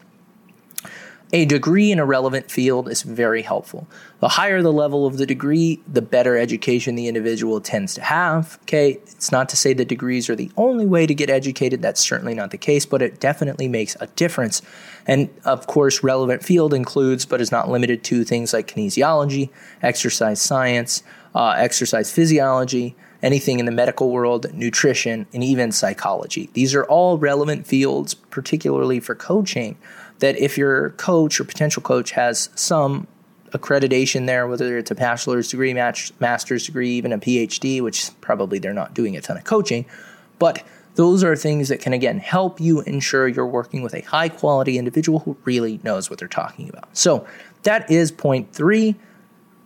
a 1.33 1.45
degree 1.45 1.91
in 1.91 1.99
a 1.99 2.05
relevant 2.05 2.49
field 2.49 2.89
is 2.89 3.01
very 3.01 3.41
helpful. 3.41 3.87
The 4.19 4.29
higher 4.29 4.61
the 4.61 4.71
level 4.71 5.05
of 5.05 5.17
the 5.17 5.25
degree, 5.25 5.81
the 5.85 6.01
better 6.01 6.37
education 6.37 6.95
the 6.95 7.07
individual 7.07 7.59
tends 7.59 7.93
to 7.95 8.01
have. 8.01 8.57
Okay, 8.63 8.99
it's 9.03 9.31
not 9.31 9.49
to 9.49 9.57
say 9.57 9.73
that 9.73 9.89
degrees 9.89 10.29
are 10.29 10.35
the 10.35 10.51
only 10.55 10.85
way 10.85 11.05
to 11.05 11.13
get 11.13 11.29
educated, 11.29 11.81
that's 11.81 11.99
certainly 11.99 12.33
not 12.33 12.51
the 12.51 12.57
case, 12.57 12.85
but 12.85 13.01
it 13.01 13.19
definitely 13.19 13.67
makes 13.67 13.97
a 13.99 14.07
difference. 14.07 14.61
And 15.05 15.29
of 15.43 15.67
course, 15.67 16.01
relevant 16.01 16.43
field 16.43 16.73
includes, 16.73 17.25
but 17.25 17.41
is 17.41 17.51
not 17.51 17.69
limited 17.69 18.03
to, 18.05 18.23
things 18.23 18.53
like 18.53 18.73
kinesiology, 18.73 19.49
exercise 19.81 20.41
science, 20.41 21.03
uh, 21.35 21.55
exercise 21.57 22.11
physiology, 22.11 22.95
anything 23.21 23.59
in 23.59 23.65
the 23.65 23.71
medical 23.71 24.11
world, 24.11 24.51
nutrition, 24.53 25.27
and 25.33 25.43
even 25.43 25.71
psychology. 25.71 26.49
These 26.53 26.73
are 26.73 26.85
all 26.85 27.17
relevant 27.17 27.67
fields, 27.67 28.13
particularly 28.13 28.99
for 28.99 29.15
coaching 29.15 29.77
that 30.19 30.37
if 30.37 30.57
your 30.57 30.91
coach 30.91 31.39
or 31.39 31.43
potential 31.43 31.81
coach 31.81 32.11
has 32.11 32.49
some 32.55 33.07
accreditation 33.51 34.25
there, 34.25 34.47
whether 34.47 34.77
it's 34.77 34.91
a 34.91 34.95
bachelor's 34.95 35.49
degree, 35.49 35.73
master's 35.73 36.65
degree, 36.65 36.89
even 36.91 37.13
a 37.13 37.17
PhD, 37.17 37.81
which 37.81 38.09
probably 38.21 38.59
they're 38.59 38.73
not 38.73 38.93
doing 38.93 39.15
a 39.15 39.21
ton 39.21 39.37
of 39.37 39.43
coaching, 39.43 39.85
but 40.39 40.63
those 40.95 41.23
are 41.23 41.35
things 41.35 41.69
that 41.69 41.79
can 41.79 41.93
again 41.93 42.17
help 42.17 42.59
you 42.59 42.81
ensure 42.81 43.27
you're 43.27 43.45
working 43.45 43.83
with 43.83 43.93
a 43.93 44.01
high 44.01 44.29
quality 44.29 44.77
individual 44.77 45.19
who 45.19 45.37
really 45.45 45.79
knows 45.83 46.09
what 46.09 46.17
they're 46.17 46.27
talking 46.27 46.67
about. 46.67 46.95
So 46.97 47.27
that 47.63 47.89
is 47.91 48.11
point 48.11 48.51
three. 48.51 48.95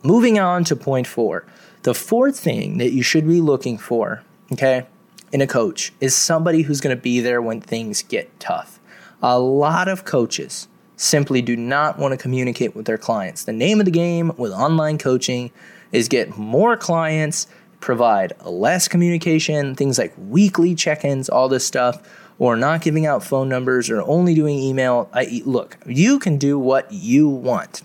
Moving 0.03 0.37
on 0.39 0.63
to 0.65 0.75
point 0.75 1.07
four. 1.07 1.45
The 1.83 1.93
fourth 1.93 2.37
thing 2.37 2.79
that 2.79 2.91
you 2.91 3.01
should 3.01 3.27
be 3.27 3.39
looking 3.39 3.77
for, 3.77 4.23
okay, 4.51 4.85
in 5.31 5.41
a 5.41 5.47
coach 5.47 5.93
is 6.01 6.13
somebody 6.13 6.63
who's 6.63 6.81
going 6.81 6.95
to 6.95 7.01
be 7.01 7.21
there 7.21 7.41
when 7.41 7.61
things 7.61 8.03
get 8.03 8.37
tough. 8.39 8.79
A 9.23 9.37
lot 9.37 9.87
of 9.87 10.03
coaches 10.03 10.67
simply 10.95 11.43
do 11.43 11.55
not 11.55 11.99
want 11.99 12.11
to 12.11 12.17
communicate 12.17 12.75
with 12.75 12.85
their 12.85 12.97
clients. 12.97 13.43
The 13.43 13.53
name 13.53 13.79
of 13.79 13.85
the 13.85 13.91
game 13.91 14.31
with 14.37 14.51
online 14.51 14.97
coaching 14.97 15.51
is 15.91 16.07
get 16.07 16.37
more 16.37 16.75
clients, 16.75 17.47
provide 17.81 18.33
less 18.43 18.87
communication, 18.87 19.75
things 19.75 19.99
like 19.99 20.13
weekly 20.17 20.73
check 20.73 21.05
ins, 21.05 21.29
all 21.29 21.49
this 21.49 21.65
stuff, 21.65 22.01
or 22.39 22.55
not 22.55 22.81
giving 22.81 23.05
out 23.05 23.23
phone 23.23 23.47
numbers 23.47 23.91
or 23.91 24.01
only 24.03 24.33
doing 24.33 24.57
email. 24.57 25.07
I, 25.13 25.43
look, 25.45 25.77
you 25.85 26.17
can 26.17 26.37
do 26.37 26.57
what 26.57 26.91
you 26.91 27.29
want. 27.29 27.83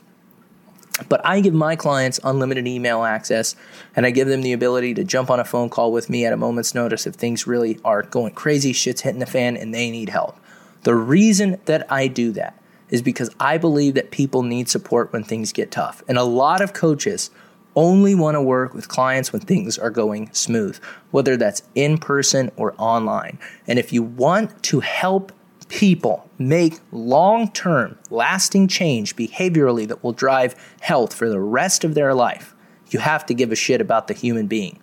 But 1.10 1.20
I 1.22 1.40
give 1.40 1.52
my 1.52 1.76
clients 1.76 2.18
unlimited 2.24 2.66
email 2.66 3.04
access 3.04 3.54
and 3.94 4.06
I 4.06 4.10
give 4.10 4.28
them 4.28 4.40
the 4.40 4.54
ability 4.54 4.94
to 4.94 5.04
jump 5.04 5.30
on 5.30 5.38
a 5.38 5.44
phone 5.44 5.68
call 5.68 5.92
with 5.92 6.08
me 6.08 6.24
at 6.24 6.32
a 6.32 6.38
moment's 6.38 6.74
notice 6.74 7.06
if 7.06 7.14
things 7.14 7.46
really 7.46 7.78
are 7.84 8.02
going 8.02 8.32
crazy, 8.32 8.72
shit's 8.72 9.02
hitting 9.02 9.20
the 9.20 9.26
fan, 9.26 9.58
and 9.58 9.74
they 9.74 9.90
need 9.90 10.08
help. 10.08 10.38
The 10.82 10.94
reason 10.94 11.60
that 11.64 11.90
I 11.90 12.06
do 12.08 12.32
that 12.32 12.60
is 12.88 13.02
because 13.02 13.30
I 13.40 13.58
believe 13.58 13.94
that 13.94 14.10
people 14.10 14.42
need 14.42 14.68
support 14.68 15.12
when 15.12 15.24
things 15.24 15.52
get 15.52 15.70
tough. 15.70 16.02
And 16.08 16.18
a 16.18 16.24
lot 16.24 16.60
of 16.60 16.72
coaches 16.72 17.30
only 17.74 18.14
want 18.14 18.34
to 18.34 18.42
work 18.42 18.74
with 18.74 18.88
clients 18.88 19.32
when 19.32 19.42
things 19.42 19.78
are 19.78 19.90
going 19.90 20.32
smooth, 20.32 20.78
whether 21.10 21.36
that's 21.36 21.62
in 21.74 21.98
person 21.98 22.50
or 22.56 22.74
online. 22.78 23.38
And 23.66 23.78
if 23.78 23.92
you 23.92 24.02
want 24.02 24.62
to 24.64 24.80
help 24.80 25.32
people 25.68 26.28
make 26.38 26.78
long 26.92 27.50
term, 27.50 27.98
lasting 28.08 28.68
change 28.68 29.16
behaviorally 29.16 29.86
that 29.88 30.02
will 30.02 30.12
drive 30.12 30.54
health 30.80 31.12
for 31.12 31.28
the 31.28 31.40
rest 31.40 31.84
of 31.84 31.94
their 31.94 32.14
life, 32.14 32.54
you 32.88 33.00
have 33.00 33.26
to 33.26 33.34
give 33.34 33.52
a 33.52 33.56
shit 33.56 33.80
about 33.80 34.08
the 34.08 34.14
human 34.14 34.46
being. 34.46 34.78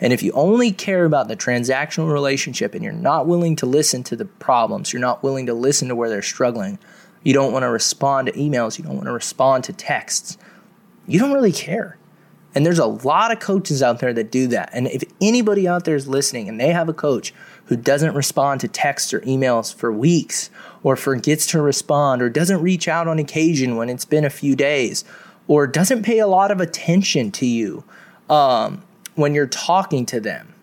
And 0.00 0.12
if 0.12 0.22
you 0.22 0.32
only 0.32 0.70
care 0.70 1.04
about 1.04 1.28
the 1.28 1.36
transactional 1.36 2.12
relationship 2.12 2.74
and 2.74 2.84
you're 2.84 2.92
not 2.92 3.26
willing 3.26 3.56
to 3.56 3.66
listen 3.66 4.02
to 4.04 4.16
the 4.16 4.24
problems, 4.24 4.92
you're 4.92 5.00
not 5.00 5.22
willing 5.22 5.46
to 5.46 5.54
listen 5.54 5.88
to 5.88 5.96
where 5.96 6.08
they're 6.08 6.22
struggling, 6.22 6.78
you 7.24 7.34
don't 7.34 7.52
want 7.52 7.64
to 7.64 7.70
respond 7.70 8.26
to 8.26 8.32
emails, 8.34 8.78
you 8.78 8.84
don't 8.84 8.94
want 8.94 9.06
to 9.06 9.12
respond 9.12 9.64
to 9.64 9.72
texts, 9.72 10.38
you 11.06 11.18
don't 11.18 11.32
really 11.32 11.52
care. 11.52 11.98
And 12.54 12.64
there's 12.64 12.78
a 12.78 12.86
lot 12.86 13.30
of 13.30 13.40
coaches 13.40 13.82
out 13.82 13.98
there 13.98 14.12
that 14.14 14.30
do 14.30 14.46
that. 14.48 14.70
And 14.72 14.86
if 14.88 15.02
anybody 15.20 15.68
out 15.68 15.84
there 15.84 15.96
is 15.96 16.08
listening 16.08 16.48
and 16.48 16.58
they 16.58 16.70
have 16.70 16.88
a 16.88 16.94
coach 16.94 17.34
who 17.66 17.76
doesn't 17.76 18.14
respond 18.14 18.60
to 18.60 18.68
texts 18.68 19.12
or 19.12 19.20
emails 19.20 19.74
for 19.74 19.92
weeks, 19.92 20.48
or 20.82 20.96
forgets 20.96 21.46
to 21.48 21.60
respond, 21.60 22.22
or 22.22 22.30
doesn't 22.30 22.62
reach 22.62 22.88
out 22.88 23.08
on 23.08 23.18
occasion 23.18 23.76
when 23.76 23.90
it's 23.90 24.04
been 24.04 24.24
a 24.24 24.30
few 24.30 24.56
days, 24.56 25.04
or 25.46 25.66
doesn't 25.66 26.02
pay 26.02 26.18
a 26.18 26.26
lot 26.26 26.50
of 26.50 26.60
attention 26.60 27.30
to 27.32 27.44
you 27.44 27.84
um, 28.30 28.82
when 29.18 29.34
you're 29.34 29.48
talking 29.48 30.06
to 30.06 30.20
them, 30.20 30.54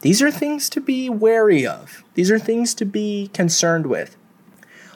these 0.00 0.22
are 0.22 0.30
things 0.30 0.70
to 0.70 0.80
be 0.80 1.10
wary 1.10 1.66
of. 1.66 2.02
These 2.14 2.30
are 2.30 2.38
things 2.38 2.74
to 2.74 2.84
be 2.86 3.28
concerned 3.34 3.86
with. 3.86 4.16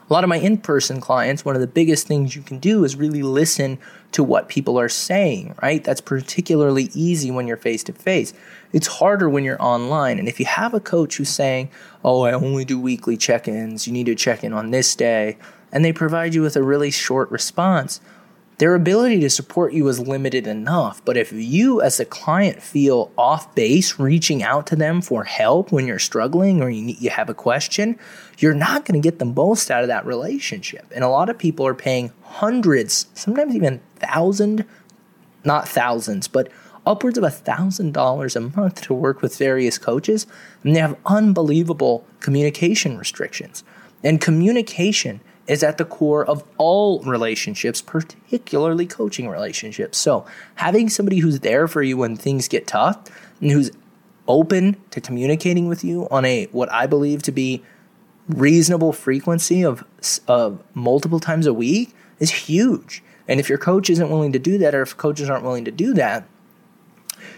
A 0.08 0.12
lot 0.12 0.24
of 0.24 0.28
my 0.28 0.38
in 0.38 0.58
person 0.58 1.00
clients, 1.00 1.44
one 1.44 1.56
of 1.56 1.60
the 1.60 1.66
biggest 1.66 2.06
things 2.06 2.34
you 2.34 2.42
can 2.42 2.58
do 2.58 2.84
is 2.84 2.96
really 2.96 3.22
listen 3.22 3.78
to 4.12 4.24
what 4.24 4.48
people 4.48 4.78
are 4.78 4.88
saying, 4.88 5.54
right? 5.60 5.84
That's 5.84 6.00
particularly 6.00 6.90
easy 6.94 7.30
when 7.30 7.46
you're 7.46 7.56
face 7.56 7.84
to 7.84 7.92
face. 7.92 8.32
It's 8.72 8.86
harder 8.86 9.28
when 9.28 9.44
you're 9.44 9.60
online. 9.60 10.18
And 10.18 10.28
if 10.28 10.40
you 10.40 10.46
have 10.46 10.74
a 10.74 10.80
coach 10.80 11.16
who's 11.16 11.28
saying, 11.28 11.70
oh, 12.04 12.22
I 12.22 12.32
only 12.32 12.64
do 12.64 12.80
weekly 12.80 13.16
check 13.16 13.46
ins, 13.46 13.86
you 13.86 13.92
need 13.92 14.06
to 14.06 14.14
check 14.14 14.42
in 14.42 14.52
on 14.52 14.70
this 14.70 14.94
day, 14.96 15.36
and 15.70 15.84
they 15.84 15.92
provide 15.92 16.34
you 16.34 16.42
with 16.42 16.56
a 16.56 16.62
really 16.62 16.90
short 16.90 17.30
response, 17.30 18.00
their 18.58 18.74
ability 18.74 19.20
to 19.20 19.28
support 19.28 19.74
you 19.74 19.86
is 19.88 20.00
limited 20.00 20.46
enough. 20.46 21.04
But 21.04 21.18
if 21.18 21.30
you, 21.30 21.82
as 21.82 22.00
a 22.00 22.06
client, 22.06 22.62
feel 22.62 23.12
off 23.18 23.54
base 23.54 23.98
reaching 23.98 24.42
out 24.42 24.66
to 24.68 24.76
them 24.76 25.02
for 25.02 25.24
help 25.24 25.72
when 25.72 25.86
you're 25.86 25.98
struggling 25.98 26.62
or 26.62 26.70
you, 26.70 26.82
need, 26.82 27.00
you 27.00 27.10
have 27.10 27.28
a 27.28 27.34
question, 27.34 27.98
you're 28.38 28.54
not 28.54 28.86
going 28.86 29.00
to 29.00 29.06
get 29.06 29.18
the 29.18 29.26
most 29.26 29.70
out 29.70 29.82
of 29.82 29.88
that 29.88 30.06
relationship. 30.06 30.90
And 30.94 31.04
a 31.04 31.08
lot 31.08 31.28
of 31.28 31.36
people 31.36 31.66
are 31.66 31.74
paying 31.74 32.12
hundreds, 32.22 33.06
sometimes 33.12 33.54
even 33.54 33.80
thousand, 33.96 34.64
not 35.44 35.68
thousands, 35.68 36.26
but 36.26 36.48
upwards 36.86 37.18
of 37.18 37.24
a 37.24 37.30
thousand 37.30 37.92
dollars 37.92 38.36
a 38.36 38.40
month 38.40 38.80
to 38.82 38.94
work 38.94 39.20
with 39.20 39.36
various 39.36 39.76
coaches, 39.76 40.26
and 40.62 40.74
they 40.74 40.80
have 40.80 40.96
unbelievable 41.04 42.06
communication 42.20 42.96
restrictions. 42.96 43.64
And 44.02 44.20
communication 44.20 45.20
is 45.46 45.62
at 45.62 45.78
the 45.78 45.84
core 45.84 46.24
of 46.24 46.44
all 46.58 47.00
relationships, 47.00 47.80
particularly 47.80 48.86
coaching 48.86 49.28
relationships. 49.28 49.98
So, 49.98 50.26
having 50.56 50.88
somebody 50.88 51.18
who's 51.18 51.40
there 51.40 51.68
for 51.68 51.82
you 51.82 51.96
when 51.96 52.16
things 52.16 52.48
get 52.48 52.66
tough 52.66 52.98
and 53.40 53.50
who's 53.50 53.70
open 54.28 54.76
to 54.90 55.00
communicating 55.00 55.68
with 55.68 55.84
you 55.84 56.08
on 56.10 56.24
a 56.24 56.46
what 56.46 56.70
I 56.72 56.86
believe 56.86 57.22
to 57.24 57.32
be 57.32 57.62
reasonable 58.28 58.92
frequency 58.92 59.64
of 59.64 59.84
of 60.26 60.62
multiple 60.74 61.20
times 61.20 61.46
a 61.46 61.54
week 61.54 61.94
is 62.18 62.30
huge. 62.30 63.02
And 63.28 63.40
if 63.40 63.48
your 63.48 63.58
coach 63.58 63.90
isn't 63.90 64.10
willing 64.10 64.32
to 64.32 64.38
do 64.38 64.58
that 64.58 64.74
or 64.74 64.82
if 64.82 64.96
coaches 64.96 65.28
aren't 65.28 65.44
willing 65.44 65.64
to 65.64 65.70
do 65.70 65.94
that, 65.94 66.26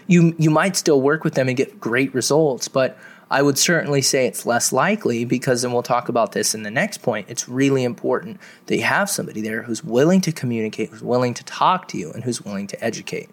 you 0.07 0.35
you 0.37 0.49
might 0.49 0.75
still 0.75 1.01
work 1.01 1.23
with 1.23 1.35
them 1.35 1.47
and 1.47 1.57
get 1.57 1.79
great 1.79 2.13
results, 2.13 2.67
but 2.67 2.97
I 3.31 3.41
would 3.41 3.57
certainly 3.57 4.01
say 4.01 4.25
it's 4.25 4.45
less 4.45 4.73
likely 4.73 5.23
because, 5.23 5.63
and 5.63 5.71
we'll 5.71 5.83
talk 5.83 6.09
about 6.09 6.31
this 6.31 6.55
in 6.55 6.63
the 6.63 6.71
next 6.71 6.99
point, 7.03 7.27
it's 7.29 7.47
really 7.47 7.83
important 7.83 8.39
that 8.65 8.77
you 8.77 8.83
have 8.83 9.09
somebody 9.09 9.41
there 9.41 9.61
who's 9.61 9.83
willing 9.83 10.21
to 10.21 10.31
communicate, 10.31 10.89
who's 10.89 11.03
willing 11.03 11.35
to 11.35 11.43
talk 11.43 11.87
to 11.89 11.97
you, 11.97 12.11
and 12.11 12.23
who's 12.23 12.41
willing 12.41 12.67
to 12.67 12.83
educate. 12.83 13.29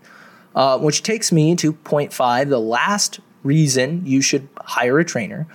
Uh, 0.55 0.79
which 0.79 1.03
takes 1.03 1.31
me 1.33 1.55
to 1.55 1.73
point 1.73 2.13
five. 2.13 2.49
The 2.49 2.61
last 2.61 3.21
reason 3.43 4.05
you 4.07 4.23
should 4.23 4.49
hire 4.59 4.99
a 4.99 5.05
trainer 5.05 5.47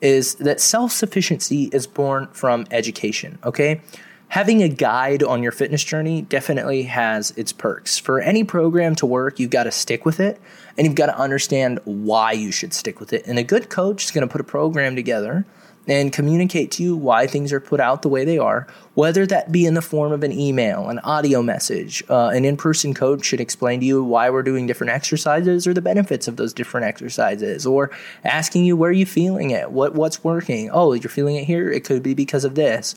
is 0.00 0.36
that 0.36 0.60
self 0.60 0.92
sufficiency 0.92 1.70
is 1.72 1.86
born 1.86 2.28
from 2.28 2.66
education, 2.70 3.38
okay? 3.44 3.80
Having 4.28 4.62
a 4.62 4.68
guide 4.68 5.22
on 5.22 5.42
your 5.42 5.52
fitness 5.52 5.84
journey 5.84 6.22
definitely 6.22 6.84
has 6.84 7.30
its 7.32 7.52
perks. 7.52 7.98
For 7.98 8.20
any 8.20 8.44
program 8.44 8.94
to 8.96 9.06
work, 9.06 9.38
you've 9.38 9.50
got 9.50 9.64
to 9.64 9.70
stick 9.70 10.04
with 10.04 10.20
it 10.20 10.40
and 10.76 10.86
you've 10.86 10.96
got 10.96 11.06
to 11.06 11.18
understand 11.18 11.80
why 11.84 12.32
you 12.32 12.50
should 12.50 12.72
stick 12.72 13.00
with 13.00 13.12
it. 13.12 13.26
And 13.26 13.38
a 13.38 13.44
good 13.44 13.70
coach 13.70 14.04
is 14.04 14.10
going 14.10 14.26
to 14.26 14.30
put 14.30 14.40
a 14.40 14.44
program 14.44 14.96
together 14.96 15.44
and 15.86 16.12
communicate 16.12 16.70
to 16.72 16.82
you 16.82 16.96
why 16.96 17.26
things 17.26 17.52
are 17.52 17.60
put 17.60 17.80
out 17.80 18.02
the 18.02 18.08
way 18.08 18.24
they 18.24 18.38
are, 18.38 18.66
whether 18.94 19.26
that 19.26 19.52
be 19.52 19.66
in 19.66 19.74
the 19.74 19.82
form 19.82 20.12
of 20.12 20.22
an 20.22 20.32
email, 20.32 20.88
an 20.88 20.98
audio 21.00 21.42
message. 21.42 22.02
Uh, 22.08 22.28
an 22.28 22.44
in 22.44 22.56
person 22.56 22.94
coach 22.94 23.24
should 23.24 23.40
explain 23.40 23.80
to 23.80 23.86
you 23.86 24.02
why 24.02 24.30
we're 24.30 24.42
doing 24.42 24.66
different 24.66 24.92
exercises 24.92 25.66
or 25.66 25.74
the 25.74 25.82
benefits 25.82 26.26
of 26.26 26.36
those 26.36 26.54
different 26.54 26.86
exercises, 26.86 27.66
or 27.66 27.90
asking 28.24 28.64
you 28.64 28.76
where 28.76 28.90
are 28.90 28.92
you're 28.94 29.06
feeling 29.06 29.50
it, 29.50 29.70
what, 29.70 29.94
what's 29.94 30.24
working. 30.24 30.70
Oh, 30.72 30.92
you're 30.94 31.10
feeling 31.10 31.36
it 31.36 31.44
here? 31.44 31.70
It 31.70 31.84
could 31.84 32.02
be 32.02 32.14
because 32.14 32.44
of 32.44 32.54
this 32.54 32.94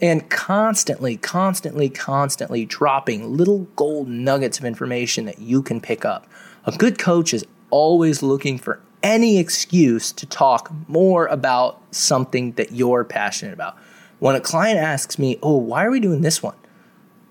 and 0.00 0.28
constantly, 0.28 1.16
constantly, 1.16 1.88
constantly 1.88 2.64
dropping 2.64 3.36
little 3.36 3.60
gold 3.76 4.08
nuggets 4.08 4.58
of 4.58 4.64
information 4.64 5.24
that 5.26 5.38
you 5.38 5.62
can 5.62 5.80
pick 5.80 6.04
up. 6.04 6.26
A 6.66 6.72
good 6.72 6.98
coach 6.98 7.32
is 7.32 7.44
always 7.70 8.22
looking 8.22 8.58
for 8.58 8.80
any 9.02 9.38
excuse 9.38 10.10
to 10.12 10.26
talk 10.26 10.72
more 10.88 11.26
about 11.26 11.80
something 11.90 12.52
that 12.52 12.72
you're 12.72 13.04
passionate 13.04 13.52
about. 13.52 13.76
When 14.18 14.34
a 14.34 14.40
client 14.40 14.78
asks 14.78 15.18
me, 15.18 15.38
Oh, 15.42 15.56
why 15.56 15.84
are 15.84 15.90
we 15.90 16.00
doing 16.00 16.22
this 16.22 16.42
one? 16.42 16.56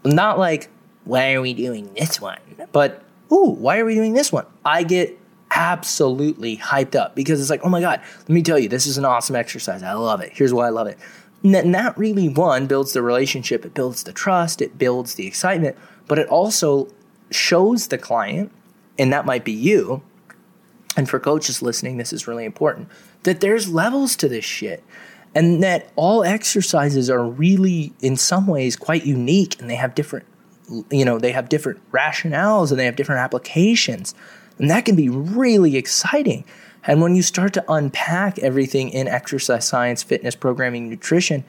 Not 0.06 0.38
like, 0.38 0.70
Why 1.04 1.34
are 1.34 1.42
we 1.42 1.54
doing 1.54 1.92
this 1.94 2.22
one? 2.22 2.40
But, 2.72 3.04
Oh, 3.32 3.50
why 3.50 3.80
are 3.80 3.86
we 3.86 3.96
doing 3.96 4.14
this 4.14 4.32
one? 4.32 4.46
I 4.64 4.84
get 4.84 5.18
absolutely 5.50 6.58
hyped 6.58 6.96
up 6.96 7.16
because 7.16 7.42
it's 7.42 7.50
like, 7.50 7.62
Oh 7.64 7.70
my 7.70 7.82
God, 7.82 8.02
let 8.20 8.30
me 8.30 8.44
tell 8.44 8.60
you, 8.60 8.70
this 8.70 8.86
is 8.86 8.98
an 8.98 9.06
awesome 9.06 9.36
exercise. 9.36 9.82
I 9.82 9.94
love 9.94 10.22
it. 10.22 10.32
Here's 10.34 10.54
why 10.54 10.68
I 10.68 10.70
love 10.70 10.88
it. 10.88 11.00
That 11.44 11.98
really, 11.98 12.30
one, 12.30 12.68
builds 12.68 12.94
the 12.94 13.02
relationship, 13.02 13.66
it 13.66 13.74
builds 13.74 14.04
the 14.04 14.14
trust, 14.14 14.62
it 14.62 14.78
builds 14.78 15.16
the 15.16 15.28
excitement, 15.28 15.78
but 16.08 16.18
it 16.18 16.28
also 16.30 16.88
shows 17.32 17.88
the 17.88 17.98
client, 17.98 18.52
and 18.98 19.12
that 19.12 19.26
might 19.26 19.44
be 19.44 19.52
you, 19.52 20.02
and 20.96 21.10
for 21.10 21.20
coaches 21.20 21.62
listening, 21.62 21.98
this 21.98 22.14
is 22.14 22.28
really 22.28 22.46
important, 22.46 22.88
that 23.24 23.42
there's 23.42 23.70
levels 23.70 24.16
to 24.18 24.30
this 24.30 24.46
shit. 24.46 24.84
And 25.36 25.64
that 25.64 25.92
all 25.96 26.24
exercises 26.24 27.10
are 27.10 27.26
really, 27.26 27.92
in 28.02 28.18
some 28.18 28.46
ways, 28.46 28.76
quite 28.76 29.04
unique 29.04 29.60
and 29.60 29.68
they 29.68 29.76
have 29.76 29.96
different, 29.96 30.28
you 30.92 31.04
know, 31.04 31.18
they 31.18 31.32
have 31.32 31.50
different 31.50 31.80
rationales 31.92 32.70
and 32.70 32.80
they 32.80 32.86
have 32.86 32.96
different 32.96 33.22
applications. 33.22 34.14
And 34.60 34.70
that 34.70 34.86
can 34.86 34.96
be 34.96 35.10
really 35.10 35.76
exciting. 35.76 36.46
And 36.86 37.02
when 37.02 37.16
you 37.16 37.22
start 37.22 37.54
to 37.54 37.64
unpack 37.72 38.40
everything 38.40 38.90
in 38.90 39.08
exercise 39.08 39.68
science, 39.68 40.04
fitness, 40.04 40.36
programming, 40.36 40.90
nutrition, 40.90 41.44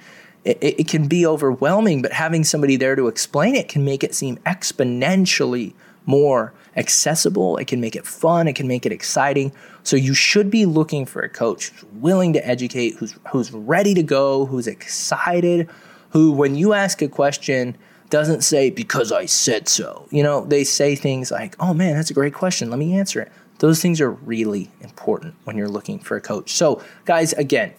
it, 0.44 0.58
it, 0.60 0.88
can 0.88 1.08
be 1.08 1.26
overwhelming, 1.26 2.02
but 2.02 2.12
having 2.12 2.44
somebody 2.44 2.76
there 2.76 2.94
to 2.96 3.08
explain 3.08 3.54
it 3.54 3.68
can 3.68 3.84
make 3.84 4.04
it 4.04 4.14
seem 4.14 4.36
exponentially 4.38 5.72
more 6.06 6.52
accessible. 6.76 7.56
It 7.56 7.66
can 7.66 7.80
make 7.80 7.96
it 7.96 8.06
fun. 8.06 8.46
It 8.46 8.54
can 8.54 8.68
make 8.68 8.84
it 8.84 8.92
exciting. 8.92 9.52
So 9.82 9.96
you 9.96 10.14
should 10.14 10.50
be 10.50 10.66
looking 10.66 11.06
for 11.06 11.22
a 11.22 11.28
coach 11.28 11.70
who's 11.70 11.84
willing 11.94 12.32
to 12.34 12.46
educate, 12.46 12.96
who's 12.96 13.14
who's 13.30 13.52
ready 13.52 13.94
to 13.94 14.02
go, 14.02 14.46
who's 14.46 14.66
excited, 14.66 15.68
who 16.10 16.32
when 16.32 16.56
you 16.56 16.72
ask 16.74 17.00
a 17.00 17.08
question 17.08 17.76
doesn't 18.10 18.42
say 18.42 18.70
because 18.70 19.12
I 19.12 19.26
said 19.26 19.68
so. 19.68 20.06
You 20.10 20.22
know, 20.22 20.44
they 20.44 20.64
say 20.64 20.94
things 20.94 21.30
like, 21.30 21.56
"Oh 21.58 21.74
man, 21.74 21.96
that's 21.96 22.10
a 22.10 22.14
great 22.14 22.34
question. 22.34 22.70
Let 22.70 22.78
me 22.78 22.96
answer 22.96 23.20
it." 23.20 23.32
Those 23.64 23.80
things 23.80 23.98
are 24.02 24.10
really 24.10 24.70
important 24.82 25.36
when 25.44 25.56
you're 25.56 25.70
looking 25.70 25.98
for 25.98 26.18
a 26.18 26.20
coach. 26.20 26.52
So, 26.52 26.82
guys, 27.06 27.32
again, 27.32 27.72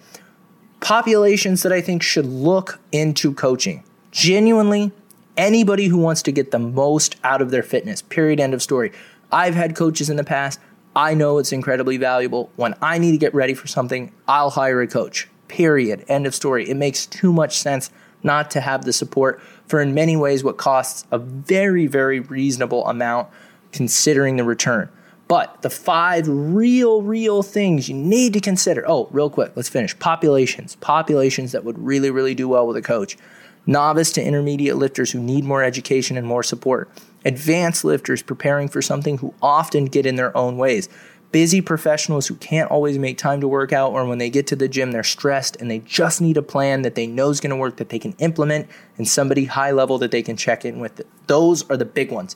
populations 0.79 1.61
that 1.61 1.71
I 1.71 1.79
think 1.79 2.01
should 2.01 2.25
look 2.25 2.79
into 2.91 3.35
coaching. 3.35 3.83
Genuinely, 4.09 4.91
anybody 5.37 5.85
who 5.85 5.99
wants 5.99 6.23
to 6.23 6.31
get 6.31 6.49
the 6.49 6.57
most 6.57 7.17
out 7.23 7.39
of 7.39 7.51
their 7.51 7.61
fitness, 7.61 8.01
period, 8.01 8.39
end 8.39 8.55
of 8.55 8.63
story. 8.63 8.93
I've 9.31 9.53
had 9.53 9.75
coaches 9.75 10.09
in 10.09 10.17
the 10.17 10.23
past. 10.23 10.59
I 10.95 11.13
know 11.13 11.37
it's 11.37 11.51
incredibly 11.51 11.97
valuable. 11.97 12.49
When 12.55 12.73
I 12.81 12.97
need 12.97 13.11
to 13.11 13.19
get 13.19 13.35
ready 13.35 13.53
for 13.53 13.67
something, 13.67 14.11
I'll 14.27 14.49
hire 14.49 14.81
a 14.81 14.87
coach, 14.87 15.27
period, 15.49 16.03
end 16.07 16.25
of 16.25 16.33
story. 16.33 16.67
It 16.67 16.77
makes 16.77 17.05
too 17.05 17.31
much 17.31 17.59
sense 17.59 17.91
not 18.23 18.49
to 18.49 18.59
have 18.59 18.85
the 18.85 18.91
support 18.91 19.39
for, 19.67 19.79
in 19.81 19.93
many 19.93 20.17
ways, 20.17 20.43
what 20.43 20.57
costs 20.57 21.05
a 21.11 21.19
very, 21.19 21.85
very 21.85 22.21
reasonable 22.21 22.87
amount 22.87 23.29
considering 23.71 24.37
the 24.37 24.43
return. 24.43 24.89
But 25.27 25.63
the 25.63 25.69
five 25.69 26.27
real, 26.27 27.01
real 27.01 27.41
things 27.41 27.89
you 27.89 27.95
need 27.95 28.33
to 28.33 28.39
consider. 28.39 28.83
Oh, 28.87 29.07
real 29.11 29.29
quick, 29.29 29.53
let's 29.55 29.69
finish. 29.69 29.97
Populations. 29.97 30.75
Populations 30.75 31.51
that 31.51 31.63
would 31.63 31.79
really, 31.79 32.11
really 32.11 32.35
do 32.35 32.47
well 32.47 32.67
with 32.67 32.77
a 32.77 32.81
coach. 32.81 33.17
Novice 33.65 34.11
to 34.13 34.23
intermediate 34.23 34.75
lifters 34.75 35.11
who 35.11 35.19
need 35.19 35.43
more 35.43 35.63
education 35.63 36.17
and 36.17 36.27
more 36.27 36.43
support. 36.43 36.89
Advanced 37.25 37.83
lifters 37.83 38.21
preparing 38.21 38.67
for 38.67 38.83
something 38.83 39.17
who 39.17 39.33
often 39.41 39.85
get 39.85 40.05
in 40.05 40.15
their 40.15 40.35
own 40.37 40.57
ways. 40.57 40.87
Busy 41.31 41.59
professionals 41.59 42.27
who 42.27 42.35
can't 42.35 42.69
always 42.69 42.99
make 42.99 43.17
time 43.17 43.41
to 43.41 43.47
work 43.47 43.73
out, 43.73 43.91
or 43.91 44.05
when 44.05 44.19
they 44.19 44.29
get 44.29 44.45
to 44.47 44.55
the 44.55 44.69
gym, 44.69 44.91
they're 44.91 45.03
stressed 45.03 45.57
and 45.57 45.69
they 45.69 45.79
just 45.79 46.21
need 46.21 46.37
a 46.37 46.43
plan 46.43 46.83
that 46.83 46.93
they 46.93 47.07
know 47.07 47.31
is 47.31 47.41
going 47.41 47.49
to 47.49 47.55
work, 47.55 47.77
that 47.77 47.89
they 47.89 47.99
can 47.99 48.13
implement, 48.19 48.69
and 48.97 49.07
somebody 49.07 49.45
high 49.45 49.71
level 49.71 49.97
that 49.97 50.11
they 50.11 50.21
can 50.21 50.37
check 50.37 50.63
in 50.63 50.79
with. 50.79 51.01
Those 51.25 51.67
are 51.69 51.75
the 51.75 51.83
big 51.83 52.11
ones. 52.11 52.35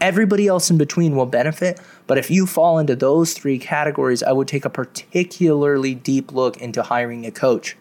Everybody 0.00 0.46
else 0.46 0.70
in 0.70 0.76
between 0.76 1.16
will 1.16 1.26
benefit, 1.26 1.80
but 2.06 2.18
if 2.18 2.30
you 2.30 2.46
fall 2.46 2.78
into 2.78 2.94
those 2.94 3.32
three 3.32 3.58
categories, 3.58 4.22
I 4.22 4.32
would 4.32 4.46
take 4.46 4.66
a 4.66 4.70
particularly 4.70 5.94
deep 5.94 6.32
look 6.32 6.58
into 6.58 6.82
hiring 6.82 7.24
a 7.24 7.30
coach. 7.30 7.76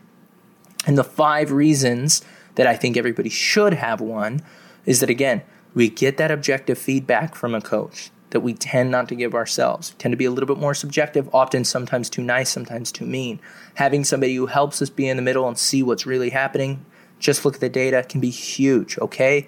And 0.87 0.97
the 0.97 1.03
five 1.03 1.51
reasons 1.51 2.23
that 2.55 2.67
I 2.67 2.75
think 2.75 2.95
everybody 2.95 3.29
should 3.29 3.73
have 3.73 3.99
one 3.99 4.41
is 4.85 5.01
that 5.01 5.09
again, 5.09 5.41
we 5.73 5.89
get 5.89 6.15
that 6.17 6.31
objective 6.31 6.77
feedback 6.77 7.35
from 7.35 7.53
a 7.53 7.59
coach 7.59 8.11
that 8.29 8.39
we 8.39 8.53
tend 8.53 8.91
not 8.91 9.09
to 9.09 9.15
give 9.15 9.35
ourselves. 9.35 9.91
We 9.91 9.97
tend 9.97 10.13
to 10.13 10.17
be 10.17 10.25
a 10.25 10.31
little 10.31 10.47
bit 10.47 10.57
more 10.57 10.73
subjective, 10.73 11.33
often 11.33 11.65
sometimes 11.65 12.09
too 12.09 12.21
nice, 12.23 12.49
sometimes 12.49 12.91
too 12.91 13.05
mean. 13.05 13.39
Having 13.75 14.05
somebody 14.05 14.35
who 14.35 14.45
helps 14.45 14.81
us 14.81 14.89
be 14.89 15.07
in 15.07 15.17
the 15.17 15.23
middle 15.23 15.47
and 15.47 15.57
see 15.57 15.83
what's 15.83 16.05
really 16.05 16.29
happening, 16.29 16.85
just 17.19 17.45
look 17.45 17.55
at 17.55 17.61
the 17.61 17.69
data, 17.69 18.03
can 18.07 18.21
be 18.21 18.29
huge, 18.29 18.97
okay? 18.99 19.47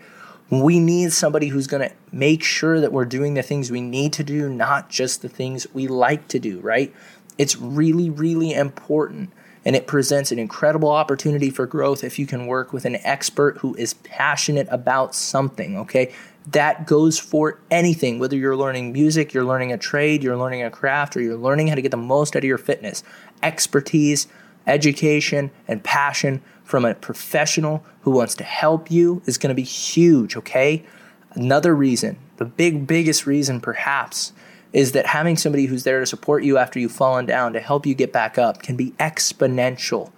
We 0.49 0.79
need 0.79 1.11
somebody 1.11 1.47
who's 1.47 1.67
going 1.67 1.89
to 1.89 1.95
make 2.11 2.43
sure 2.43 2.79
that 2.79 2.93
we're 2.93 3.05
doing 3.05 3.33
the 3.33 3.43
things 3.43 3.69
we 3.69 3.81
need 3.81 4.13
to 4.13 4.23
do, 4.23 4.49
not 4.49 4.89
just 4.89 5.21
the 5.21 5.29
things 5.29 5.67
we 5.73 5.87
like 5.87 6.27
to 6.29 6.39
do, 6.39 6.59
right? 6.61 6.93
It's 7.37 7.57
really, 7.57 8.09
really 8.09 8.53
important. 8.53 9.31
And 9.65 9.75
it 9.75 9.87
presents 9.87 10.31
an 10.31 10.39
incredible 10.39 10.89
opportunity 10.89 11.49
for 11.49 11.65
growth 11.65 12.01
if 12.03 12.17
you 12.17 12.25
can 12.25 12.47
work 12.47 12.71
with 12.71 12.85
an 12.85 12.95
expert 13.03 13.57
who 13.57 13.75
is 13.75 13.95
passionate 13.95 14.67
about 14.71 15.13
something, 15.13 15.77
okay? 15.79 16.13
That 16.51 16.87
goes 16.87 17.19
for 17.19 17.59
anything, 17.69 18.17
whether 18.17 18.37
you're 18.37 18.55
learning 18.55 18.93
music, 18.93 19.33
you're 19.33 19.43
learning 19.43 19.73
a 19.73 19.77
trade, 19.77 20.23
you're 20.23 20.37
learning 20.37 20.63
a 20.63 20.71
craft, 20.71 21.17
or 21.17 21.21
you're 21.21 21.35
learning 21.35 21.67
how 21.67 21.75
to 21.75 21.81
get 21.81 21.91
the 21.91 21.97
most 21.97 22.37
out 22.37 22.43
of 22.43 22.45
your 22.45 22.57
fitness. 22.57 23.03
Expertise, 23.43 24.27
education, 24.65 25.51
and 25.67 25.83
passion 25.83 26.41
from 26.67 26.83
a 26.83 26.93
professional 26.93 27.81
who 28.01 28.11
wants 28.11 28.35
to 28.35 28.43
help 28.43 28.91
you 28.91 29.21
is 29.25 29.37
going 29.37 29.47
to 29.47 29.55
be 29.55 29.63
huge, 29.63 30.35
okay? 30.35 30.83
Another 31.31 31.73
reason, 31.73 32.17
the 32.35 32.45
big, 32.45 32.85
biggest 32.85 33.25
reason 33.25 33.61
perhaps, 33.61 34.33
is 34.73 34.91
that 34.91 35.05
having 35.05 35.37
somebody 35.37 35.67
who's 35.67 35.85
there 35.85 36.01
to 36.01 36.05
support 36.05 36.43
you 36.43 36.57
after 36.57 36.77
you've 36.77 36.91
fallen 36.91 37.25
down 37.25 37.53
to 37.53 37.61
help 37.61 37.85
you 37.85 37.95
get 37.95 38.11
back 38.11 38.37
up 38.37 38.61
can 38.61 38.75
be 38.75 38.91
exponential, 38.99 40.11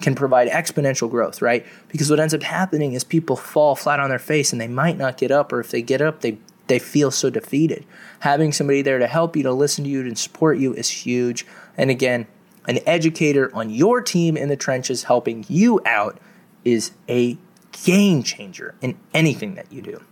can 0.00 0.14
provide 0.14 0.46
exponential 0.48 1.10
growth, 1.10 1.42
right? 1.42 1.66
Because 1.88 2.08
what 2.08 2.20
ends 2.20 2.32
up 2.32 2.44
happening 2.44 2.92
is 2.92 3.02
people 3.02 3.34
fall 3.34 3.74
flat 3.74 3.98
on 3.98 4.08
their 4.08 4.20
face 4.20 4.52
and 4.52 4.60
they 4.60 4.68
might 4.68 4.96
not 4.96 5.18
get 5.18 5.32
up, 5.32 5.52
or 5.52 5.58
if 5.58 5.72
they 5.72 5.82
get 5.82 6.00
up, 6.00 6.20
they 6.20 6.38
they 6.68 6.78
feel 6.78 7.10
so 7.10 7.30
defeated. 7.30 7.84
Having 8.20 8.52
somebody 8.52 8.82
there 8.82 8.98
to 8.98 9.06
help 9.06 9.36
you, 9.36 9.42
to 9.44 9.52
listen 9.52 9.84
to 9.84 9.90
you, 9.90 10.00
and 10.00 10.18
support 10.18 10.58
you 10.58 10.72
is 10.74 10.88
huge. 10.88 11.46
And 11.76 11.90
again, 11.90 12.26
an 12.66 12.80
educator 12.86 13.50
on 13.54 13.70
your 13.70 14.00
team 14.00 14.36
in 14.36 14.48
the 14.48 14.56
trenches 14.56 15.04
helping 15.04 15.44
you 15.48 15.80
out 15.86 16.18
is 16.64 16.92
a 17.08 17.38
game 17.84 18.22
changer 18.22 18.74
in 18.80 18.98
anything 19.14 19.54
that 19.54 19.70
you 19.72 19.82
do. 19.82 20.02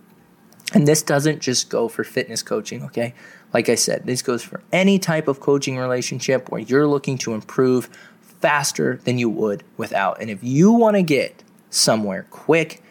And 0.73 0.87
this 0.87 1.03
doesn't 1.03 1.41
just 1.41 1.69
go 1.69 1.87
for 1.87 2.03
fitness 2.03 2.41
coaching, 2.43 2.83
okay? 2.83 3.13
Like 3.53 3.69
I 3.69 3.75
said, 3.75 4.05
this 4.05 4.21
goes 4.21 4.43
for 4.43 4.61
any 4.71 4.99
type 4.99 5.27
of 5.27 5.39
coaching 5.39 5.77
relationship 5.77 6.49
where 6.49 6.61
you're 6.61 6.87
looking 6.87 7.17
to 7.19 7.33
improve 7.33 7.89
faster 8.21 8.97
than 9.05 9.17
you 9.17 9.29
would 9.29 9.63
without. 9.77 10.21
And 10.21 10.29
if 10.29 10.43
you 10.43 10.71
want 10.71 10.95
to 10.95 11.03
get 11.03 11.43
somewhere 11.69 12.25
quick 12.29 12.81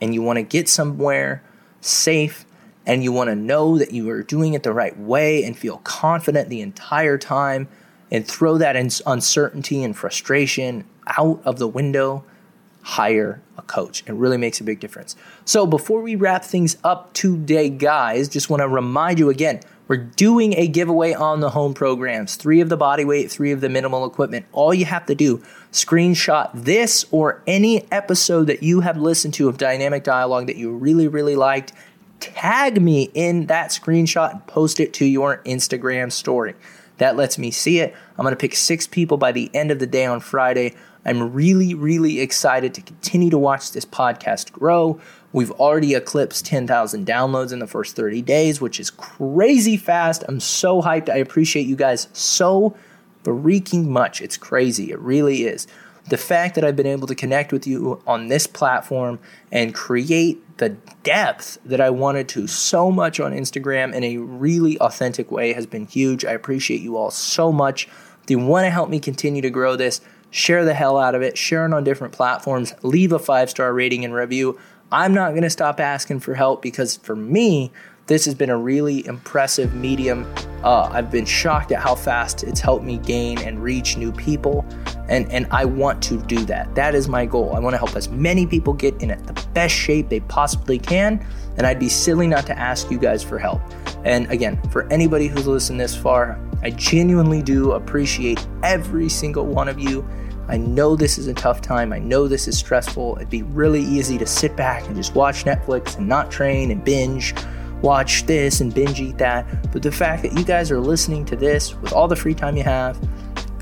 and 0.00 0.12
you 0.14 0.22
want 0.22 0.38
to 0.38 0.42
get 0.42 0.68
somewhere 0.68 1.42
safe 1.80 2.44
and 2.86 3.04
you 3.04 3.12
want 3.12 3.28
to 3.28 3.34
know 3.34 3.78
that 3.78 3.92
you 3.92 4.08
are 4.10 4.22
doing 4.22 4.54
it 4.54 4.62
the 4.62 4.72
right 4.72 4.98
way 4.98 5.44
and 5.44 5.56
feel 5.56 5.78
confident 5.78 6.48
the 6.48 6.60
entire 6.60 7.16
time, 7.18 7.68
and 8.10 8.26
throw 8.26 8.58
that 8.58 8.76
uncertainty 9.06 9.82
and 9.82 9.96
frustration 9.96 10.84
out 11.06 11.40
of 11.44 11.58
the 11.58 11.68
window, 11.68 12.24
hire 12.82 13.40
a 13.56 13.62
coach. 13.62 14.02
It 14.06 14.12
really 14.12 14.36
makes 14.36 14.60
a 14.60 14.64
big 14.64 14.80
difference. 14.80 15.16
So, 15.44 15.66
before 15.66 16.00
we 16.00 16.16
wrap 16.16 16.44
things 16.44 16.76
up 16.82 17.12
today, 17.12 17.68
guys, 17.68 18.28
just 18.28 18.50
want 18.50 18.60
to 18.60 18.68
remind 18.68 19.18
you 19.18 19.30
again 19.30 19.60
we're 19.90 19.96
doing 19.96 20.54
a 20.56 20.68
giveaway 20.68 21.14
on 21.14 21.40
the 21.40 21.50
home 21.50 21.74
programs 21.74 22.36
three 22.36 22.60
of 22.60 22.68
the 22.68 22.76
body 22.76 23.04
weight, 23.04 23.28
three 23.28 23.50
of 23.50 23.60
the 23.60 23.68
minimal 23.68 24.06
equipment. 24.06 24.46
All 24.52 24.72
you 24.72 24.84
have 24.84 25.04
to 25.06 25.16
do, 25.16 25.42
screenshot 25.72 26.48
this 26.54 27.04
or 27.10 27.42
any 27.46 27.90
episode 27.90 28.46
that 28.46 28.62
you 28.62 28.80
have 28.80 28.96
listened 28.96 29.34
to 29.34 29.48
of 29.48 29.58
Dynamic 29.58 30.04
Dialogue 30.04 30.46
that 30.46 30.54
you 30.54 30.70
really, 30.70 31.08
really 31.08 31.34
liked. 31.34 31.72
Tag 32.20 32.80
me 32.80 33.10
in 33.14 33.46
that 33.46 33.70
screenshot 33.70 34.30
and 34.30 34.46
post 34.46 34.78
it 34.78 34.92
to 34.94 35.04
your 35.04 35.38
Instagram 35.38 36.12
story. 36.12 36.54
That 37.00 37.16
lets 37.16 37.38
me 37.38 37.50
see 37.50 37.80
it. 37.80 37.94
I'm 38.18 38.24
going 38.24 38.32
to 38.32 38.36
pick 38.36 38.54
six 38.54 38.86
people 38.86 39.16
by 39.16 39.32
the 39.32 39.50
end 39.54 39.70
of 39.70 39.78
the 39.78 39.86
day 39.86 40.04
on 40.04 40.20
Friday. 40.20 40.74
I'm 41.06 41.32
really, 41.32 41.72
really 41.72 42.20
excited 42.20 42.74
to 42.74 42.82
continue 42.82 43.30
to 43.30 43.38
watch 43.38 43.72
this 43.72 43.86
podcast 43.86 44.52
grow. 44.52 45.00
We've 45.32 45.50
already 45.52 45.94
eclipsed 45.94 46.44
10,000 46.44 47.06
downloads 47.06 47.54
in 47.54 47.58
the 47.58 47.66
first 47.66 47.96
30 47.96 48.20
days, 48.20 48.60
which 48.60 48.78
is 48.78 48.90
crazy 48.90 49.78
fast. 49.78 50.24
I'm 50.28 50.40
so 50.40 50.82
hyped. 50.82 51.08
I 51.08 51.16
appreciate 51.16 51.66
you 51.66 51.74
guys 51.74 52.08
so 52.12 52.76
freaking 53.24 53.86
much. 53.86 54.20
It's 54.20 54.36
crazy. 54.36 54.90
It 54.90 54.98
really 54.98 55.44
is 55.44 55.66
the 56.10 56.18
fact 56.18 56.56
that 56.56 56.64
I've 56.64 56.76
been 56.76 56.86
able 56.86 57.06
to 57.06 57.14
connect 57.14 57.52
with 57.52 57.66
you 57.66 58.02
on 58.06 58.28
this 58.28 58.46
platform 58.46 59.18
and 59.50 59.74
create 59.74 60.58
the 60.58 60.70
depth 61.04 61.58
that 61.64 61.80
I 61.80 61.90
wanted 61.90 62.28
to 62.30 62.46
so 62.46 62.90
much 62.90 63.20
on 63.20 63.32
Instagram 63.32 63.94
in 63.94 64.04
a 64.04 64.18
really 64.18 64.78
authentic 64.80 65.30
way 65.30 65.52
has 65.52 65.66
been 65.66 65.86
huge. 65.86 66.24
I 66.24 66.32
appreciate 66.32 66.82
you 66.82 66.96
all 66.96 67.10
so 67.10 67.50
much. 67.52 67.86
If 68.24 68.30
you 68.30 68.38
want 68.38 68.66
to 68.66 68.70
help 68.70 68.90
me 68.90 69.00
continue 69.00 69.40
to 69.40 69.50
grow 69.50 69.76
this, 69.76 70.00
share 70.30 70.64
the 70.64 70.74
hell 70.74 70.98
out 70.98 71.14
of 71.14 71.22
it, 71.22 71.38
share 71.38 71.64
it 71.64 71.72
on 71.72 71.84
different 71.84 72.12
platforms, 72.12 72.74
leave 72.82 73.12
a 73.12 73.18
five 73.18 73.48
star 73.48 73.72
rating 73.72 74.04
and 74.04 74.12
review. 74.12 74.58
I'm 74.92 75.14
not 75.14 75.30
going 75.30 75.42
to 75.42 75.50
stop 75.50 75.78
asking 75.78 76.20
for 76.20 76.34
help 76.34 76.60
because 76.60 76.96
for 76.96 77.14
me, 77.14 77.70
this 78.10 78.24
has 78.24 78.34
been 78.34 78.50
a 78.50 78.56
really 78.56 79.06
impressive 79.06 79.72
medium. 79.74 80.26
Uh, 80.64 80.90
I've 80.92 81.12
been 81.12 81.24
shocked 81.24 81.70
at 81.70 81.80
how 81.80 81.94
fast 81.94 82.42
it's 82.42 82.58
helped 82.58 82.84
me 82.84 82.98
gain 82.98 83.38
and 83.38 83.62
reach 83.62 83.96
new 83.96 84.10
people, 84.10 84.66
and, 85.10 85.30
and 85.30 85.46
I 85.50 85.64
want 85.64 86.02
to 86.04 86.16
do 86.22 86.44
that. 86.46 86.74
That 86.74 86.94
is 86.94 87.08
my 87.08 87.26
goal. 87.26 87.54
I 87.54 87.58
want 87.58 87.74
to 87.74 87.78
help 87.78 87.96
as 87.96 88.08
many 88.08 88.46
people 88.46 88.72
get 88.72 88.94
in 89.02 89.08
the 89.08 89.46
best 89.52 89.74
shape 89.74 90.08
they 90.08 90.20
possibly 90.20 90.78
can, 90.78 91.26
and 91.58 91.66
I'd 91.66 91.80
be 91.80 91.88
silly 91.88 92.26
not 92.26 92.46
to 92.46 92.58
ask 92.58 92.90
you 92.90 92.98
guys 92.98 93.22
for 93.22 93.38
help. 93.38 93.60
And 94.04 94.30
again, 94.30 94.60
for 94.70 94.90
anybody 94.90 95.26
who's 95.26 95.46
listened 95.46 95.80
this 95.80 95.94
far, 95.94 96.40
I 96.62 96.70
genuinely 96.70 97.42
do 97.42 97.72
appreciate 97.72 98.46
every 98.62 99.08
single 99.08 99.46
one 99.46 99.68
of 99.68 99.78
you. 99.78 100.08
I 100.48 100.56
know 100.56 100.96
this 100.96 101.18
is 101.18 101.26
a 101.26 101.34
tough 101.34 101.60
time. 101.60 101.92
I 101.92 101.98
know 101.98 102.26
this 102.26 102.48
is 102.48 102.56
stressful. 102.58 103.16
It'd 103.16 103.30
be 103.30 103.42
really 103.42 103.82
easy 103.82 104.16
to 104.18 104.26
sit 104.26 104.56
back 104.56 104.86
and 104.86 104.96
just 104.96 105.14
watch 105.14 105.44
Netflix 105.44 105.98
and 105.98 106.08
not 106.08 106.30
train 106.30 106.70
and 106.70 106.84
binge 106.84 107.34
watch 107.82 108.26
this 108.26 108.60
and 108.60 108.74
binge 108.74 109.00
eat 109.00 109.18
that. 109.18 109.72
But 109.72 109.82
the 109.82 109.92
fact 109.92 110.22
that 110.22 110.36
you 110.36 110.44
guys 110.44 110.70
are 110.70 110.80
listening 110.80 111.24
to 111.26 111.36
this 111.36 111.74
with 111.76 111.92
all 111.92 112.08
the 112.08 112.16
free 112.16 112.34
time 112.34 112.56
you 112.56 112.62
have, 112.62 112.98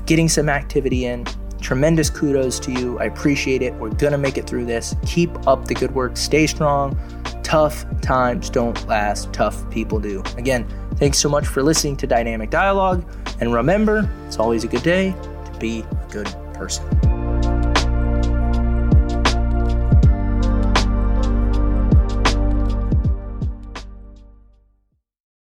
getting 0.05 0.27
some 0.27 0.49
activity 0.49 1.05
in, 1.05 1.25
tremendous 1.61 2.09
kudos 2.09 2.59
to 2.61 2.71
you. 2.71 2.99
I 2.99 3.05
appreciate 3.05 3.61
it. 3.61 3.73
We're 3.75 3.89
going 3.89 4.11
to 4.11 4.17
make 4.17 4.37
it 4.37 4.47
through 4.47 4.65
this. 4.65 4.95
Keep 5.05 5.47
up 5.47 5.65
the 5.65 5.73
good 5.73 5.93
work. 5.93 6.17
Stay 6.17 6.47
strong. 6.47 6.97
Tough 7.43 7.85
times 8.01 8.49
don't 8.49 8.87
last, 8.87 9.33
tough 9.33 9.69
people 9.71 9.99
do. 9.99 10.21
Again, 10.37 10.67
thanks 10.95 11.17
so 11.17 11.29
much 11.29 11.47
for 11.47 11.63
listening 11.63 11.97
to 11.97 12.07
Dynamic 12.07 12.49
Dialogue. 12.49 13.03
And 13.39 13.53
remember, 13.53 14.09
it's 14.27 14.37
always 14.37 14.63
a 14.63 14.67
good 14.67 14.83
day 14.83 15.15
to 15.45 15.57
be 15.59 15.79
a 15.79 16.07
good 16.11 16.27
person. 16.53 16.98